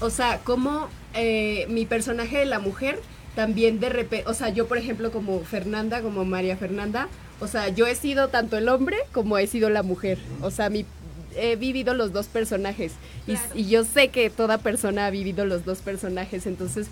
o 0.00 0.10
sea, 0.10 0.40
cómo 0.44 0.88
eh, 1.14 1.66
mi 1.68 1.86
personaje 1.86 2.38
de 2.38 2.46
la 2.46 2.58
mujer 2.58 3.00
también 3.36 3.80
de 3.80 3.88
repente, 3.88 4.28
o 4.28 4.34
sea, 4.34 4.50
yo 4.50 4.66
por 4.68 4.76
ejemplo 4.76 5.10
como 5.10 5.40
Fernanda, 5.40 6.02
como 6.02 6.24
María 6.26 6.56
Fernanda, 6.58 7.08
o 7.42 7.48
sea, 7.48 7.68
yo 7.68 7.86
he 7.88 7.94
sido 7.96 8.28
tanto 8.28 8.56
el 8.56 8.68
hombre 8.68 8.96
como 9.12 9.36
he 9.36 9.46
sido 9.48 9.68
la 9.68 9.82
mujer. 9.82 10.18
O 10.42 10.52
sea, 10.52 10.70
mi, 10.70 10.86
he 11.36 11.56
vivido 11.56 11.92
los 11.92 12.12
dos 12.12 12.28
personajes. 12.28 12.92
Y, 13.26 13.34
y 13.58 13.68
yo 13.68 13.84
sé 13.84 14.08
que 14.08 14.30
toda 14.30 14.58
persona 14.58 15.06
ha 15.06 15.10
vivido 15.10 15.44
los 15.44 15.64
dos 15.64 15.78
personajes. 15.78 16.46
Entonces 16.46 16.86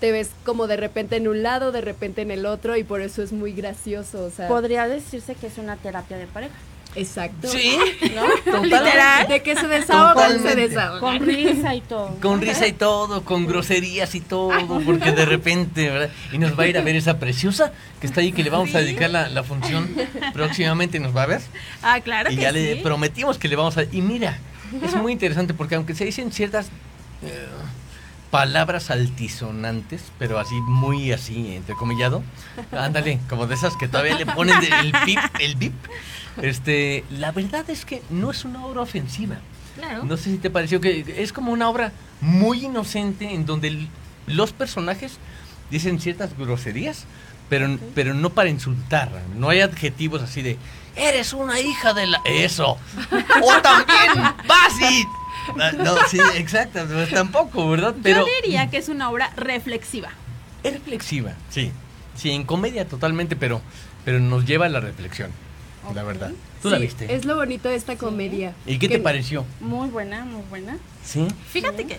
te 0.00 0.10
ves 0.10 0.30
como 0.44 0.66
de 0.66 0.76
repente 0.76 1.14
en 1.16 1.28
un 1.28 1.44
lado, 1.44 1.70
de 1.70 1.82
repente 1.82 2.22
en 2.22 2.32
el 2.32 2.46
otro. 2.46 2.76
Y 2.76 2.82
por 2.82 3.00
eso 3.00 3.22
es 3.22 3.32
muy 3.32 3.52
gracioso. 3.52 4.24
O 4.24 4.30
sea, 4.30 4.48
Podría 4.48 4.88
decirse 4.88 5.36
que 5.36 5.46
es 5.46 5.58
una 5.58 5.76
terapia 5.76 6.18
de 6.18 6.26
pareja. 6.26 6.54
Exacto. 6.94 7.48
Sí, 7.48 7.76
¿No? 8.14 8.62
Literal. 8.62 9.28
De 9.28 9.42
que 9.42 9.56
se 9.56 9.66
desahogan, 9.66 10.42
se 10.42 10.54
desahogan. 10.54 11.00
Con 11.00 11.26
risa 11.26 11.74
y 11.74 11.80
todo. 11.80 12.16
Con 12.20 12.40
risa 12.40 12.66
y 12.66 12.72
todo, 12.72 13.24
con 13.24 13.46
groserías 13.46 14.14
y 14.14 14.20
todo, 14.20 14.52
porque 14.84 15.12
de 15.12 15.24
repente, 15.24 15.90
¿verdad? 15.90 16.10
Y 16.32 16.38
nos 16.38 16.58
va 16.58 16.64
a 16.64 16.66
ir 16.66 16.78
a 16.78 16.82
ver 16.82 16.96
esa 16.96 17.18
preciosa 17.18 17.72
que 18.00 18.06
está 18.06 18.20
ahí, 18.20 18.32
que 18.32 18.42
le 18.42 18.50
vamos 18.50 18.74
a 18.74 18.78
dedicar 18.78 19.10
la, 19.10 19.28
la 19.28 19.42
función 19.42 19.88
próximamente, 20.32 20.98
nos 21.00 21.16
va 21.16 21.22
a 21.24 21.26
ver. 21.26 21.40
Ah, 21.82 22.00
claro 22.00 22.30
y 22.30 22.36
que 22.36 22.42
ya 22.42 22.52
sí. 22.52 22.54
le 22.54 22.76
prometimos 22.76 23.38
que 23.38 23.48
le 23.48 23.56
vamos 23.56 23.76
a... 23.78 23.84
Y 23.84 24.02
mira, 24.02 24.38
es 24.82 24.94
muy 24.96 25.12
interesante 25.12 25.54
porque 25.54 25.74
aunque 25.74 25.94
se 25.94 26.04
dicen 26.04 26.32
ciertas... 26.32 26.66
eh, 27.22 27.48
palabras 28.30 28.90
altisonantes, 28.90 30.04
pero 30.18 30.38
así 30.38 30.54
muy 30.62 31.12
así, 31.12 31.54
entrecomillado. 31.54 32.22
Ándale, 32.72 33.20
como 33.28 33.46
de 33.46 33.54
esas 33.54 33.76
que 33.76 33.88
todavía 33.88 34.16
le 34.16 34.24
ponen 34.24 34.56
el 34.56 34.94
bip, 35.04 35.18
el 35.38 35.54
bip. 35.56 35.74
Este, 36.40 37.04
la 37.10 37.32
verdad 37.32 37.68
es 37.68 37.84
que 37.84 38.02
no 38.10 38.30
es 38.30 38.44
una 38.44 38.64
obra 38.64 38.80
ofensiva. 38.80 39.36
Claro. 39.76 40.04
No 40.04 40.16
sé 40.16 40.30
si 40.30 40.38
te 40.38 40.50
pareció 40.50 40.80
que 40.80 41.04
es 41.18 41.32
como 41.32 41.52
una 41.52 41.68
obra 41.68 41.92
muy 42.20 42.64
inocente 42.64 43.32
en 43.32 43.46
donde 43.46 43.88
los 44.26 44.52
personajes 44.52 45.18
dicen 45.70 46.00
ciertas 46.00 46.36
groserías, 46.36 47.06
pero, 47.48 47.78
pero 47.94 48.14
no 48.14 48.30
para 48.30 48.48
insultar. 48.48 49.10
No 49.36 49.48
hay 49.48 49.60
adjetivos 49.60 50.22
así 50.22 50.42
de, 50.42 50.58
eres 50.96 51.32
una 51.32 51.60
hija 51.60 51.94
de 51.94 52.06
la... 52.06 52.20
Eso. 52.24 52.78
o 53.42 53.62
también 53.62 54.34
vas 54.46 54.80
y... 54.80 55.04
No, 55.82 55.96
sí, 56.08 56.20
exacto, 56.36 56.86
pues 56.86 57.10
tampoco, 57.10 57.68
¿verdad? 57.68 57.96
Pero, 58.02 58.20
Yo 58.20 58.32
diría 58.42 58.70
que 58.70 58.76
es 58.76 58.88
una 58.88 59.10
obra 59.10 59.32
reflexiva. 59.36 60.10
Es 60.62 60.72
reflexiva, 60.72 61.32
sí. 61.50 61.72
Sí, 62.14 62.30
en 62.30 62.44
comedia 62.44 62.86
totalmente, 62.86 63.34
pero, 63.34 63.60
pero 64.04 64.20
nos 64.20 64.44
lleva 64.44 64.66
a 64.66 64.68
la 64.68 64.80
reflexión, 64.80 65.30
la 65.94 66.02
verdad. 66.02 66.32
¿Tú 66.62 66.70
la 66.70 66.78
viste? 66.78 67.14
Es 67.14 67.24
lo 67.24 67.36
bonito 67.36 67.68
de 67.68 67.74
esta 67.74 67.96
comedia. 67.96 68.54
¿Y 68.66 68.78
qué 68.78 68.88
te 68.88 68.98
pareció? 68.98 69.44
Muy 69.60 69.88
buena, 69.88 70.24
muy 70.24 70.42
buena. 70.48 70.78
Sí. 71.04 71.26
Fíjate 71.50 71.86
que 71.86 71.98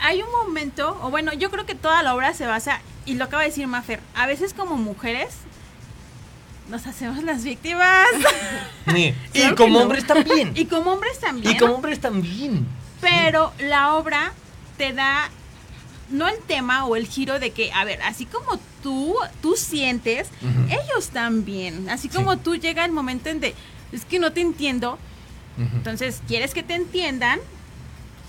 hay 0.00 0.22
un 0.22 0.30
momento, 0.30 0.98
o 1.02 1.10
bueno, 1.10 1.32
yo 1.32 1.50
creo 1.50 1.66
que 1.66 1.74
toda 1.74 2.02
la 2.02 2.14
obra 2.14 2.34
se 2.34 2.46
basa, 2.46 2.80
y 3.06 3.14
lo 3.14 3.24
acaba 3.24 3.42
de 3.42 3.48
decir 3.48 3.66
Mafer, 3.66 4.00
a 4.14 4.26
veces 4.26 4.54
como 4.54 4.76
mujeres 4.76 5.34
nos 6.68 6.86
hacemos 6.86 7.22
las 7.22 7.44
víctimas. 7.44 8.06
y 9.34 9.54
como 9.54 9.80
hombres 9.80 10.06
también. 10.06 10.52
Y 10.56 10.66
como 10.66 10.92
hombres 10.92 11.18
también. 11.20 11.54
Y 11.54 11.58
como 11.58 11.74
hombres 11.74 12.00
también. 12.00 12.66
Pero 13.00 13.52
la 13.58 13.94
obra 13.94 14.32
te 14.78 14.92
da 14.92 15.30
no 16.10 16.28
el 16.28 16.38
tema 16.40 16.86
o 16.86 16.96
el 16.96 17.06
giro 17.06 17.38
de 17.38 17.50
que, 17.50 17.72
a 17.72 17.84
ver, 17.84 18.00
así 18.02 18.26
como 18.26 18.58
tú, 18.84 19.16
tú 19.40 19.56
sientes, 19.56 20.28
ellos 20.68 21.08
también. 21.08 21.88
Así 21.88 22.10
como 22.10 22.36
tú 22.36 22.54
llega 22.54 22.84
el 22.84 22.92
momento 22.92 23.30
en 23.30 23.40
de, 23.40 23.54
es 23.90 24.04
que 24.04 24.20
no 24.20 24.32
te 24.32 24.42
entiendo. 24.42 24.98
Entonces, 25.56 26.20
¿quieres 26.28 26.52
que 26.52 26.62
te 26.62 26.74
entiendan? 26.74 27.40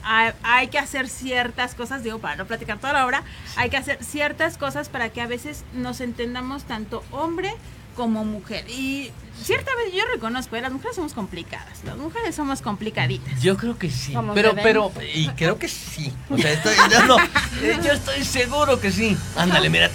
hay, 0.08 0.68
que 0.68 0.78
hacer 0.78 1.10
ciertas 1.10 1.74
cosas, 1.74 2.04
digo, 2.04 2.20
para 2.20 2.36
no 2.36 2.46
platicar 2.46 2.78
toda 2.78 2.94
la 2.94 3.08
obra, 3.08 3.24
hay 3.56 3.72
que 3.72 3.78
hacer 3.78 4.04
ciertas 4.04 4.56
cosas 4.56 4.88
para 4.88 5.10
que 5.10 5.20
a 5.20 5.26
veces 5.26 5.64
nos 5.74 6.00
entendamos 6.00 6.66
tanto 6.66 7.04
hombre 7.10 7.52
como 7.96 8.24
mujer. 8.26 8.70
Y 8.70 9.12
ciertamente 9.42 9.96
yo 9.96 10.04
reconozco, 10.14 10.56
¿eh? 10.56 10.62
las 10.62 10.72
mujeres 10.72 10.96
somos 10.96 11.14
complicadas, 11.14 11.84
las 11.84 11.98
mujeres 11.98 12.36
somos 12.36 12.62
complicaditas. 12.62 13.42
Yo 13.42 13.58
creo 13.58 13.78
que 13.78 13.90
sí, 13.90 14.14
pero, 14.34 14.56
pero, 14.56 14.92
y 15.14 15.28
creo 15.30 15.58
que 15.58 15.68
sí. 15.68 16.14
O 16.30 16.38
sea, 16.38 16.52
estoy, 16.52 16.76
no, 17.08 17.18
eh, 17.62 17.80
yo 17.84 17.92
estoy 17.94 18.24
seguro 18.24 18.80
que 18.80 18.92
sí. 18.92 19.18
Ándale, 19.36 19.70
mira. 19.70 19.90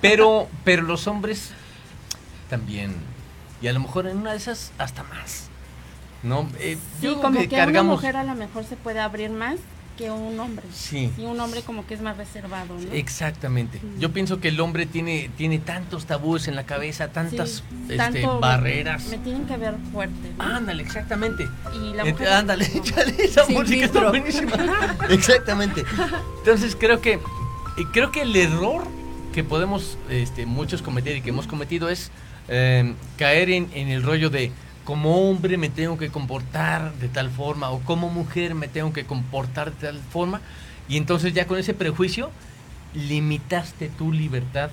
Pero, 0.00 0.48
pero 0.64 0.82
los 0.82 1.06
hombres 1.06 1.50
también. 2.50 2.94
Y 3.60 3.68
a 3.68 3.72
lo 3.72 3.80
mejor 3.80 4.06
en 4.06 4.18
una 4.18 4.32
de 4.32 4.38
esas 4.38 4.72
hasta 4.78 5.02
más. 5.04 5.48
No, 6.22 6.48
eh, 6.58 6.76
yo 7.00 7.20
como 7.20 7.38
que, 7.38 7.48
cargamos... 7.48 7.72
una 7.72 7.94
mujer 7.94 8.16
a 8.16 8.24
lo 8.24 8.34
mejor 8.34 8.64
se 8.64 8.76
puede 8.76 8.98
abrir 8.98 9.30
más 9.30 9.56
que 9.98 10.10
un 10.12 10.38
hombre. 10.38 10.64
Sí. 10.72 11.10
Y 11.18 11.24
un 11.24 11.38
hombre 11.40 11.62
como 11.62 11.84
que 11.84 11.94
es 11.94 12.00
más 12.00 12.16
reservado, 12.16 12.78
¿no? 12.78 12.92
Exactamente. 12.92 13.80
Yo 13.98 14.12
pienso 14.12 14.40
que 14.40 14.48
el 14.48 14.60
hombre 14.60 14.86
tiene, 14.86 15.28
tiene 15.36 15.58
tantos 15.58 16.06
tabúes 16.06 16.46
en 16.46 16.54
la 16.54 16.64
cabeza, 16.64 17.08
tantas 17.08 17.64
este, 17.88 18.24
barreras. 18.40 19.08
Me, 19.08 19.18
tienen 19.18 19.44
que 19.46 19.56
ver 19.56 19.74
fuerte. 19.92 20.14
Ándale, 20.38 20.84
exactamente. 20.84 21.48
Y 21.74 21.94
la 21.94 22.04
mujer 22.04 22.28
Ándale, 22.28 22.70
esa 23.18 23.44
música 23.46 23.84
está 23.86 24.08
buenísima. 24.08 24.52
exactamente. 25.10 25.84
Entonces 26.38 26.76
creo 26.78 27.00
que 27.00 27.18
creo 27.92 28.12
que 28.12 28.22
el 28.22 28.36
error 28.36 28.86
que 29.34 29.42
podemos 29.42 29.98
este, 30.08 30.46
muchos 30.46 30.80
cometer 30.80 31.16
y 31.16 31.22
que 31.22 31.30
hemos 31.30 31.48
cometido 31.48 31.88
es 31.88 32.12
eh, 32.48 32.94
caer 33.16 33.50
en, 33.50 33.68
en 33.74 33.88
el 33.88 34.02
rollo 34.04 34.30
de 34.30 34.52
como 34.88 35.28
hombre 35.28 35.58
me 35.58 35.68
tengo 35.68 35.98
que 35.98 36.08
comportar 36.08 36.94
de 36.94 37.08
tal 37.08 37.28
forma 37.28 37.68
o 37.68 37.80
como 37.80 38.08
mujer 38.08 38.54
me 38.54 38.68
tengo 38.68 38.90
que 38.90 39.04
comportar 39.04 39.70
de 39.74 39.88
tal 39.88 39.98
forma 39.98 40.40
y 40.88 40.96
entonces 40.96 41.34
ya 41.34 41.46
con 41.46 41.58
ese 41.58 41.74
prejuicio 41.74 42.30
limitaste 42.94 43.90
tu 43.90 44.12
libertad 44.12 44.70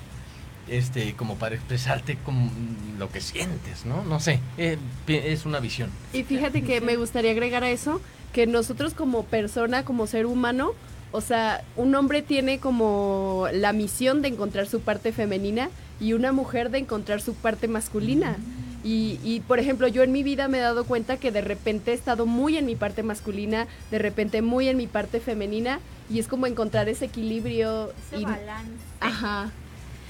este 0.68 1.12
como 1.12 1.34
para 1.34 1.54
expresarte 1.54 2.16
con 2.16 2.50
lo 2.98 3.10
que 3.10 3.20
sientes, 3.20 3.84
¿no? 3.84 4.04
No 4.04 4.18
sé, 4.18 4.40
eh, 4.56 4.78
es 5.06 5.44
una 5.44 5.60
visión. 5.60 5.90
Y 6.14 6.22
fíjate 6.22 6.62
que 6.62 6.80
me 6.80 6.96
gustaría 6.96 7.32
agregar 7.32 7.62
a 7.62 7.68
eso 7.68 8.00
que 8.32 8.46
nosotros 8.46 8.94
como 8.94 9.24
persona, 9.24 9.84
como 9.84 10.06
ser 10.06 10.24
humano, 10.24 10.72
o 11.12 11.20
sea, 11.20 11.62
un 11.76 11.94
hombre 11.94 12.22
tiene 12.22 12.58
como 12.58 13.48
la 13.52 13.74
misión 13.74 14.22
de 14.22 14.28
encontrar 14.28 14.66
su 14.66 14.80
parte 14.80 15.12
femenina 15.12 15.68
y 16.00 16.14
una 16.14 16.32
mujer 16.32 16.70
de 16.70 16.78
encontrar 16.78 17.20
su 17.20 17.34
parte 17.34 17.68
masculina. 17.68 18.38
Y, 18.86 19.18
y, 19.24 19.40
por 19.40 19.58
ejemplo, 19.58 19.88
yo 19.88 20.04
en 20.04 20.12
mi 20.12 20.22
vida 20.22 20.46
me 20.46 20.58
he 20.58 20.60
dado 20.60 20.84
cuenta 20.84 21.16
que 21.16 21.32
de 21.32 21.40
repente 21.40 21.90
he 21.90 21.94
estado 21.94 22.24
muy 22.24 22.56
en 22.56 22.66
mi 22.66 22.76
parte 22.76 23.02
masculina, 23.02 23.66
de 23.90 23.98
repente 23.98 24.42
muy 24.42 24.68
en 24.68 24.76
mi 24.76 24.86
parte 24.86 25.18
femenina, 25.18 25.80
y 26.08 26.20
es 26.20 26.28
como 26.28 26.46
encontrar 26.46 26.88
ese 26.88 27.06
equilibrio. 27.06 27.92
Ese 28.06 28.20
y, 28.20 28.24
balance. 28.24 28.70
Ajá. 29.00 29.50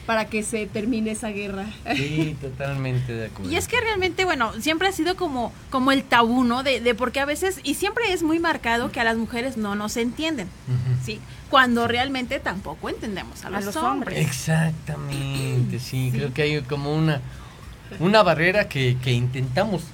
Para 0.05 0.27
que 0.27 0.43
se 0.43 0.66
termine 0.66 1.12
esa 1.12 1.29
guerra. 1.29 1.64
Sí, 1.95 2.37
totalmente 2.43 3.14
de 3.14 3.27
acuerdo. 3.29 3.51
Y 3.51 3.57
es 3.57 3.66
que 3.66 3.81
realmente, 3.81 4.27
bueno, 4.27 4.53
siempre 4.61 4.89
ha 4.89 4.93
sido 4.93 5.16
como, 5.16 5.55
como 5.70 5.91
el 5.91 6.05
tabú, 6.05 6.45
¿no? 6.45 6.62
De, 6.62 6.83
de 6.83 6.95
porque 6.95 7.20
a 7.20 7.24
veces, 7.24 7.61
y 7.62 7.77
siempre 7.77 8.12
es 8.12 8.22
muy 8.22 8.41
marcado 8.41 8.93
que 8.93 9.01
a 9.01 9.05
las 9.05 9.16
mujeres 9.16 9.57
no 9.57 9.74
nos 9.74 9.97
entienden, 9.97 10.49
¿sí? 11.03 11.18
Cuando 11.49 11.89
realmente 11.89 12.41
tampoco 12.41 12.91
entendemos 12.91 13.43
a 13.47 13.49
los, 13.49 13.74
hombres. 13.77 14.18
Exactamente, 14.18 15.79
sí, 15.79 16.11
creo 16.12 16.35
que 16.35 16.43
hay 16.43 16.61
como 16.61 16.95
una 16.95 17.22
una 17.99 18.22
barrera 18.22 18.68
que, 18.68 18.97
intentamos, 19.07 19.84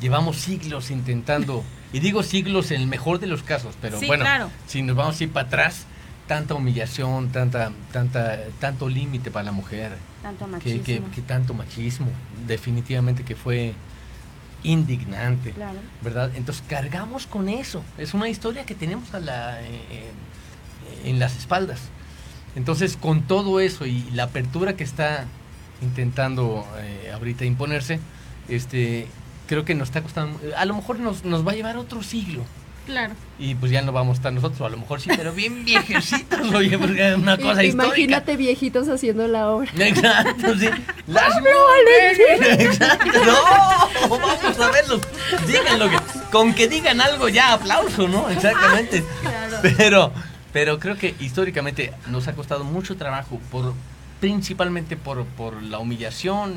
llevamos 0.00 0.36
siglos 0.36 0.90
intentando, 0.90 1.64
y 1.92 2.00
digo 2.00 2.22
siglos 2.22 2.70
en 2.70 2.80
el 2.80 2.86
mejor 2.86 3.20
de 3.20 3.26
los 3.26 3.42
casos, 3.42 3.74
pero 3.80 4.00
bueno, 4.06 4.50
si 4.66 4.82
nos 4.82 4.96
vamos 4.96 5.20
a 5.20 5.24
ir 5.24 5.32
para 5.32 5.46
atrás, 5.46 5.86
tanta 6.26 6.54
humillación, 6.54 7.30
tanta, 7.30 7.72
tanta, 7.92 8.38
tanto 8.60 8.88
límite 8.88 9.30
para 9.30 9.44
la 9.44 9.52
mujer. 9.52 9.92
Tanto 10.22 10.46
machismo. 10.46 11.10
Que, 11.14 11.22
tanto 11.22 11.54
machismo, 11.54 12.08
definitivamente 12.46 13.24
que 13.24 13.36
fue 13.36 13.74
indignante, 14.62 15.54
¿verdad? 16.02 16.30
Entonces 16.34 16.64
cargamos 16.66 17.26
con 17.26 17.48
eso, 17.48 17.84
es 17.98 18.14
una 18.14 18.28
historia 18.28 18.64
que 18.64 18.74
tenemos 18.74 19.12
a 19.12 19.20
la, 19.20 19.60
eh, 19.62 19.66
eh, 19.90 20.12
en 21.04 21.18
las 21.18 21.36
espaldas. 21.36 21.80
Entonces 22.56 22.96
con 22.96 23.22
todo 23.22 23.60
eso 23.60 23.84
y 23.84 24.02
la 24.12 24.24
apertura 24.24 24.76
que 24.76 24.84
está 24.84 25.26
intentando 25.82 26.66
eh, 26.78 27.10
ahorita 27.12 27.44
imponerse, 27.44 28.00
este, 28.48 29.06
creo 29.46 29.64
que 29.64 29.74
nos 29.74 29.88
está 29.88 30.02
costando, 30.02 30.40
a 30.56 30.64
lo 30.64 30.74
mejor 30.74 30.98
nos, 30.98 31.24
nos 31.24 31.46
va 31.46 31.52
a 31.52 31.54
llevar 31.54 31.76
otro 31.76 32.02
siglo. 32.02 32.44
Claro. 32.86 33.14
Y 33.38 33.54
pues 33.54 33.72
ya 33.72 33.80
no 33.80 33.92
vamos 33.92 34.16
a 34.16 34.18
estar 34.18 34.32
nosotros, 34.32 34.60
a 34.60 34.68
lo 34.68 34.76
mejor 34.76 35.00
sí, 35.00 35.08
pero 35.16 35.32
bien 35.32 35.64
viejecitos, 35.64 36.52
oye, 36.52 36.78
porque 36.78 37.12
es 37.12 37.16
una 37.16 37.36
cosa 37.36 37.64
histórica. 37.64 37.86
Imagínate 37.86 38.36
viejitos 38.36 38.88
haciendo 38.88 39.26
la 39.26 39.50
obra. 39.50 39.70
Exacto, 39.78 40.58
sí. 40.58 40.68
Las 41.06 41.34
mujeres. 41.36 42.60
Exacto. 42.60 43.24
No, 43.24 44.08
vamos 44.08 44.60
a 44.60 44.70
verlos. 44.70 45.00
Díganlo 45.46 45.90
que, 45.90 45.98
con 46.30 46.54
que 46.54 46.68
digan 46.68 47.00
algo 47.00 47.28
ya, 47.28 47.54
aplauso, 47.54 48.06
¿no? 48.06 48.28
Exactamente. 48.28 49.02
Claro. 49.22 49.58
Pero, 49.62 50.12
pero 50.52 50.78
creo 50.78 50.96
que 50.96 51.14
históricamente 51.20 51.92
nos 52.08 52.28
ha 52.28 52.34
costado 52.34 52.64
mucho 52.64 52.96
trabajo 52.96 53.40
por 53.50 53.74
principalmente 54.20 54.96
por, 54.96 55.24
por 55.24 55.62
la 55.62 55.78
humillación, 55.78 56.54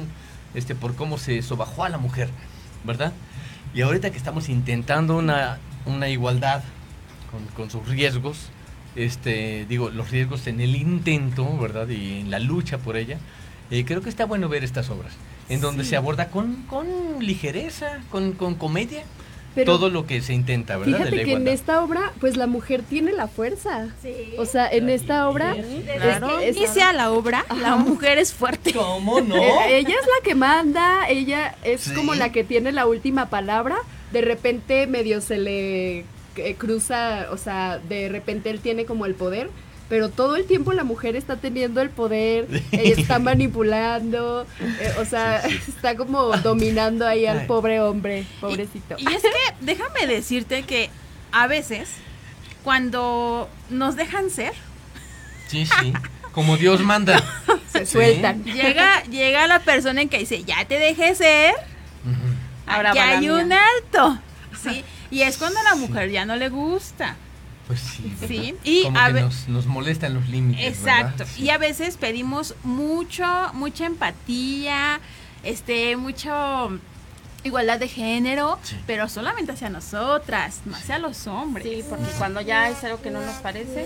este, 0.53 0.75
por 0.75 0.95
cómo 0.95 1.17
se 1.17 1.41
sobajó 1.41 1.83
a 1.83 1.89
la 1.89 1.97
mujer, 1.97 2.29
¿verdad? 2.83 3.13
Y 3.73 3.81
ahorita 3.81 4.11
que 4.11 4.17
estamos 4.17 4.49
intentando 4.49 5.17
una, 5.17 5.59
una 5.85 6.09
igualdad 6.09 6.63
con, 7.31 7.45
con, 7.55 7.69
sus 7.69 7.87
riesgos, 7.87 8.49
este, 8.95 9.65
digo, 9.67 9.89
los 9.89 10.09
riesgos 10.09 10.47
en 10.47 10.61
el 10.61 10.75
intento, 10.75 11.57
¿verdad? 11.57 11.87
Y 11.89 12.21
en 12.21 12.31
la 12.31 12.39
lucha 12.39 12.77
por 12.77 12.97
ella, 12.97 13.19
eh, 13.69 13.83
creo 13.85 14.01
que 14.01 14.09
está 14.09 14.25
bueno 14.25 14.49
ver 14.49 14.63
estas 14.63 14.89
obras, 14.89 15.13
en 15.49 15.61
donde 15.61 15.83
se 15.83 15.97
aborda 15.97 16.29
con, 16.29 16.63
con 16.63 16.87
ligereza, 17.19 17.99
con, 18.09 18.31
con 18.31 18.55
comedia, 18.55 19.03
todo 19.65 19.89
lo 19.89 20.05
que 20.05 20.21
se 20.21 20.33
intenta, 20.33 20.77
¿verdad? 20.77 20.97
Fíjate 20.97 21.23
que 21.23 21.33
en 21.33 21.47
esta 21.47 21.83
obra, 21.83 22.13
pues 22.19 22.37
la 22.37 22.47
mujer 22.47 22.83
tiene 22.83 23.13
la 23.13 23.27
fuerza. 23.27 23.87
Sí. 24.01 24.33
O 24.37 24.45
sea, 24.45 24.67
en 24.69 24.89
esta 24.89 25.27
obra. 25.29 25.55
Claro. 25.97 26.41
Inicia 26.43 26.93
la 26.93 27.11
obra, 27.11 27.45
la 27.61 27.75
mujer 27.75 28.17
es 28.17 28.33
fuerte. 28.33 28.73
¿Cómo 28.73 29.21
no? 29.21 29.35
Eh, 29.67 29.79
ella 29.79 29.95
es 29.99 30.05
la 30.05 30.23
que 30.23 30.35
manda, 30.35 31.07
ella 31.09 31.55
es 31.63 31.91
como 31.91 32.15
la 32.15 32.31
que 32.31 32.43
tiene 32.43 32.71
la 32.71 32.85
última 32.85 33.29
palabra. 33.29 33.77
De 34.11 34.21
repente 34.21 34.87
medio 34.87 35.21
se 35.21 35.37
le 35.37 35.99
eh, 35.99 36.55
cruza, 36.57 37.27
o 37.31 37.37
sea, 37.37 37.79
de 37.79 38.09
repente 38.09 38.49
él 38.49 38.59
tiene 38.59 38.85
como 38.85 39.05
el 39.05 39.15
poder 39.15 39.49
pero 39.89 40.09
todo 40.09 40.35
el 40.35 40.45
tiempo 40.45 40.73
la 40.73 40.83
mujer 40.83 41.15
está 41.15 41.37
teniendo 41.37 41.81
el 41.81 41.89
poder, 41.89 42.47
ella 42.71 42.95
está 42.95 43.19
manipulando, 43.19 44.45
eh, 44.59 44.93
o 44.99 45.05
sea, 45.05 45.39
está 45.67 45.95
como 45.95 46.35
dominando 46.37 47.07
ahí 47.07 47.25
al 47.25 47.45
pobre 47.45 47.79
hombre, 47.79 48.25
pobrecito. 48.41 48.95
Y, 48.97 49.07
es 49.13 49.21
que 49.21 49.29
déjame 49.61 50.07
decirte 50.07 50.63
que 50.63 50.89
a 51.31 51.47
veces 51.47 51.89
cuando 52.63 53.49
nos 53.69 53.95
dejan 53.95 54.29
ser. 54.29 54.53
Sí, 55.47 55.65
sí. 55.65 55.93
Como 56.33 56.57
Dios 56.57 56.81
manda. 56.81 57.23
Se 57.71 57.85
sueltan. 57.85 58.43
Llega, 58.43 59.03
llega 59.05 59.47
la 59.47 59.59
persona 59.59 60.01
en 60.01 60.09
que 60.09 60.19
dice, 60.19 60.43
ya 60.43 60.65
te 60.65 60.77
dejé 60.77 61.15
ser. 61.15 61.55
La 62.67 62.91
hay 62.91 63.21
mía. 63.21 63.33
un 63.33 63.53
alto. 63.53 64.19
Sí. 64.61 64.83
Y 65.09 65.21
es 65.21 65.37
cuando 65.37 65.59
a 65.59 65.63
la 65.63 65.75
mujer 65.75 66.09
ya 66.09 66.25
no 66.25 66.35
le 66.35 66.49
gusta. 66.49 67.15
Pues 67.67 67.81
sí. 67.81 68.13
Sí, 68.27 68.55
y 68.63 68.83
Como 68.83 68.97
a 68.99 69.07
que 69.07 69.13
ve- 69.13 69.21
nos, 69.21 69.47
nos 69.49 69.65
molestan 69.65 70.13
los 70.13 70.29
límites. 70.29 70.65
Exacto. 70.79 71.25
¿verdad? 71.25 71.35
Y 71.37 71.49
a 71.49 71.57
veces 71.57 71.97
pedimos 71.97 72.55
mucho, 72.63 73.25
mucha 73.53 73.85
empatía, 73.85 74.99
este, 75.43 75.97
mucho 75.97 76.79
igualdad 77.43 77.79
de 77.79 77.87
género, 77.87 78.57
Sí. 78.63 78.75
pero 78.87 79.07
solamente 79.09 79.51
hacia 79.51 79.69
nosotras, 79.69 80.61
no 80.65 80.75
hacia 80.75 80.97
los 80.97 81.27
hombres. 81.27 81.65
Sí, 81.67 81.83
porque 81.89 82.05
cuando 82.17 82.41
ya 82.41 82.69
es 82.69 82.83
algo 82.83 83.01
que 83.01 83.09
no 83.11 83.21
nos 83.21 83.35
parece, 83.41 83.85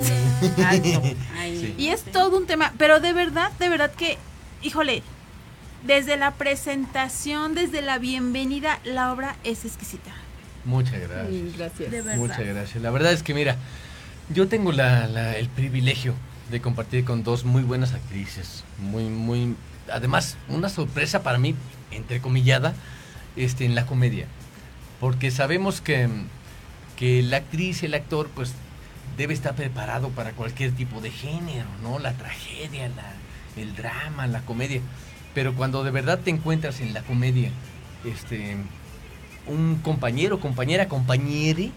alto. 0.66 1.02
Ahí. 1.40 1.76
Y 1.78 1.88
es 1.90 2.04
todo 2.04 2.38
un 2.38 2.46
tema, 2.48 2.74
pero 2.78 3.00
de 3.00 3.14
verdad, 3.14 3.52
de 3.60 3.70
verdad 3.70 3.92
que, 3.92 4.18
híjole, 4.62 5.04
desde 5.86 6.18
la 6.18 6.32
presentación, 6.36 7.56
desde 7.56 7.82
la 7.82 7.98
bienvenida, 7.98 8.80
la 8.84 9.12
obra 9.12 9.36
es 9.44 9.66
exquisita. 9.66 10.12
Muchas 10.66 10.99
gracias. 10.99 11.57
Gracias. 11.57 11.91
De 11.91 12.01
verdad. 12.01 12.18
Muchas 12.18 12.39
gracias. 12.45 12.82
La 12.84 12.91
verdad 12.91 13.12
es 13.14 13.24
que 13.24 13.34
mira, 13.34 13.55
yo 14.34 14.47
tengo 14.47 14.72
la, 14.72 15.07
la- 15.07 15.36
el 15.38 15.49
privilegio 15.49 16.14
de 16.49 16.62
compartir 16.62 17.05
con 17.05 17.24
dos 17.24 17.45
muy 17.45 17.64
buenas 17.64 17.93
actrices, 17.93 18.64
muy, 18.80 19.05
muy, 19.05 19.55
además 19.91 20.38
una 20.49 20.70
sorpresa 20.70 21.24
para 21.24 21.38
mí, 21.38 21.55
entrecomillada, 21.91 22.74
este, 23.36 23.66
en 23.66 23.74
la 23.76 23.86
comedia, 23.86 24.26
porque 24.99 25.32
sabemos 25.32 25.80
que, 25.82 26.09
que 26.97 27.22
la 27.24 27.38
actriz 27.38 27.84
y 27.84 27.86
el 27.88 27.93
actor, 27.93 28.30
pues, 28.36 28.53
debe 29.18 29.34
estar 29.34 29.55
preparado 29.55 30.09
para 30.09 30.32
cualquier 30.32 30.72
tipo 30.74 31.01
de 31.01 31.12
género, 31.12 31.68
¿no? 31.82 31.99
La 31.99 32.14
tragedia, 32.14 32.89
la- 32.89 33.14
el 33.62 33.76
drama, 33.76 34.28
la 34.28 34.41
comedia, 34.41 34.82
pero 35.34 35.53
cuando 35.55 35.84
de 35.84 35.91
verdad 35.91 36.20
te 36.20 36.30
encuentras 36.30 36.80
en 36.82 36.93
la 36.93 37.01
comedia, 37.01 37.49
este, 38.05 38.57
un 39.48 39.76
compañero, 39.84 40.39
compañera, 40.39 40.88
compañere, 40.88 41.72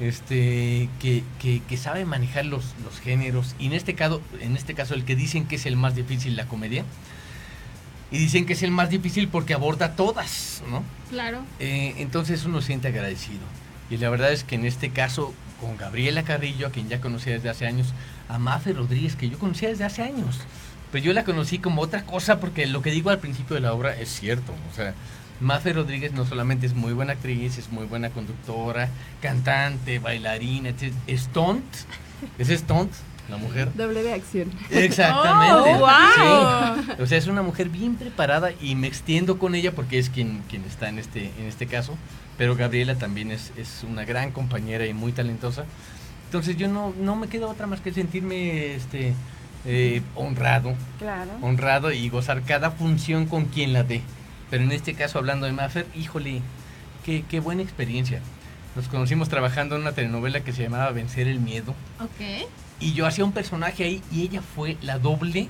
este, 0.00 0.88
que, 1.00 1.22
que- 1.40 1.62
que 1.68 1.76
sabe 1.76 2.04
manejar 2.04 2.46
los, 2.46 2.64
los 2.84 2.98
géneros, 3.00 3.54
y 3.58 3.66
en 3.66 3.72
este, 3.74 3.94
caso, 3.94 4.22
en 4.40 4.56
este 4.56 4.74
caso 4.74 4.94
el 4.94 5.04
que 5.04 5.14
dicen 5.16 5.46
que 5.46 5.56
es 5.56 5.66
el 5.66 5.76
más 5.76 5.94
difícil 5.94 6.36
la 6.36 6.46
comedia, 6.46 6.84
y 8.10 8.18
dicen 8.18 8.46
que 8.46 8.54
es 8.54 8.62
el 8.62 8.70
más 8.70 8.90
difícil 8.90 9.28
porque 9.28 9.54
aborda 9.54 9.94
todas, 9.94 10.62
¿no? 10.70 10.82
Claro. 11.10 11.42
Eh, 11.60 11.94
entonces 11.98 12.44
uno 12.44 12.60
siente 12.60 12.88
agradecido. 12.88 13.40
Y 13.88 13.98
la 13.98 14.10
verdad 14.10 14.32
es 14.32 14.42
que 14.42 14.56
en 14.56 14.64
este 14.64 14.90
caso, 14.90 15.32
con 15.60 15.76
Gabriela 15.76 16.22
Carrillo, 16.24 16.66
a 16.66 16.70
quien 16.70 16.88
ya 16.88 17.00
conocía 17.00 17.34
desde 17.34 17.50
hace 17.50 17.66
años, 17.66 17.92
a 18.28 18.38
Mafe 18.38 18.72
Rodríguez, 18.72 19.14
que 19.16 19.28
yo 19.30 19.38
conocía 19.38 19.68
desde 19.68 19.84
hace 19.84 20.02
años, 20.02 20.40
pero 20.90 21.04
yo 21.04 21.12
la 21.12 21.24
conocí 21.24 21.58
como 21.58 21.82
otra 21.82 22.04
cosa 22.04 22.40
porque 22.40 22.66
lo 22.66 22.82
que 22.82 22.90
digo 22.90 23.10
al 23.10 23.18
principio 23.20 23.54
de 23.54 23.60
la 23.60 23.72
obra 23.74 23.94
es 23.96 24.08
cierto. 24.08 24.54
O 24.72 24.74
sea, 24.74 24.92
Mafe 25.40 25.72
Rodríguez 25.72 26.12
no 26.12 26.26
solamente 26.26 26.66
es 26.66 26.74
muy 26.74 26.92
buena 26.92 27.14
actriz, 27.14 27.56
es 27.58 27.70
muy 27.70 27.86
buena 27.86 28.10
conductora, 28.10 28.88
cantante, 29.22 29.98
bailarina, 29.98 30.68
etc. 30.70 30.92
Stunt, 31.16 31.64
es 32.38 32.48
stunt, 32.48 32.92
la 33.30 33.36
mujer. 33.38 33.70
Doble 33.74 34.02
de 34.02 34.12
acción. 34.14 34.50
Exactamente. 34.70 35.70
Oh, 35.74 35.78
wow. 35.78 36.84
Sí. 36.96 37.02
O 37.02 37.06
sea, 37.06 37.16
es 37.18 37.26
una 37.26 37.42
mujer 37.42 37.68
bien 37.68 37.94
preparada 37.96 38.50
y 38.60 38.74
me 38.74 38.86
extiendo 38.86 39.38
con 39.38 39.54
ella 39.54 39.72
porque 39.72 39.98
es 39.98 40.10
quien, 40.10 40.42
quien 40.48 40.64
está 40.64 40.88
en 40.88 40.98
este, 40.98 41.30
en 41.38 41.46
este 41.46 41.66
caso. 41.66 41.94
Pero 42.36 42.56
Gabriela 42.56 42.94
también 42.96 43.30
es, 43.30 43.52
es 43.56 43.84
una 43.88 44.04
gran 44.04 44.32
compañera 44.32 44.86
y 44.86 44.94
muy 44.94 45.12
talentosa. 45.12 45.64
Entonces 46.26 46.56
yo 46.56 46.68
no, 46.68 46.94
no 47.00 47.16
me 47.16 47.28
queda 47.28 47.46
otra 47.46 47.66
más 47.66 47.80
que 47.80 47.92
sentirme 47.92 48.74
este, 48.74 49.14
eh, 49.66 50.00
honrado, 50.14 50.74
Claro. 50.98 51.30
honrado 51.42 51.92
y 51.92 52.08
gozar 52.08 52.42
cada 52.42 52.70
función 52.70 53.26
con 53.26 53.46
quien 53.46 53.72
la 53.72 53.82
dé. 53.82 54.00
Pero 54.50 54.64
en 54.64 54.72
este 54.72 54.94
caso, 54.94 55.18
hablando 55.18 55.46
de 55.46 55.52
Maffer, 55.52 55.86
híjole, 55.94 56.42
qué, 57.04 57.24
qué 57.28 57.40
buena 57.40 57.62
experiencia. 57.62 58.20
Nos 58.76 58.88
conocimos 58.88 59.28
trabajando 59.28 59.74
en 59.76 59.82
una 59.82 59.92
telenovela 59.92 60.40
que 60.40 60.52
se 60.52 60.62
llamaba 60.62 60.90
Vencer 60.90 61.28
el 61.28 61.40
Miedo. 61.40 61.74
Ok. 62.00 62.48
Y 62.80 62.92
yo 62.94 63.06
hacía 63.06 63.24
un 63.24 63.32
personaje 63.32 63.84
ahí 63.84 64.02
y 64.10 64.22
ella 64.22 64.42
fue 64.42 64.76
la 64.82 64.98
doble 64.98 65.48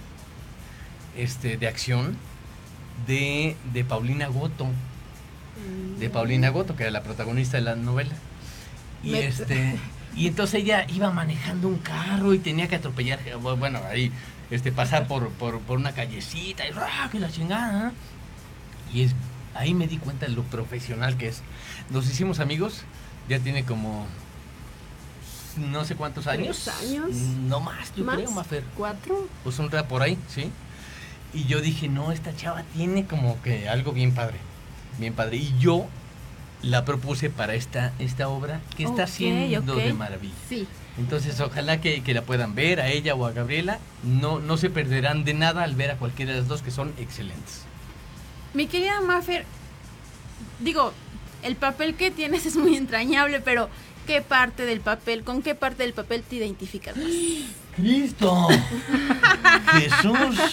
este, 1.17 1.57
de 1.57 1.69
acción 1.69 2.17
de, 3.07 3.57
de 3.73 3.85
Paulina 3.85 4.27
Goto. 4.29 4.67
De 5.99 6.09
Paulina 6.09 6.49
Goto, 6.49 6.75
que 6.77 6.85
era 6.85 6.93
la 6.93 7.03
protagonista 7.03 7.57
de 7.59 7.63
la 7.65 7.77
novela. 7.77 8.13
Y 9.03 9.11
Me- 9.11 9.27
este 9.27 9.77
y 10.17 10.27
entonces 10.27 10.63
ella 10.63 10.87
iba 10.89 11.11
manejando 11.13 11.69
un 11.69 11.79
carro 11.79 12.35
y 12.35 12.41
tenía 12.41 12.67
que 12.67 12.75
atropellar, 12.77 13.21
bueno, 13.59 13.79
ahí, 13.89 14.11
este, 14.51 14.73
pasar 14.73 15.07
por, 15.07 15.29
por, 15.31 15.61
por 15.61 15.79
una 15.79 15.93
callecita 15.93 16.67
y 16.67 16.73
¡ah, 16.77 17.09
que 17.13 17.21
la 17.21 17.31
chingada. 17.31 17.93
Y 18.93 19.03
es, 19.03 19.15
ahí 19.55 19.75
me 19.75 19.87
di 19.87 19.99
cuenta 19.99 20.27
de 20.27 20.33
lo 20.33 20.43
profesional 20.45 21.17
que 21.17 21.29
es. 21.29 21.43
Nos 21.91 22.09
hicimos 22.09 22.41
amigos, 22.41 22.83
ya 23.29 23.39
tiene 23.39 23.65
como 23.65 24.07
no 25.57 25.85
sé 25.85 25.97
cuántos 25.97 26.27
años. 26.27 26.63
¿Tres 26.65 26.91
años? 26.91 27.11
No 27.11 27.61
más, 27.61 27.93
yo 27.97 28.05
¿Más? 28.05 28.17
creo, 28.17 28.31
Mafer. 28.31 28.65
¿Cuatro? 28.77 29.29
Pues 29.43 29.59
un 29.59 29.71
rap 29.71 29.87
por 29.87 30.03
ahí, 30.03 30.19
¿sí? 30.29 30.51
Y 31.33 31.45
yo 31.45 31.61
dije, 31.61 31.89
no, 31.89 32.13
esta 32.13 32.35
chava 32.35 32.63
tiene 32.75 33.07
como 33.07 33.41
que 33.43 33.69
algo 33.69 33.93
bien 33.93 34.15
padre. 34.15 34.39
Bien 34.99 35.15
padre. 35.15 35.37
Y 35.37 35.55
yo 35.59 35.87
la 36.63 36.85
propuse 36.85 37.31
para 37.31 37.55
esta, 37.55 37.93
esta 37.99 38.29
obra 38.29 38.61
que 38.77 38.85
está 38.85 39.05
haciendo 39.05 39.75
de 39.75 39.93
maravilla. 39.93 40.35
Sí. 40.49 40.67
Entonces, 40.99 41.41
ojalá 41.41 41.81
que, 41.81 42.03
que 42.03 42.15
la 42.15 42.23
puedan 42.23 42.55
ver, 42.55 42.81
a 42.81 42.89
ella 42.89 43.15
o 43.15 43.25
a 43.25 43.33
Gabriela. 43.33 43.79
No, 44.03 44.41
no 44.41 44.57
se 44.57 44.71
perderán 44.71 45.25
de 45.25 45.35
nada 45.35 45.63
al 45.63 45.75
ver 45.75 45.93
a 45.93 45.97
cualquiera 45.97 46.33
de 46.33 46.39
las 46.41 46.49
dos 46.49 46.63
que 46.63 46.71
son 46.71 46.93
excelentes. 46.99 47.63
Mi 48.55 48.67
querida 48.67 49.01
Maffer, 49.01 49.45
digo, 50.59 50.93
el 51.43 51.57
papel 51.57 51.95
que 51.95 52.11
tienes 52.11 52.47
es 52.47 52.57
muy 52.57 52.77
entrañable, 52.77 53.41
pero 53.41 53.69
¿qué 54.07 54.21
parte 54.23 54.65
del 54.65 54.81
papel, 54.81 55.23
con 55.23 55.43
qué 55.43 55.55
parte 55.55 55.85
del 55.85 55.93
papel 55.93 56.23
te 56.23 56.37
identificas 56.37 56.97
más? 56.97 57.07
¡Cristo! 57.77 58.49
¡Jesús! 59.73 60.53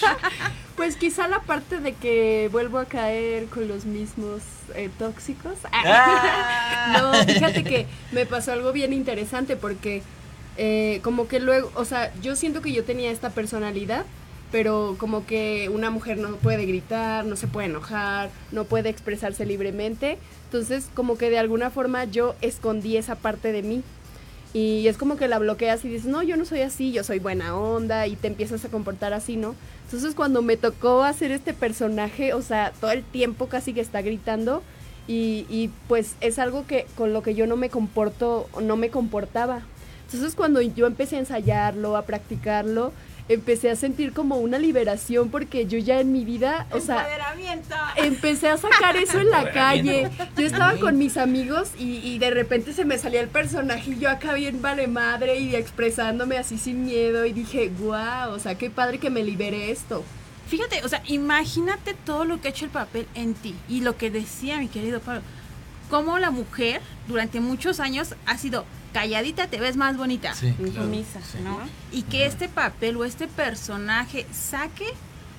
Pues 0.75 0.95
quizá 0.95 1.27
la 1.27 1.41
parte 1.41 1.79
de 1.79 1.93
que 1.93 2.49
vuelvo 2.51 2.77
a 2.77 2.85
caer 2.85 3.47
con 3.47 3.67
los 3.67 3.85
mismos 3.85 4.43
eh, 4.75 4.91
tóxicos. 4.99 5.57
Ah. 5.71 6.97
no, 7.25 7.33
fíjate 7.33 7.63
que 7.63 7.87
me 8.11 8.27
pasó 8.27 8.51
algo 8.51 8.71
bien 8.71 8.93
interesante 8.93 9.55
porque 9.55 10.03
eh, 10.57 10.99
como 11.03 11.27
que 11.27 11.39
luego, 11.39 11.71
o 11.73 11.83
sea, 11.83 12.13
yo 12.21 12.35
siento 12.35 12.61
que 12.61 12.71
yo 12.71 12.83
tenía 12.83 13.09
esta 13.09 13.31
personalidad, 13.31 14.05
pero 14.51 14.95
como 14.97 15.25
que 15.25 15.69
una 15.73 15.89
mujer 15.89 16.17
no 16.17 16.35
puede 16.37 16.65
gritar, 16.65 17.25
no 17.25 17.35
se 17.35 17.47
puede 17.47 17.67
enojar, 17.67 18.29
no 18.51 18.63
puede 18.63 18.89
expresarse 18.89 19.45
libremente. 19.45 20.17
Entonces, 20.45 20.89
como 20.93 21.17
que 21.17 21.29
de 21.29 21.39
alguna 21.39 21.69
forma 21.69 22.05
yo 22.05 22.35
escondí 22.41 22.97
esa 22.97 23.15
parte 23.15 23.51
de 23.51 23.63
mí. 23.63 23.83
Y 24.53 24.87
es 24.87 24.97
como 24.97 25.17
que 25.17 25.27
la 25.27 25.39
bloqueas 25.39 25.83
y 25.83 25.89
dices, 25.89 26.07
no, 26.07 26.23
yo 26.23 26.37
no 26.37 26.45
soy 26.45 26.61
así, 26.61 26.91
yo 26.91 27.03
soy 27.03 27.19
buena 27.19 27.55
onda 27.55 28.07
y 28.07 28.15
te 28.15 28.27
empiezas 28.27 28.63
a 28.63 28.69
comportar 28.69 29.13
así, 29.13 29.35
¿no? 29.35 29.55
Entonces 29.85 30.15
cuando 30.15 30.41
me 30.41 30.57
tocó 30.57 31.03
hacer 31.03 31.31
este 31.31 31.53
personaje, 31.53 32.33
o 32.33 32.41
sea, 32.41 32.73
todo 32.79 32.91
el 32.91 33.03
tiempo 33.03 33.47
casi 33.47 33.73
que 33.73 33.81
está 33.81 34.01
gritando 34.01 34.63
y, 35.07 35.69
pues 35.87 36.15
es 36.19 36.39
algo 36.39 36.65
que 36.67 36.85
con 36.97 37.13
lo 37.13 37.21
que 37.21 37.35
yo 37.35 37.47
no 37.47 37.55
me 37.55 37.69
comporto, 37.69 38.49
no 38.61 38.75
me 38.77 38.89
comportaba. 38.89 39.61
Entonces 40.05 40.35
cuando 40.35 40.61
yo 40.61 40.87
empecé 40.87 41.17
a 41.17 41.19
ensayarlo, 41.19 41.95
a 41.95 42.01
practicarlo, 42.03 42.93
empecé 43.29 43.69
a 43.69 43.75
sentir 43.75 44.13
como 44.13 44.37
una 44.37 44.57
liberación 44.57 45.29
porque 45.29 45.65
yo 45.67 45.77
ya 45.79 45.99
en 45.99 46.11
mi 46.11 46.23
vida, 46.25 46.65
o 46.71 46.79
sea, 46.79 46.99
Empoderamiento. 46.99 47.75
empecé 47.97 48.49
a 48.49 48.57
sacar 48.57 48.95
eso 48.97 49.19
en 49.19 49.29
la 49.29 49.51
calle. 49.51 50.09
Yo 50.37 50.45
estaba 50.45 50.75
con 50.77 50.97
mis 50.97 51.17
amigos 51.17 51.69
y, 51.77 51.97
y 51.97 52.19
de 52.19 52.31
repente 52.31 52.73
se 52.73 52.85
me 52.85 52.97
salía 52.97 53.21
el 53.21 53.27
personaje 53.27 53.91
y 53.91 53.99
yo 53.99 54.09
acá 54.09 54.33
bien 54.33 54.61
vale 54.61 54.87
madre 54.87 55.39
y 55.39 55.55
expresándome 55.55 56.37
así 56.37 56.57
sin 56.57 56.85
miedo 56.85 57.25
y 57.25 57.33
dije, 57.33 57.71
wow, 57.79 58.31
o 58.33 58.39
sea, 58.39 58.55
qué 58.55 58.69
padre 58.69 58.97
que 58.97 59.09
me 59.09 59.23
libere 59.23 59.71
esto. 59.71 60.03
Fíjate, 60.47 60.83
o 60.85 60.87
sea, 60.87 61.03
imagínate 61.07 61.93
todo 61.93 62.23
lo 62.23 62.39
que 62.39 62.47
ha 62.47 62.51
hecho 62.51 62.63
el 62.65 62.71
papel 62.71 63.05
en 63.15 63.33
ti 63.33 63.53
y 63.67 63.81
lo 63.81 63.97
que 63.97 64.09
decía 64.09 64.57
mi 64.59 64.69
querido 64.69 65.01
Pablo. 65.01 65.21
Cómo 65.89 66.19
la 66.19 66.31
mujer 66.31 66.81
durante 67.07 67.39
muchos 67.41 67.79
años 67.81 68.15
ha 68.25 68.37
sido 68.37 68.65
calladita, 68.93 69.47
te 69.47 69.59
ves 69.59 69.75
más 69.77 69.97
bonita. 69.97 70.33
Sí, 70.33 70.53
claro, 70.53 70.89
sí. 70.93 71.37
¿no? 71.43 71.59
Y 71.91 72.03
que 72.03 72.25
este 72.25 72.49
papel 72.49 72.97
o 72.97 73.05
este 73.05 73.27
personaje 73.27 74.25
saque 74.33 74.87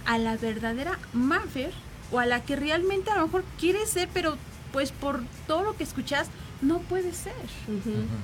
a 0.05 0.19
la 0.19 0.37
verdadera 0.37 0.99
Maffer 1.13 1.71
o 2.11 2.19
a 2.19 2.27
la 2.27 2.41
que 2.43 2.57
realmente 2.57 3.11
a 3.11 3.17
lo 3.17 3.27
mejor 3.27 3.45
quiere 3.59 3.85
ser, 3.87 4.09
pero 4.15 4.37
pues 4.73 4.93
por 4.93 5.23
todo 5.47 5.63
lo 5.63 5.77
que 5.77 5.85
escuchas 5.85 6.29
no 6.61 6.79
puede 6.81 7.13
ser. 7.13 7.33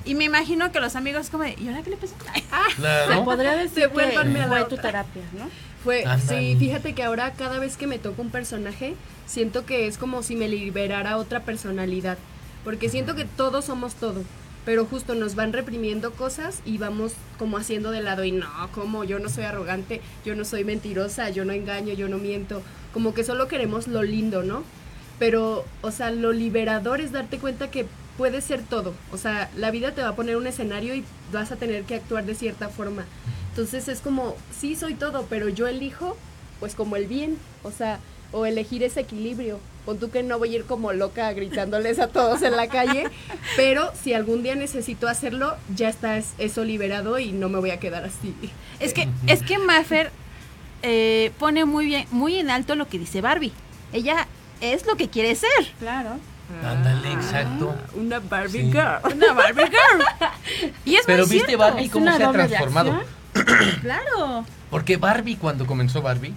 Y 0.03 0.15
me 0.15 0.25
imagino 0.25 0.71
que 0.71 0.79
los 0.79 0.95
amigos 0.95 1.29
como 1.29 1.43
de, 1.43 1.55
¿y 1.59 1.67
ahora 1.67 1.81
qué 1.83 1.91
le 1.91 1.97
pasó? 1.97 2.13
Se 2.69 2.75
Claro. 2.75 3.23
podría 3.23 3.55
decir 3.55 3.73
que 3.75 3.79
Devuélvanme 3.87 4.39
a 4.41 4.43
la 4.43 4.47
fue 4.49 4.61
otra. 4.63 4.75
tu 4.75 4.81
terapia, 4.81 5.21
¿no? 5.37 5.49
Fue, 5.83 6.03
Ándale. 6.05 6.39
sí, 6.53 6.55
fíjate 6.59 6.93
que 6.93 7.03
ahora 7.03 7.31
cada 7.33 7.59
vez 7.59 7.77
que 7.77 7.87
me 7.87 7.99
toca 7.99 8.21
un 8.21 8.31
personaje, 8.31 8.95
siento 9.27 9.65
que 9.65 9.87
es 9.87 9.97
como 9.97 10.23
si 10.23 10.35
me 10.35 10.47
liberara 10.49 11.17
otra 11.17 11.41
personalidad. 11.43 12.17
Porque 12.63 12.89
siento 12.89 13.15
que 13.15 13.25
todos 13.25 13.65
somos 13.65 13.93
todo. 13.95 14.23
Pero 14.65 14.85
justo 14.85 15.15
nos 15.15 15.35
van 15.35 15.53
reprimiendo 15.53 16.11
cosas 16.11 16.61
y 16.65 16.77
vamos 16.77 17.13
como 17.37 17.57
haciendo 17.57 17.91
de 17.91 18.01
lado 18.01 18.23
y 18.23 18.31
no, 18.31 18.49
como 18.73 19.03
yo 19.03 19.19
no 19.19 19.29
soy 19.29 19.43
arrogante, 19.43 20.01
yo 20.25 20.35
no 20.35 20.43
soy 20.43 20.63
mentirosa, 20.63 21.29
yo 21.29 21.45
no 21.45 21.53
engaño, 21.53 21.93
yo 21.93 22.09
no 22.09 22.17
miento, 22.17 22.61
como 22.93 23.13
que 23.13 23.23
solo 23.23 23.47
queremos 23.47 23.87
lo 23.87 24.03
lindo, 24.03 24.43
¿no? 24.43 24.63
Pero, 25.19 25.63
o 25.81 25.91
sea, 25.91 26.11
lo 26.11 26.33
liberador 26.33 26.99
es 26.99 27.11
darte 27.11 27.37
cuenta 27.37 27.69
que 27.71 27.85
puede 28.17 28.41
ser 28.41 28.61
todo, 28.63 28.93
o 29.11 29.17
sea, 29.17 29.49
la 29.55 29.71
vida 29.71 29.91
te 29.91 30.01
va 30.01 30.09
a 30.09 30.15
poner 30.15 30.35
un 30.35 30.47
escenario 30.47 30.95
y 30.95 31.03
vas 31.31 31.51
a 31.51 31.57
tener 31.57 31.83
que 31.83 31.95
actuar 31.95 32.25
de 32.25 32.35
cierta 32.35 32.69
forma. 32.69 33.05
Entonces 33.49 33.87
es 33.87 34.01
como, 34.01 34.35
sí 34.57 34.75
soy 34.75 34.95
todo, 34.95 35.27
pero 35.29 35.47
yo 35.47 35.67
elijo 35.67 36.17
pues 36.59 36.75
como 36.75 36.95
el 36.95 37.07
bien, 37.07 37.37
o 37.63 37.71
sea, 37.71 37.99
o 38.35 38.45
elegir 38.45 38.83
ese 38.83 38.99
equilibrio. 38.99 39.59
Pon 39.85 39.97
tú 39.97 40.09
que 40.09 40.21
no 40.21 40.37
voy 40.37 40.53
a 40.53 40.57
ir 40.57 40.65
como 40.65 40.91
loca 40.91 41.31
gritándoles 41.31 41.99
a 41.99 42.07
todos 42.07 42.41
en 42.41 42.57
la 42.57 42.67
calle, 42.67 43.05
pero 43.55 43.91
si 44.03 44.13
algún 44.13 44.43
día 44.43 44.55
necesito 44.55 45.07
hacerlo, 45.07 45.55
ya 45.73 45.87
está 45.87 46.17
eso 46.17 46.63
liberado 46.65 47.17
y 47.17 47.31
no 47.31 47.47
me 47.47 47.59
voy 47.59 47.71
a 47.71 47.79
quedar 47.79 48.03
así. 48.03 48.35
Es 48.81 48.93
que, 48.93 49.07
es 49.27 49.41
que 49.41 49.57
Maffer 49.57 50.11
eh, 50.83 51.31
pone 51.39 51.63
muy 51.63 51.85
bien, 51.85 52.07
muy 52.11 52.37
en 52.37 52.49
alto 52.49 52.75
lo 52.75 52.89
que 52.89 52.99
dice 52.99 53.21
Barbie. 53.21 53.53
Ella 53.93 54.27
es 54.59 54.85
lo 54.85 54.97
que 54.97 55.07
quiere 55.07 55.33
ser. 55.35 55.49
Claro. 55.79 56.17
Ándale, 56.63 57.13
exacto. 57.13 57.73
Una 57.95 58.19
Barbie 58.19 58.63
girl. 58.63 58.99
Una 59.15 59.33
Barbie 59.33 59.65
girl. 59.67 60.05
Y 60.83 60.95
es 60.95 61.05
Pero 61.05 61.25
muy 61.25 61.35
viste 61.35 61.47
cierto. 61.47 61.63
Barbie 61.63 61.89
cómo 61.89 62.17
se 62.17 62.23
ha 62.23 62.31
transformado. 62.31 63.01
claro. 63.81 64.45
Porque 64.69 64.97
Barbie, 64.97 65.37
cuando 65.37 65.65
comenzó 65.65 66.01
Barbie, 66.01 66.33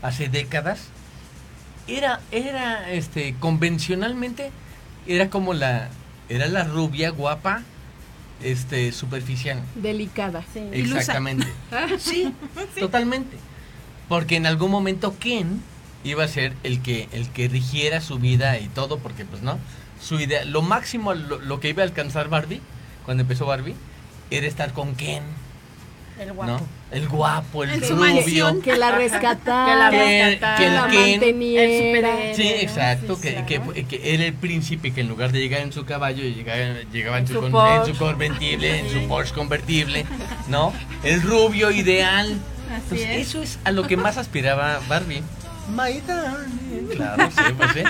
hace 0.00 0.28
décadas, 0.28 0.88
era, 1.90 2.20
era, 2.30 2.90
este, 2.90 3.34
convencionalmente, 3.38 4.50
era 5.06 5.30
como 5.30 5.54
la, 5.54 5.88
era 6.28 6.46
la 6.46 6.64
rubia 6.64 7.10
guapa, 7.10 7.62
este, 8.42 8.92
superficial. 8.92 9.60
Delicada. 9.74 10.44
Sí. 10.52 10.60
Exactamente. 10.72 11.46
Sí, 11.98 12.32
totalmente. 12.78 13.36
Porque 14.08 14.36
en 14.36 14.46
algún 14.46 14.70
momento 14.70 15.16
Ken 15.18 15.62
iba 16.02 16.24
a 16.24 16.28
ser 16.28 16.54
el 16.62 16.80
que, 16.82 17.08
el 17.12 17.28
que 17.28 17.48
rigiera 17.48 18.00
su 18.00 18.18
vida 18.18 18.58
y 18.58 18.68
todo, 18.68 18.98
porque 18.98 19.24
pues 19.24 19.42
no, 19.42 19.58
su 20.00 20.18
idea, 20.18 20.44
lo 20.44 20.62
máximo, 20.62 21.14
lo, 21.14 21.38
lo 21.38 21.60
que 21.60 21.68
iba 21.68 21.82
a 21.82 21.86
alcanzar 21.86 22.28
Barbie, 22.28 22.60
cuando 23.04 23.22
empezó 23.22 23.46
Barbie, 23.46 23.74
era 24.30 24.46
estar 24.46 24.72
con 24.72 24.94
Ken. 24.94 25.22
El 26.20 26.32
guapo. 26.34 26.52
¿no? 26.52 26.60
El 26.90 27.08
guapo, 27.08 27.64
el 27.64 27.80
rubio. 27.80 27.96
mansión, 27.96 28.60
que 28.62 28.76
la 28.76 28.90
rescatara, 28.92 29.66
Que 29.72 29.76
la 29.76 29.90
Que- 29.90 30.28
rescatara. 30.28 30.56
que 30.58 30.66
el 30.66 30.74
la 30.74 30.88
Ken- 30.88 31.10
manteniera. 31.12 31.64
El 31.64 31.78
superhéroe. 31.96 32.34
Sí, 32.34 32.48
exacto, 32.60 33.16
Sí, 33.16 33.22
que, 33.22 33.34
claro. 33.44 33.72
que, 33.72 33.84
que 33.86 34.14
era 34.14 34.24
el 34.26 34.34
príncipe 34.34 34.92
que 34.92 35.00
en 35.00 35.08
lugar 35.08 35.32
de 35.32 35.38
llegar 35.40 35.60
en 35.62 35.72
su 35.72 35.84
caballo, 35.86 36.22
llegaba, 36.22 36.58
llegaba 36.92 37.16
en, 37.18 37.22
En 37.22 37.28
su, 37.28 37.34
su 37.34 37.50
con- 37.50 37.66
en 37.72 37.86
su 37.86 37.96
convertible, 37.98 38.78
en 38.80 38.90
su 38.90 39.08
Porsche 39.08 39.34
convertible, 39.34 40.04
¿no? 40.48 40.72
El 41.04 41.22
rubio 41.22 41.70
ideal. 41.70 42.36
Entonces, 42.72 43.08
es. 43.08 43.28
eso 43.28 43.42
es 43.42 43.58
a 43.64 43.70
lo 43.72 43.86
que 43.86 43.96
más 43.96 44.16
aspiraba 44.18 44.80
Barbie. 44.88 45.22
My 45.74 46.00
darling. 46.06 46.88
Claro, 46.96 47.30
sí, 47.30 47.42
pues 47.56 47.70
sí. 47.72 47.80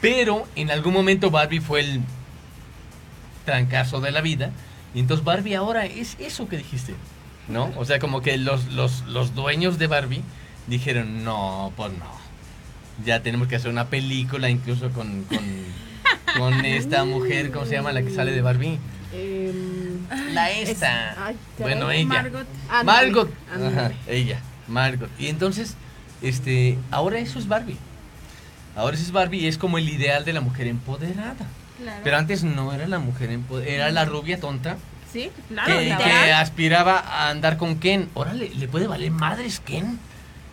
Pero 0.00 0.46
en 0.56 0.70
algún 0.70 0.94
momento 0.94 1.30
Barbie 1.30 1.60
fue 1.60 1.80
el 1.80 2.00
trancazo 3.44 4.00
de 4.00 4.10
la 4.12 4.20
vida. 4.20 4.50
Y 4.94 5.00
entonces 5.00 5.24
Barbie 5.24 5.54
ahora 5.54 5.84
es 5.86 6.16
eso 6.18 6.48
que 6.48 6.56
dijiste, 6.56 6.94
¿no? 7.48 7.72
O 7.76 7.84
sea, 7.84 7.98
como 7.98 8.20
que 8.22 8.36
los, 8.38 8.66
los, 8.72 9.02
los 9.06 9.34
dueños 9.34 9.78
de 9.78 9.86
Barbie 9.86 10.22
dijeron, 10.66 11.24
no, 11.24 11.72
pues 11.76 11.92
no. 11.92 12.18
Ya 13.04 13.22
tenemos 13.22 13.48
que 13.48 13.56
hacer 13.56 13.70
una 13.70 13.86
película 13.86 14.48
incluso 14.50 14.90
con, 14.90 15.24
con, 15.24 15.38
con 16.36 16.64
esta 16.64 17.04
mujer, 17.04 17.50
¿cómo 17.52 17.64
se 17.66 17.72
llama 17.72 17.92
la 17.92 18.02
que 18.02 18.10
sale 18.10 18.32
de 18.32 18.42
Barbie? 18.42 18.78
Em, 19.12 20.06
La 20.34 20.50
es- 20.50 20.68
esta. 20.68 21.14
ay, 21.26 21.36
bueno, 21.58 21.90
ella. 21.90 22.06
Margot. 22.06 22.46
Margot. 22.84 23.30
Ajá, 23.52 23.92
ella, 24.06 24.40
Margot. 24.66 25.08
Y 25.18 25.28
entonces, 25.28 25.74
este, 26.22 26.76
ahora 26.90 27.18
eso 27.18 27.38
es 27.38 27.48
Barbie. 27.48 27.76
Ahora 28.76 28.94
eso 28.96 29.04
es 29.04 29.12
Barbie 29.12 29.38
y 29.40 29.46
es 29.46 29.58
como 29.58 29.78
el 29.78 29.88
ideal 29.88 30.24
de 30.24 30.32
la 30.32 30.40
mujer 30.40 30.66
empoderada. 30.66 31.34
Claro. 31.80 32.00
Pero 32.04 32.16
antes 32.18 32.42
no 32.44 32.72
era 32.72 32.86
la 32.88 32.98
mujer 32.98 33.30
empoderada, 33.30 33.72
era 33.74 33.90
la 33.92 34.04
rubia 34.04 34.38
tonta 34.40 34.76
sí, 35.12 35.30
claro, 35.48 35.78
que, 35.78 36.32
aspiraba 36.32 36.98
a 36.98 37.30
andar 37.30 37.56
con 37.56 37.78
Ken. 37.78 38.08
Ahora 38.14 38.32
le, 38.32 38.50
le 38.50 38.68
puede 38.68 38.86
valer 38.86 39.10
madres 39.10 39.60
Ken. 39.60 39.98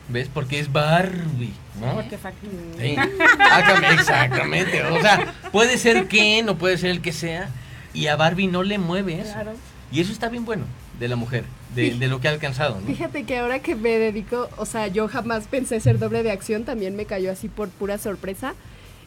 ¿Ves? 0.08 0.30
Porque 0.32 0.60
es 0.60 0.72
Barbie, 0.72 1.54
¿no? 1.80 2.02
Sí. 2.02 2.96
Exactamente, 3.40 3.94
exactamente. 3.94 4.84
O 4.84 5.02
sea, 5.02 5.34
puede 5.52 5.78
ser 5.78 6.08
Ken 6.08 6.48
o 6.50 6.58
puede 6.58 6.78
ser 6.78 6.92
el 6.92 7.02
que 7.02 7.12
sea. 7.12 7.50
Y 7.94 8.08
a 8.08 8.16
Barbie 8.16 8.48
no 8.48 8.62
le 8.62 8.78
mueve 8.78 9.20
eso. 9.20 9.34
Claro. 9.34 9.54
Y 9.92 10.02
eso 10.02 10.12
está 10.12 10.30
bien 10.30 10.46
bueno 10.46 10.66
de 11.00 11.08
la 11.08 11.16
mujer, 11.16 11.44
de, 11.74 11.96
de 11.96 12.08
lo 12.08 12.22
que 12.22 12.28
ha 12.28 12.32
alcanzado, 12.32 12.80
¿no? 12.80 12.88
Fíjate 12.88 13.24
que 13.24 13.38
ahora 13.38 13.60
que 13.60 13.76
me 13.76 13.98
dedico, 13.98 14.50
o 14.58 14.66
sea, 14.66 14.88
yo 14.88 15.08
jamás 15.08 15.48
pensé 15.48 15.80
ser 15.80 16.00
doble 16.00 16.24
de 16.24 16.32
acción, 16.32 16.64
también 16.64 16.96
me 16.96 17.06
cayó 17.06 17.32
así 17.32 17.50
por 17.50 17.70
pura 17.70 17.98
sorpresa. 17.98 18.54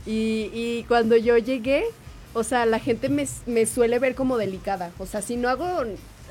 Y, 0.06 0.50
y 0.52 0.84
cuando 0.88 1.16
yo 1.16 1.38
llegué, 1.38 1.84
o 2.34 2.44
sea, 2.44 2.66
la 2.66 2.78
gente 2.78 3.08
me, 3.08 3.26
me 3.46 3.66
suele 3.66 3.98
ver 3.98 4.14
como 4.14 4.36
delicada. 4.36 4.90
O 4.98 5.06
sea, 5.06 5.22
si 5.22 5.36
no 5.36 5.48
hago 5.48 5.84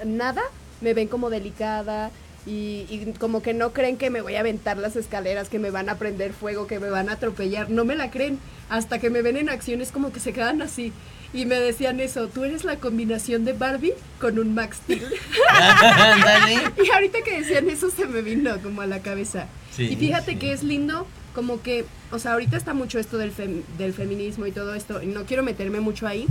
nada, 0.05 0.41
me 0.81 0.93
ven 0.93 1.07
como 1.07 1.29
delicada. 1.29 2.11
Y, 2.45 2.85
y 2.89 3.13
como 3.19 3.41
que 3.41 3.53
no 3.53 3.73
creen 3.73 3.97
que 3.97 4.09
me 4.09 4.21
voy 4.21 4.35
a 4.35 4.39
aventar 4.39 4.77
las 4.77 4.95
escaleras, 4.95 5.49
que 5.49 5.59
me 5.59 5.69
van 5.69 5.89
a 5.89 5.97
prender 5.97 6.31
fuego, 6.31 6.65
que 6.65 6.79
me 6.79 6.89
van 6.89 7.09
a 7.09 7.13
atropellar. 7.13 7.69
No 7.69 7.83
me 7.83 7.95
la 7.95 8.09
creen. 8.09 8.39
Hasta 8.69 8.99
que 8.99 9.09
me 9.09 9.21
ven 9.21 9.37
en 9.37 9.49
acciones 9.49 9.91
como 9.91 10.11
que 10.11 10.19
se 10.19 10.33
quedan 10.33 10.61
así. 10.61 10.93
Y 11.33 11.45
me 11.45 11.59
decían 11.59 11.99
eso, 11.99 12.27
tú 12.27 12.45
eres 12.45 12.63
la 12.63 12.77
combinación 12.77 13.43
de 13.43 13.53
Barbie 13.53 13.93
con 14.19 14.39
un 14.39 14.53
Max 14.53 14.77
Steel. 14.77 15.03
Y 16.83 16.89
ahorita 16.89 17.21
que 17.21 17.41
decían 17.41 17.69
eso 17.69 17.89
se 17.89 18.05
me 18.05 18.21
vino 18.21 18.57
como 18.61 18.81
a 18.81 18.85
la 18.85 19.01
cabeza. 19.01 19.47
Sí, 19.75 19.89
y 19.91 19.95
fíjate 19.97 20.31
sí. 20.31 20.37
que 20.37 20.53
es 20.53 20.63
lindo, 20.63 21.05
como 21.37 21.61
que, 21.61 21.85
o 22.11 22.17
sea, 22.17 22.33
ahorita 22.33 22.57
está 22.57 22.73
mucho 22.73 22.97
esto 22.97 23.19
del, 23.19 23.31
fem- 23.31 23.61
del 23.77 23.93
feminismo 23.93 24.47
y 24.47 24.51
todo 24.51 24.73
esto, 24.73 25.03
y 25.03 25.05
no 25.05 25.25
quiero 25.25 25.43
meterme 25.43 25.81
mucho 25.81 26.07
ahí, 26.07 26.25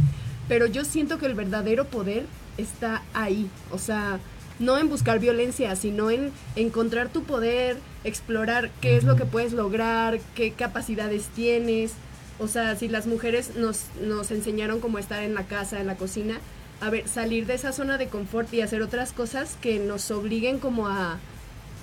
pero 0.48 0.66
yo 0.66 0.84
siento 0.84 1.18
que 1.18 1.26
el 1.26 1.34
verdadero 1.34 1.84
poder 1.84 2.26
está 2.58 3.04
ahí. 3.14 3.48
O 3.70 3.78
sea, 3.78 4.18
no 4.58 4.76
en 4.78 4.88
buscar 4.88 5.20
violencia, 5.20 5.76
sino 5.76 6.10
en 6.10 6.32
encontrar 6.56 7.08
tu 7.08 7.22
poder, 7.22 7.76
explorar 8.02 8.72
qué 8.80 8.96
es 8.96 9.04
lo 9.04 9.14
que 9.14 9.26
puedes 9.26 9.52
lograr, 9.52 10.18
qué 10.34 10.50
capacidades 10.50 11.26
tienes. 11.36 11.92
O 12.40 12.48
sea, 12.48 12.74
si 12.74 12.88
las 12.88 13.06
mujeres 13.06 13.54
nos, 13.54 13.84
nos 14.02 14.32
enseñaron 14.32 14.80
cómo 14.80 14.98
estar 14.98 15.22
en 15.22 15.34
la 15.34 15.44
casa, 15.44 15.80
en 15.80 15.86
la 15.86 15.94
cocina, 15.94 16.40
a 16.80 16.90
ver, 16.90 17.06
salir 17.06 17.46
de 17.46 17.54
esa 17.54 17.70
zona 17.72 17.96
de 17.96 18.08
confort 18.08 18.52
y 18.52 18.60
hacer 18.60 18.82
otras 18.82 19.12
cosas 19.12 19.56
que 19.60 19.78
nos 19.78 20.10
obliguen 20.10 20.58
como 20.58 20.88
a, 20.88 21.18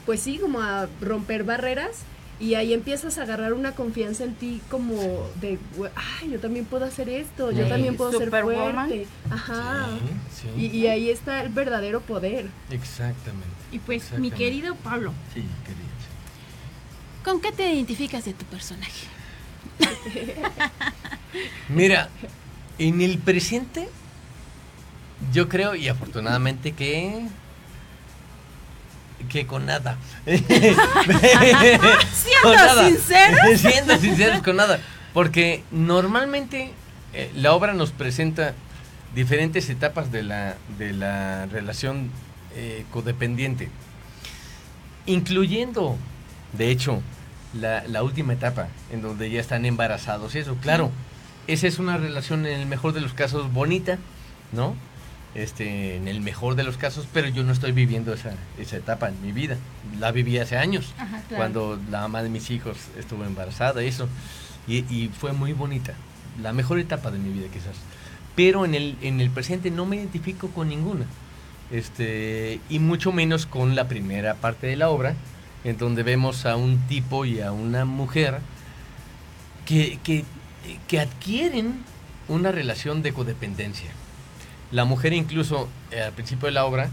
pues 0.06 0.20
sí, 0.20 0.40
como 0.40 0.60
a 0.60 0.90
romper 1.00 1.46
barreras 1.46 2.00
y 2.40 2.56
ahí 2.56 2.74
empiezas 2.74 3.18
a 3.18 3.24
agarrar 3.24 3.54
una 3.54 3.74
confianza 3.74 4.24
en 4.24 4.34
ti 4.36 4.62
como 4.70 4.96
de, 5.40 5.58
"Güey, 5.78 5.92
ay, 6.22 6.32
yo 6.32 6.40
también 6.40 6.66
puedo 6.66 6.84
hacer 6.86 7.08
esto, 7.10 7.52
yo 7.52 7.64
Sí. 7.64 7.70
también 7.70 7.96
puedo 7.96 8.12
ser 8.12 8.26
Superwoman. 8.26 8.88
fuerte. 8.90 9.08
Ajá. 9.30 9.88
Sí, 10.36 10.48
Y, 10.58 10.70
sí. 10.70 10.78
y 10.78 10.88
ahí 10.88 11.10
está 11.10 11.42
el 11.44 11.50
verdadero 11.50 12.02
poder. 12.02 12.48
Exactamente. 12.72 13.48
Y 13.72 13.80
pues, 13.80 14.12
mi 14.20 14.32
querido 14.32 14.76
Pablo, 14.76 15.14
Sí, 15.34 15.42
querida. 15.64 15.84
¿con 17.24 17.40
qué 17.40 17.52
te 17.52 17.72
identificas 17.74 18.26
de 18.26 18.34
tu 18.34 18.46
personaje? 18.46 19.08
Mira, 21.70 22.10
en 22.78 23.02
el 23.02 23.18
presente, 23.20 23.88
yo 25.32 25.48
creo, 25.50 25.76
y 25.76 25.88
afortunadamente 25.88 26.74
que. 26.74 27.28
Que 29.30 29.46
con 29.48 29.66
nada. 29.66 29.98
Siendo 30.26 30.44
sinceros. 32.88 33.60
Siendo 33.62 33.98
sinceros 33.98 34.42
con 34.42 34.56
nada. 34.56 34.80
Porque 35.14 35.64
normalmente 35.72 36.72
eh, 37.14 37.32
la 37.36 37.54
obra 37.54 37.74
nos 37.74 37.92
presenta 37.92 38.54
diferentes 39.16 39.70
etapas 39.70 40.12
de 40.12 40.24
la, 40.24 40.56
de 40.78 40.94
la 40.94 41.46
relación 41.48 42.10
eh, 42.56 42.86
codependiente. 42.92 43.70
Incluyendo, 45.06 45.98
de 46.54 46.72
hecho, 46.72 47.02
la, 47.54 47.84
la 47.88 48.04
última 48.04 48.34
etapa, 48.34 48.68
en 48.92 49.02
donde 49.02 49.30
ya 49.30 49.40
están 49.40 49.66
embarazados 49.66 50.34
y 50.36 50.40
eso. 50.40 50.56
Claro, 50.62 50.92
esa 51.48 51.68
es 51.68 51.80
una 51.80 51.98
relación 51.98 52.46
en 52.46 52.60
el 52.60 52.66
mejor 52.66 52.94
de 52.94 53.02
los 53.02 53.14
casos 53.14 53.52
bonita, 53.52 53.98
¿no? 54.52 54.76
Este, 55.36 55.96
en 55.96 56.08
el 56.08 56.22
mejor 56.22 56.54
de 56.56 56.64
los 56.64 56.78
casos, 56.78 57.08
pero 57.12 57.28
yo 57.28 57.44
no 57.44 57.52
estoy 57.52 57.72
viviendo 57.72 58.14
esa, 58.14 58.36
esa 58.60 58.78
etapa 58.78 59.10
en 59.10 59.20
mi 59.24 59.32
vida. 59.32 59.58
La 60.00 60.12
viví 60.12 60.38
hace 60.38 60.58
años, 60.58 60.94
Ajá, 60.98 61.22
claro. 61.28 61.36
cuando 61.38 61.80
la 61.90 62.02
mamá 62.02 62.22
de 62.22 62.30
mis 62.30 62.52
hijos 62.52 62.78
estuvo 63.00 63.26
embarazada 63.26 63.84
y 63.84 63.88
eso. 63.88 64.08
Y, 64.68 64.80
y 64.94 65.10
fue 65.10 65.34
muy 65.34 65.54
bonita. 65.54 65.94
La 66.42 66.54
mejor 66.54 66.78
etapa 66.80 67.10
de 67.10 67.18
mi 67.18 67.32
vida 67.32 67.48
quizás. 67.52 67.76
Pero 68.36 68.64
en 68.66 68.76
el, 68.76 68.96
en 69.02 69.22
el 69.22 69.32
presente 69.32 69.72
no 69.72 69.86
me 69.88 69.96
identifico 69.96 70.50
con 70.50 70.70
ninguna. 70.70 71.06
Este, 71.72 72.60
y 72.70 72.78
mucho 72.78 73.12
menos 73.12 73.48
con 73.48 73.76
la 73.76 73.88
primera 73.88 74.36
parte 74.36 74.68
de 74.68 74.76
la 74.76 74.90
obra, 74.90 75.16
en 75.64 75.78
donde 75.78 76.04
vemos 76.04 76.46
a 76.46 76.56
un 76.56 76.78
tipo 76.88 77.26
y 77.26 77.42
a 77.42 77.52
una 77.52 77.86
mujer 77.86 78.40
que, 79.66 79.98
que, 80.04 80.26
que 80.88 81.00
adquieren 81.00 81.74
una 82.28 82.52
relación 82.52 83.02
de 83.02 83.14
codependencia. 83.14 83.90
La 84.74 84.86
mujer 84.86 85.14
incluso 85.14 85.70
eh, 85.92 86.02
al 86.02 86.14
principio 86.14 86.48
de 86.48 86.52
la 86.52 86.66
obra 86.66 86.90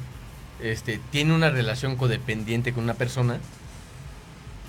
este, 0.61 1.01
tiene 1.11 1.35
una 1.35 1.49
relación 1.49 1.97
codependiente 1.97 2.75
con 2.75 2.85
una 2.85 2.95
persona, 2.95 3.39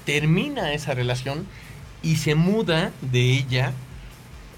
termina 0.05 0.73
esa 0.73 0.93
relación 0.93 1.45
y 2.01 2.15
se 2.15 2.35
muda 2.35 2.91
de 3.01 3.33
ella 3.33 3.73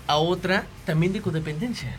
a 0.06 0.18
otra 0.18 0.68
también 0.86 1.14
de 1.14 1.22
codependencia. 1.22 1.98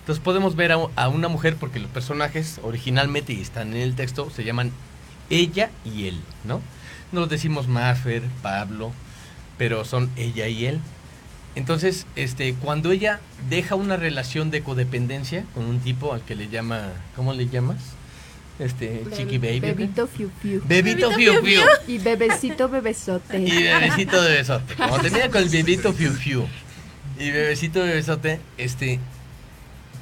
Entonces 0.00 0.22
podemos 0.22 0.56
ver 0.56 0.72
a, 0.72 1.08
una 1.08 1.28
mujer, 1.28 1.56
porque 1.56 1.80
los 1.80 1.90
personajes 1.90 2.60
originalmente 2.62 3.32
y 3.32 3.40
están 3.40 3.74
en 3.74 3.80
el 3.80 3.96
texto, 3.96 4.30
se 4.30 4.44
llaman 4.44 4.72
ella 5.30 5.70
y 5.86 6.06
él, 6.06 6.20
¿no? 6.44 6.60
Nos 7.12 7.30
decimos 7.30 7.66
Maffer, 7.66 8.22
Pablo, 8.42 8.92
pero 9.56 9.86
son 9.86 10.10
ella 10.16 10.48
y 10.48 10.66
él. 10.66 10.80
Entonces, 11.56 12.06
este, 12.16 12.54
cuando 12.54 12.92
ella 12.92 13.20
deja 13.48 13.74
una 13.74 13.96
relación 13.96 14.50
de 14.50 14.62
codependencia 14.62 15.44
con 15.54 15.64
un 15.64 15.80
tipo 15.80 16.12
al 16.12 16.20
que 16.20 16.34
le 16.34 16.48
llama, 16.48 16.92
¿cómo 17.16 17.32
le 17.32 17.48
llamas? 17.48 17.78
Este, 18.58 19.04
Chiqui 19.14 19.38
Baby. 19.38 19.60
Bebito 19.60 20.06
Fiu 20.06 20.30
Fiu. 20.40 20.62
Bebito 20.64 21.10
Fiu 21.12 21.42
Fiu. 21.42 21.60
Y 21.88 21.98
bebecito 21.98 22.68
bebesote. 22.68 23.38
Y 23.38 23.62
bebecito 23.62 24.22
de 24.22 24.36
besote. 24.36 24.74
Como 24.74 24.98
tenía 25.00 25.30
con 25.30 25.42
el 25.42 25.48
bebito 25.48 25.92
Fiu 25.92 26.12
Fiu 26.12 26.46
y 27.18 27.30
bebecito 27.30 27.82
de 27.82 27.94
besote, 27.94 28.40
este, 28.58 29.00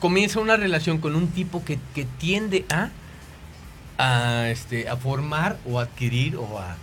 comienza 0.00 0.40
una 0.40 0.56
relación 0.56 0.98
con 0.98 1.14
un 1.14 1.28
tipo 1.28 1.64
que, 1.64 1.78
que 1.94 2.04
tiende 2.18 2.64
a, 2.68 2.90
a, 3.98 4.50
este, 4.50 4.88
a 4.88 4.96
formar 4.96 5.56
o 5.64 5.78
adquirir 5.78 6.36
o 6.36 6.58
a, 6.58 6.76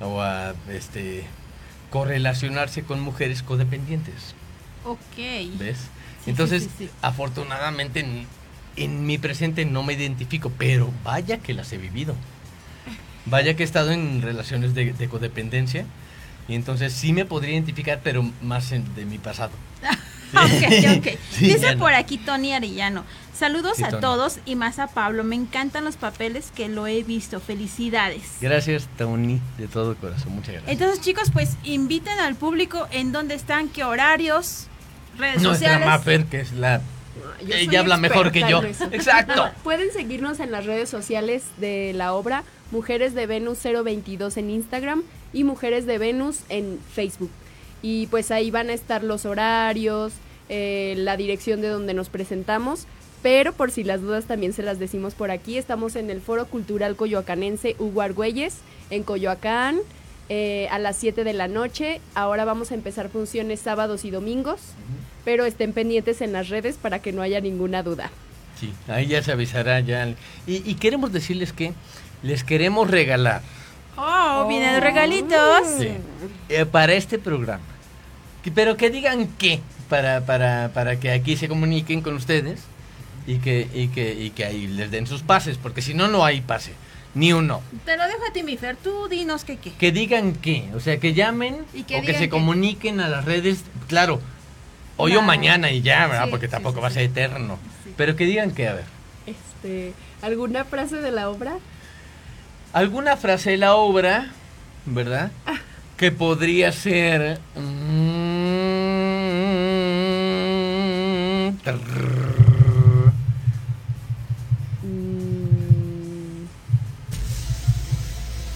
o 0.00 0.20
a 0.20 0.54
este, 0.70 1.24
correlacionarse 1.92 2.82
con 2.82 3.00
mujeres 3.00 3.42
codependientes. 3.44 4.34
Ok. 4.84 4.98
¿Ves? 5.58 5.76
Sí, 6.24 6.30
Entonces, 6.30 6.64
sí, 6.64 6.68
sí, 6.78 6.84
sí. 6.86 6.90
afortunadamente 7.02 8.00
en, 8.00 8.26
en 8.76 9.06
mi 9.06 9.18
presente 9.18 9.64
no 9.64 9.82
me 9.84 9.92
identifico, 9.92 10.50
pero 10.58 10.90
vaya 11.04 11.38
que 11.38 11.52
las 11.54 11.72
he 11.72 11.78
vivido. 11.78 12.16
Vaya 13.26 13.54
que 13.54 13.62
he 13.62 13.66
estado 13.66 13.92
en 13.92 14.20
relaciones 14.22 14.74
de, 14.74 14.92
de 14.92 15.08
codependencia 15.08 15.84
y 16.48 16.54
entonces 16.56 16.92
sí 16.92 17.12
me 17.12 17.24
podría 17.24 17.52
identificar, 17.52 18.00
pero 18.02 18.28
más 18.42 18.72
en- 18.72 18.92
de 18.96 19.04
mi 19.04 19.18
pasado. 19.18 19.52
ok, 20.36 20.98
ok. 20.98 21.18
Sí, 21.30 21.46
Dice 21.46 21.76
por 21.76 21.92
aquí 21.94 22.18
Tony 22.18 22.52
Arellano. 22.52 23.04
Saludos 23.34 23.78
Sí, 23.78 23.84
a 23.84 23.98
todos 24.00 24.38
y 24.44 24.54
más 24.54 24.78
a 24.78 24.86
Pablo. 24.86 25.24
Me 25.24 25.34
encantan 25.34 25.84
los 25.84 25.96
papeles 25.96 26.52
que 26.54 26.68
lo 26.68 26.86
he 26.86 27.02
visto. 27.02 27.40
Felicidades. 27.40 28.22
Gracias, 28.40 28.88
Tony, 28.96 29.40
de 29.58 29.68
todo 29.68 29.96
corazón. 29.96 30.34
Muchas 30.34 30.52
gracias. 30.54 30.70
Entonces, 30.72 31.00
chicos, 31.00 31.30
pues 31.32 31.56
inviten 31.64 32.18
al 32.20 32.36
público 32.36 32.86
en 32.92 33.10
dónde 33.10 33.34
están, 33.34 33.68
qué 33.68 33.84
horarios, 33.84 34.68
redes 35.18 35.42
Nuestra 35.42 35.68
sociales. 35.68 35.86
Maffer, 35.86 36.26
que 36.26 36.40
es 36.40 36.52
la... 36.52 36.80
Yo 37.46 37.54
Ella 37.54 37.80
habla 37.80 37.96
mejor 37.96 38.32
que 38.32 38.40
yo. 38.48 38.62
Exacto. 38.92 39.50
Pueden 39.64 39.92
seguirnos 39.92 40.38
en 40.40 40.50
las 40.52 40.64
redes 40.64 40.88
sociales 40.88 41.42
de 41.58 41.92
la 41.94 42.14
obra 42.14 42.44
Mujeres 42.70 43.14
de 43.14 43.26
Venus 43.26 43.58
022 43.62 44.36
en 44.38 44.50
Instagram 44.50 45.02
y 45.32 45.44
Mujeres 45.44 45.84
de 45.84 45.98
Venus 45.98 46.40
en 46.48 46.78
Facebook. 46.94 47.30
Y 47.82 48.06
pues 48.06 48.30
ahí 48.30 48.50
van 48.50 48.70
a 48.70 48.72
estar 48.74 49.02
los 49.02 49.24
horarios, 49.26 50.12
eh, 50.48 50.94
la 50.96 51.16
dirección 51.16 51.60
de 51.60 51.68
donde 51.68 51.94
nos 51.94 52.08
presentamos. 52.08 52.86
Pero 53.22 53.52
por 53.52 53.70
si 53.70 53.84
las 53.84 54.00
dudas 54.00 54.24
también 54.24 54.52
se 54.52 54.62
las 54.62 54.78
decimos 54.78 55.14
por 55.14 55.30
aquí. 55.30 55.58
Estamos 55.58 55.96
en 55.96 56.10
el 56.10 56.20
Foro 56.20 56.46
Cultural 56.46 56.96
Coyoacanense 56.96 57.76
Hugo 57.78 58.02
Argüelles 58.02 58.56
en 58.90 59.02
Coyoacán 59.04 59.78
eh, 60.28 60.68
a 60.70 60.78
las 60.78 60.96
7 60.96 61.22
de 61.24 61.32
la 61.32 61.46
noche. 61.48 62.00
Ahora 62.14 62.44
vamos 62.44 62.70
a 62.72 62.74
empezar 62.74 63.08
funciones 63.10 63.60
sábados 63.60 64.04
y 64.04 64.10
domingos. 64.10 64.60
Pero 65.24 65.44
estén 65.44 65.72
pendientes 65.72 66.20
en 66.20 66.32
las 66.32 66.48
redes 66.48 66.76
para 66.76 66.98
que 67.00 67.12
no 67.12 67.22
haya 67.22 67.40
ninguna 67.40 67.84
duda. 67.84 68.10
Sí, 68.58 68.72
ahí 68.88 69.06
ya 69.06 69.22
se 69.22 69.30
avisará 69.32 69.78
ya. 69.80 70.08
Y, 70.46 70.68
y 70.68 70.74
queremos 70.74 71.12
decirles 71.12 71.52
que 71.52 71.72
les 72.24 72.42
queremos 72.44 72.90
regalar 72.90 73.42
Oh, 73.96 74.46
vienen 74.48 74.80
regalitos. 74.80 75.66
sí, 75.78 75.88
eh, 76.48 76.64
para 76.64 76.94
este 76.94 77.18
programa. 77.18 77.62
Que- 78.42 78.50
pero 78.50 78.76
que 78.76 78.90
digan 78.90 79.28
qué, 79.38 79.60
para, 79.88 80.22
para, 80.26 80.70
para 80.74 80.98
que 80.98 81.10
aquí 81.12 81.36
se 81.36 81.48
comuniquen 81.48 82.00
con 82.02 82.14
ustedes 82.14 82.60
y 83.26 83.36
que, 83.38 83.68
y 83.72 83.88
que, 83.88 84.12
y 84.14 84.30
que 84.30 84.44
ahí 84.44 84.66
les 84.66 84.90
den 84.90 85.06
sus 85.06 85.22
pases, 85.22 85.58
porque 85.58 85.82
si 85.82 85.94
no, 85.94 86.08
no 86.08 86.24
hay 86.24 86.40
pase, 86.40 86.72
ni 87.14 87.32
uno. 87.32 87.60
Te 87.84 87.96
lo 87.96 88.04
dejo 88.06 88.20
a 88.28 88.32
ti, 88.32 88.42
mi 88.42 88.56
Fer. 88.56 88.76
Tú 88.76 89.06
dinos 89.08 89.44
qué 89.44 89.56
qué. 89.58 89.72
Que 89.72 89.92
digan 89.92 90.32
qué, 90.34 90.68
o 90.74 90.80
sea, 90.80 90.98
que 90.98 91.14
llamen 91.14 91.58
Y 91.74 91.84
que 91.84 91.96
o 91.98 92.02
que 92.02 92.14
se 92.14 92.20
qué. 92.20 92.28
comuniquen 92.30 93.00
a 93.00 93.08
las 93.08 93.24
redes, 93.24 93.62
claro, 93.88 94.20
hoy 94.96 95.14
o 95.16 95.22
mañana 95.22 95.70
y 95.70 95.82
ya, 95.82 96.06
¿verdad? 96.08 96.24
Sí, 96.24 96.30
porque 96.30 96.46
sí, 96.46 96.50
tampoco 96.50 96.76
sí, 96.76 96.82
va 96.82 96.88
a 96.88 96.90
ser 96.90 97.02
eterno. 97.02 97.58
Pero 97.96 98.16
que 98.16 98.24
digan 98.26 98.50
qué, 98.52 98.68
a 98.68 98.74
ver. 98.74 98.84
Este, 99.26 99.92
¿Alguna 100.22 100.64
frase 100.64 100.96
de 100.96 101.10
la 101.12 101.28
obra? 101.30 101.54
alguna 102.72 103.16
frase 103.18 103.50
de 103.50 103.56
la 103.58 103.74
obra, 103.74 104.30
¿verdad? 104.86 105.30
Que 105.98 106.10
podría 106.10 106.72
ser... 106.72 107.38
mm, 107.54 108.11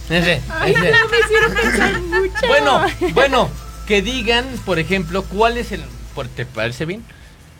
Ese, 0.09 0.41
Ay, 0.49 0.71
ese. 0.73 0.91
no, 0.91 0.97
me 1.09 1.19
hicieron 1.19 1.53
pensar 1.53 2.01
mucho. 2.01 2.47
Bueno, 2.47 2.81
bueno, 3.13 3.49
que 3.87 4.01
digan, 4.01 4.45
por 4.65 4.79
ejemplo, 4.79 5.23
cuál 5.23 5.57
es 5.57 5.71
el... 5.71 5.83
por- 6.15 6.27
¿Te 6.27 6.45
parece 6.45 6.85
bien? 6.85 7.03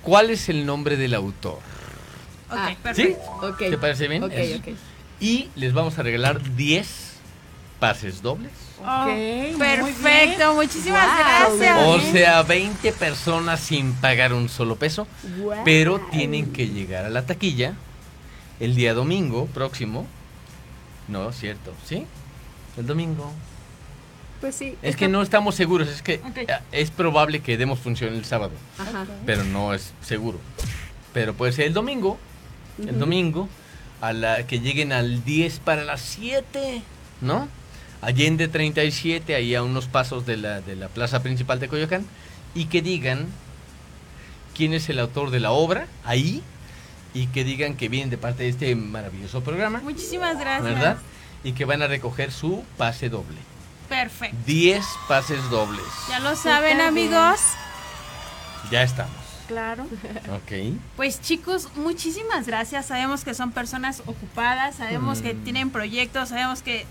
¿Cuál 0.01 0.29
es 0.29 0.47
el 0.49 0.65
nombre 0.65 0.95
del 0.97 1.13
autor? 1.13 1.59
Ok, 2.49 2.57
Ah, 2.57 2.69
¿Sí? 2.69 2.77
perfecto. 2.81 3.31
Ok. 3.43 3.57
¿Te 3.57 3.77
parece 3.77 4.07
bien? 4.07 4.23
Ok, 4.23 4.31
Eso. 4.33 4.59
ok. 4.59 4.67
Y 5.19 5.49
les 5.55 5.73
vamos 5.73 5.99
a 5.99 6.03
regalar 6.03 6.41
10 6.55 6.87
pases 7.79 8.21
dobles. 8.21 8.51
Muy 8.79 9.55
perfecto, 9.57 10.53
muchísimas 10.53 11.05
Wow. 11.05 11.57
gracias. 11.57 11.77
O 11.87 11.99
sea, 11.99 12.43
20 12.43 12.91
personas 12.93 13.59
sin 13.59 13.91
pagar 13.93 14.33
un 14.33 14.47
solo 14.49 14.75
peso, 14.77 15.07
Wow. 15.39 15.63
pero 15.65 15.99
tienen 16.11 16.53
que 16.53 16.67
llegar 16.69 17.03
a 17.05 17.09
la 17.09 17.25
taquilla 17.25 17.73
el 18.59 18.75
día 18.75 18.93
domingo 18.93 19.47
próximo. 19.47 20.07
No, 21.07 21.31
cierto, 21.33 21.73
¿sí? 21.85 22.05
El 22.77 22.85
domingo. 22.85 23.31
Pues 24.41 24.55
sí. 24.55 24.75
Es 24.81 24.89
está- 24.91 24.99
que 24.99 25.07
no 25.07 25.21
estamos 25.21 25.55
seguros, 25.55 25.87
es 25.87 26.01
que 26.01 26.15
Ok. 26.23 26.37
eh, 26.37 26.47
es 26.71 26.91
probable 26.91 27.39
que 27.39 27.57
demos 27.57 27.79
función 27.79 28.13
el 28.13 28.23
sábado, 28.25 28.51
Ajá. 28.77 29.05
pero 29.25 29.43
no 29.43 29.73
es 29.73 29.93
seguro. 30.01 30.39
Pero 31.13 31.33
puede 31.33 31.53
ser 31.53 31.65
el 31.65 31.73
domingo, 31.73 32.17
el 32.79 32.89
Ujú. 32.91 32.99
domingo, 32.99 33.49
a 33.99 34.13
la 34.13 34.45
que 34.45 34.59
lleguen 34.59 34.91
al 34.93 35.23
10 35.23 35.59
para 35.59 35.83
las 35.83 36.01
7, 36.01 36.83
¿no? 37.21 37.47
Allende 38.01 38.47
37, 38.47 39.33
ahí 39.33 39.55
a 39.55 39.63
unos 39.63 39.87
pasos 39.87 40.27
de 40.27 40.37
la, 40.37 40.61
de 40.61 40.75
la 40.75 40.87
plaza 40.87 41.23
principal 41.23 41.59
de 41.59 41.67
Coyoacán, 41.67 42.05
y 42.53 42.65
que 42.65 42.83
digan 42.83 43.25
quién 44.55 44.73
es 44.75 44.87
el 44.89 44.99
autor 44.99 45.31
de 45.31 45.39
la 45.39 45.49
obra, 45.51 45.87
ahí, 46.05 46.43
y 47.15 47.25
que 47.27 47.43
digan 47.43 47.75
que 47.75 47.89
vienen 47.89 48.11
de 48.11 48.19
parte 48.19 48.43
de 48.43 48.49
este 48.49 48.75
maravilloso 48.75 49.41
programa, 49.41 49.79
Muchísimas 49.79 50.37
gracias. 50.39 50.63
¿verdad? 50.75 50.97
Y 51.43 51.53
que 51.53 51.65
van 51.65 51.81
a 51.81 51.87
recoger 51.87 52.31
su 52.31 52.63
pase 52.77 53.09
doble. 53.09 53.37
Perfecto. 53.89 54.35
10 54.45 54.85
pases 55.07 55.49
dobles. 55.49 55.85
Ya 56.09 56.19
lo 56.19 56.35
saben, 56.35 56.81
amigos. 56.81 57.39
Ya 58.71 58.83
estamos. 58.83 59.15
Claro. 59.47 59.83
Ok. 60.35 60.75
Pues 60.97 61.21
chicos, 61.21 61.69
muchísimas 61.75 62.47
gracias. 62.47 62.87
Sabemos 62.87 63.23
que 63.23 63.33
son 63.33 63.51
personas 63.53 64.01
ocupadas, 64.05 64.75
sabemos 64.75 65.21
que 65.21 65.33
Mm. 65.33 65.43
tienen 65.45 65.69
proyectos, 65.69 66.29
sabemos 66.29 66.61
que 66.61 66.85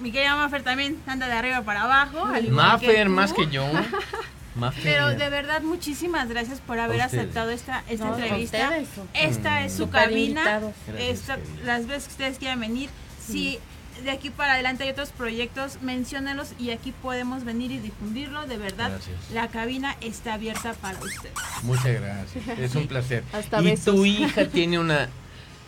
mi 0.00 0.10
querida 0.10 0.34
Maffer 0.36 0.62
también 0.62 0.96
anda 1.06 1.26
de 1.26 1.34
arriba 1.34 1.60
para 1.62 1.82
abajo. 1.82 2.24
Maffer 2.50 3.10
más 3.10 3.34
que 3.34 3.48
yo. 3.48 3.66
Maffer. 4.54 4.82
Pero 4.82 5.08
de 5.10 5.28
verdad, 5.28 5.60
muchísimas 5.60 6.28
gracias 6.28 6.60
por 6.60 6.78
haber 6.80 6.96
ustedes. 7.00 7.22
aceptado 7.24 7.50
esta, 7.50 7.84
esta 7.90 8.06
No, 8.06 8.14
a 8.14 8.18
entrevista. 8.18 8.70
ustedes. 8.70 8.88
Esta 9.12 9.64
es 9.64 9.72
su 9.72 9.84
Súper 9.84 10.04
cabina. 10.04 10.60
Esta- 10.98 11.38
las 11.64 11.86
veces 11.86 12.04
que 12.04 12.10
ustedes 12.12 12.38
quieran 12.38 12.60
venir. 12.60 12.88
Si 13.24 13.58
de 14.04 14.10
aquí 14.10 14.30
para 14.30 14.54
adelante 14.54 14.84
hay 14.84 14.90
otros 14.90 15.10
proyectos, 15.10 15.78
menciónenlos 15.82 16.52
y 16.58 16.70
aquí 16.70 16.92
podemos 17.02 17.44
venir 17.44 17.70
y 17.70 17.78
difundirlo. 17.78 18.46
De 18.46 18.56
verdad, 18.56 18.90
Gracias. 18.90 19.16
la 19.32 19.48
cabina 19.48 19.96
está 20.00 20.34
abierta 20.34 20.72
para 20.74 20.98
ustedes. 20.98 21.34
Muchas 21.62 22.00
gracias. 22.00 22.58
Es 22.58 22.74
un 22.74 22.86
placer. 22.86 23.24
Hasta 23.32 23.60
y 23.60 23.64
besos. 23.64 23.94
tu 23.94 24.04
hija 24.04 24.46
tiene 24.52 24.78
una 24.78 25.08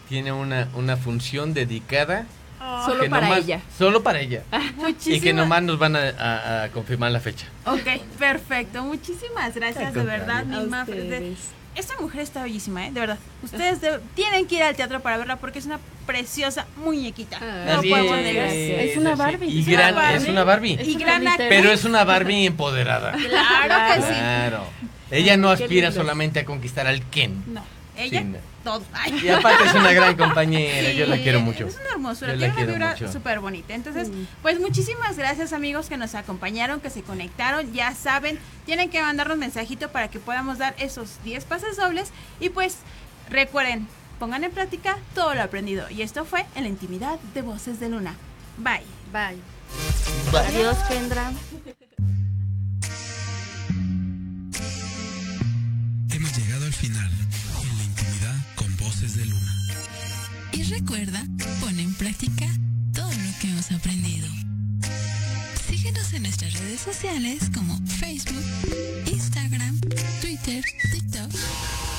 tiene 0.09 0.33
una, 0.33 0.69
una 0.75 0.97
función 0.97 1.55
dedicada 1.55 2.27
Solo 2.85 3.03
que 3.05 3.11
para 3.11 3.29
nomás- 3.29 3.39
ella. 3.45 3.61
Solo 3.79 4.03
para 4.03 4.21
ella. 4.21 4.43
Y 5.07 5.21
que 5.21 5.33
nomás 5.33 5.63
nos 5.63 5.79
van 5.79 5.97
a, 5.97 6.01
a- 6.11 6.65
a 6.65 6.69
confirmar 6.71 7.11
la 7.13 7.21
fecha. 7.21 7.47
Ok, 7.65 7.87
perfecto. 8.19 8.83
Muchísimas 8.85 9.55
gracias, 9.55 9.95
de 9.95 10.03
verdad, 10.03 10.45
contrario. 10.45 11.35
Esta 11.81 11.97
mujer 12.01 12.21
está 12.21 12.43
bellísima, 12.43 12.87
¿eh? 12.87 12.91
De 12.93 13.01
verdad. 13.01 13.19
Ustedes 13.43 13.81
de- 13.81 13.99
tienen 14.15 14.47
que 14.47 14.57
ir 14.57 14.63
al 14.63 14.77
teatro 14.77 15.01
para 15.01 15.17
verla 15.17 15.37
porque 15.37 15.59
es 15.59 15.67
una 15.67 15.81
preciosa 16.07 16.67
muñequita. 16.77 17.39
Ah, 17.41 17.77
no 17.77 17.83
podemos 17.83 18.19
es, 18.19 18.25
negar. 18.25 18.47
Es 18.49 18.97
una. 18.99 19.15
Barbie. 19.17 19.47
Y 19.49 19.61
Es 19.61 19.67
una 19.69 19.93
Barbie. 19.93 20.17
es 20.17 20.29
una 20.29 20.45
Barbie. 20.45 20.79
Y 20.83 20.95
una 20.97 21.05
gran 21.07 21.25
literal. 21.25 21.49
Pero 21.49 21.73
es 21.73 21.85
una 21.85 22.05
Barbie 22.05 22.47
empoderada. 22.47 23.13
Claro 23.13 23.95
que 23.95 24.03
sí. 24.03 24.13
Claro. 24.15 24.65
Ella 25.11 25.37
no 25.37 25.51
aspira 25.51 25.91
solamente 25.91 26.39
a 26.41 26.45
conquistar 26.45 26.87
al 26.87 27.03
Ken. 27.09 27.43
No. 27.49 27.65
Ella, 28.01 28.25
todo. 28.65 28.83
Y 29.23 29.29
aparte 29.29 29.65
es 29.65 29.75
una 29.75 29.93
gran 29.93 30.17
compañera, 30.17 30.93
yo 30.93 31.07
la 31.07 31.17
quiero 31.19 31.41
mucho. 31.41 31.67
Es 31.67 31.77
una 31.77 31.91
hermosura, 31.91 32.37
tiene 32.37 32.53
una 32.55 32.95
vibra 32.95 33.13
súper 33.13 33.41
bonita. 33.41 33.75
Entonces, 33.75 34.09
mm. 34.09 34.27
pues 34.43 34.61
muchísimas 34.61 35.17
gracias 35.17 35.53
amigos 35.53 35.89
que 35.89 35.97
nos 35.97 36.15
acompañaron, 36.15 36.81
que 36.81 36.91
se 36.91 37.03
conectaron. 37.03 37.73
Ya 37.73 37.95
saben, 37.95 38.39
tienen 38.67 38.91
que 38.91 39.01
mandarnos 39.01 39.39
mensajito 39.39 39.91
para 39.91 40.09
que 40.09 40.19
podamos 40.19 40.59
dar 40.59 40.75
esos 40.79 41.23
10 41.25 41.45
pases 41.45 41.77
dobles. 41.77 42.11
Y 42.41 42.51
pues 42.51 42.79
recuerden, 43.29 43.87
pongan 44.19 44.45
en 44.45 44.51
práctica 44.51 44.99
todo 45.15 45.35
lo 45.35 45.43
aprendido. 45.43 45.89
Y 45.91 46.03
esto 46.03 46.25
fue 46.25 46.47
en 46.55 46.65
la 46.65 46.69
intimidad 46.69 47.19
de 47.35 47.43
Voces 47.43 47.81
de 47.81 47.89
Luna. 47.89 48.15
Bye. 48.59 48.83
Bye. 49.13 49.39
Bye. 50.31 50.47
Adiós, 50.47 50.77
Kendra. 50.89 51.33
Recuerda, 60.71 61.21
pon 61.61 61.79
en 61.79 61.93
práctica 61.95 62.47
todo 62.95 63.11
lo 63.11 63.39
que 63.41 63.51
hemos 63.51 63.71
aprendido. 63.73 64.29
Síguenos 65.69 66.13
en 66.13 66.23
nuestras 66.23 66.55
redes 66.61 66.81
sociales 66.81 67.51
como 67.53 67.77
Facebook, 67.87 68.45
Instagram, 69.07 69.81
Twitter, 70.21 70.65
TikTok 70.93 71.90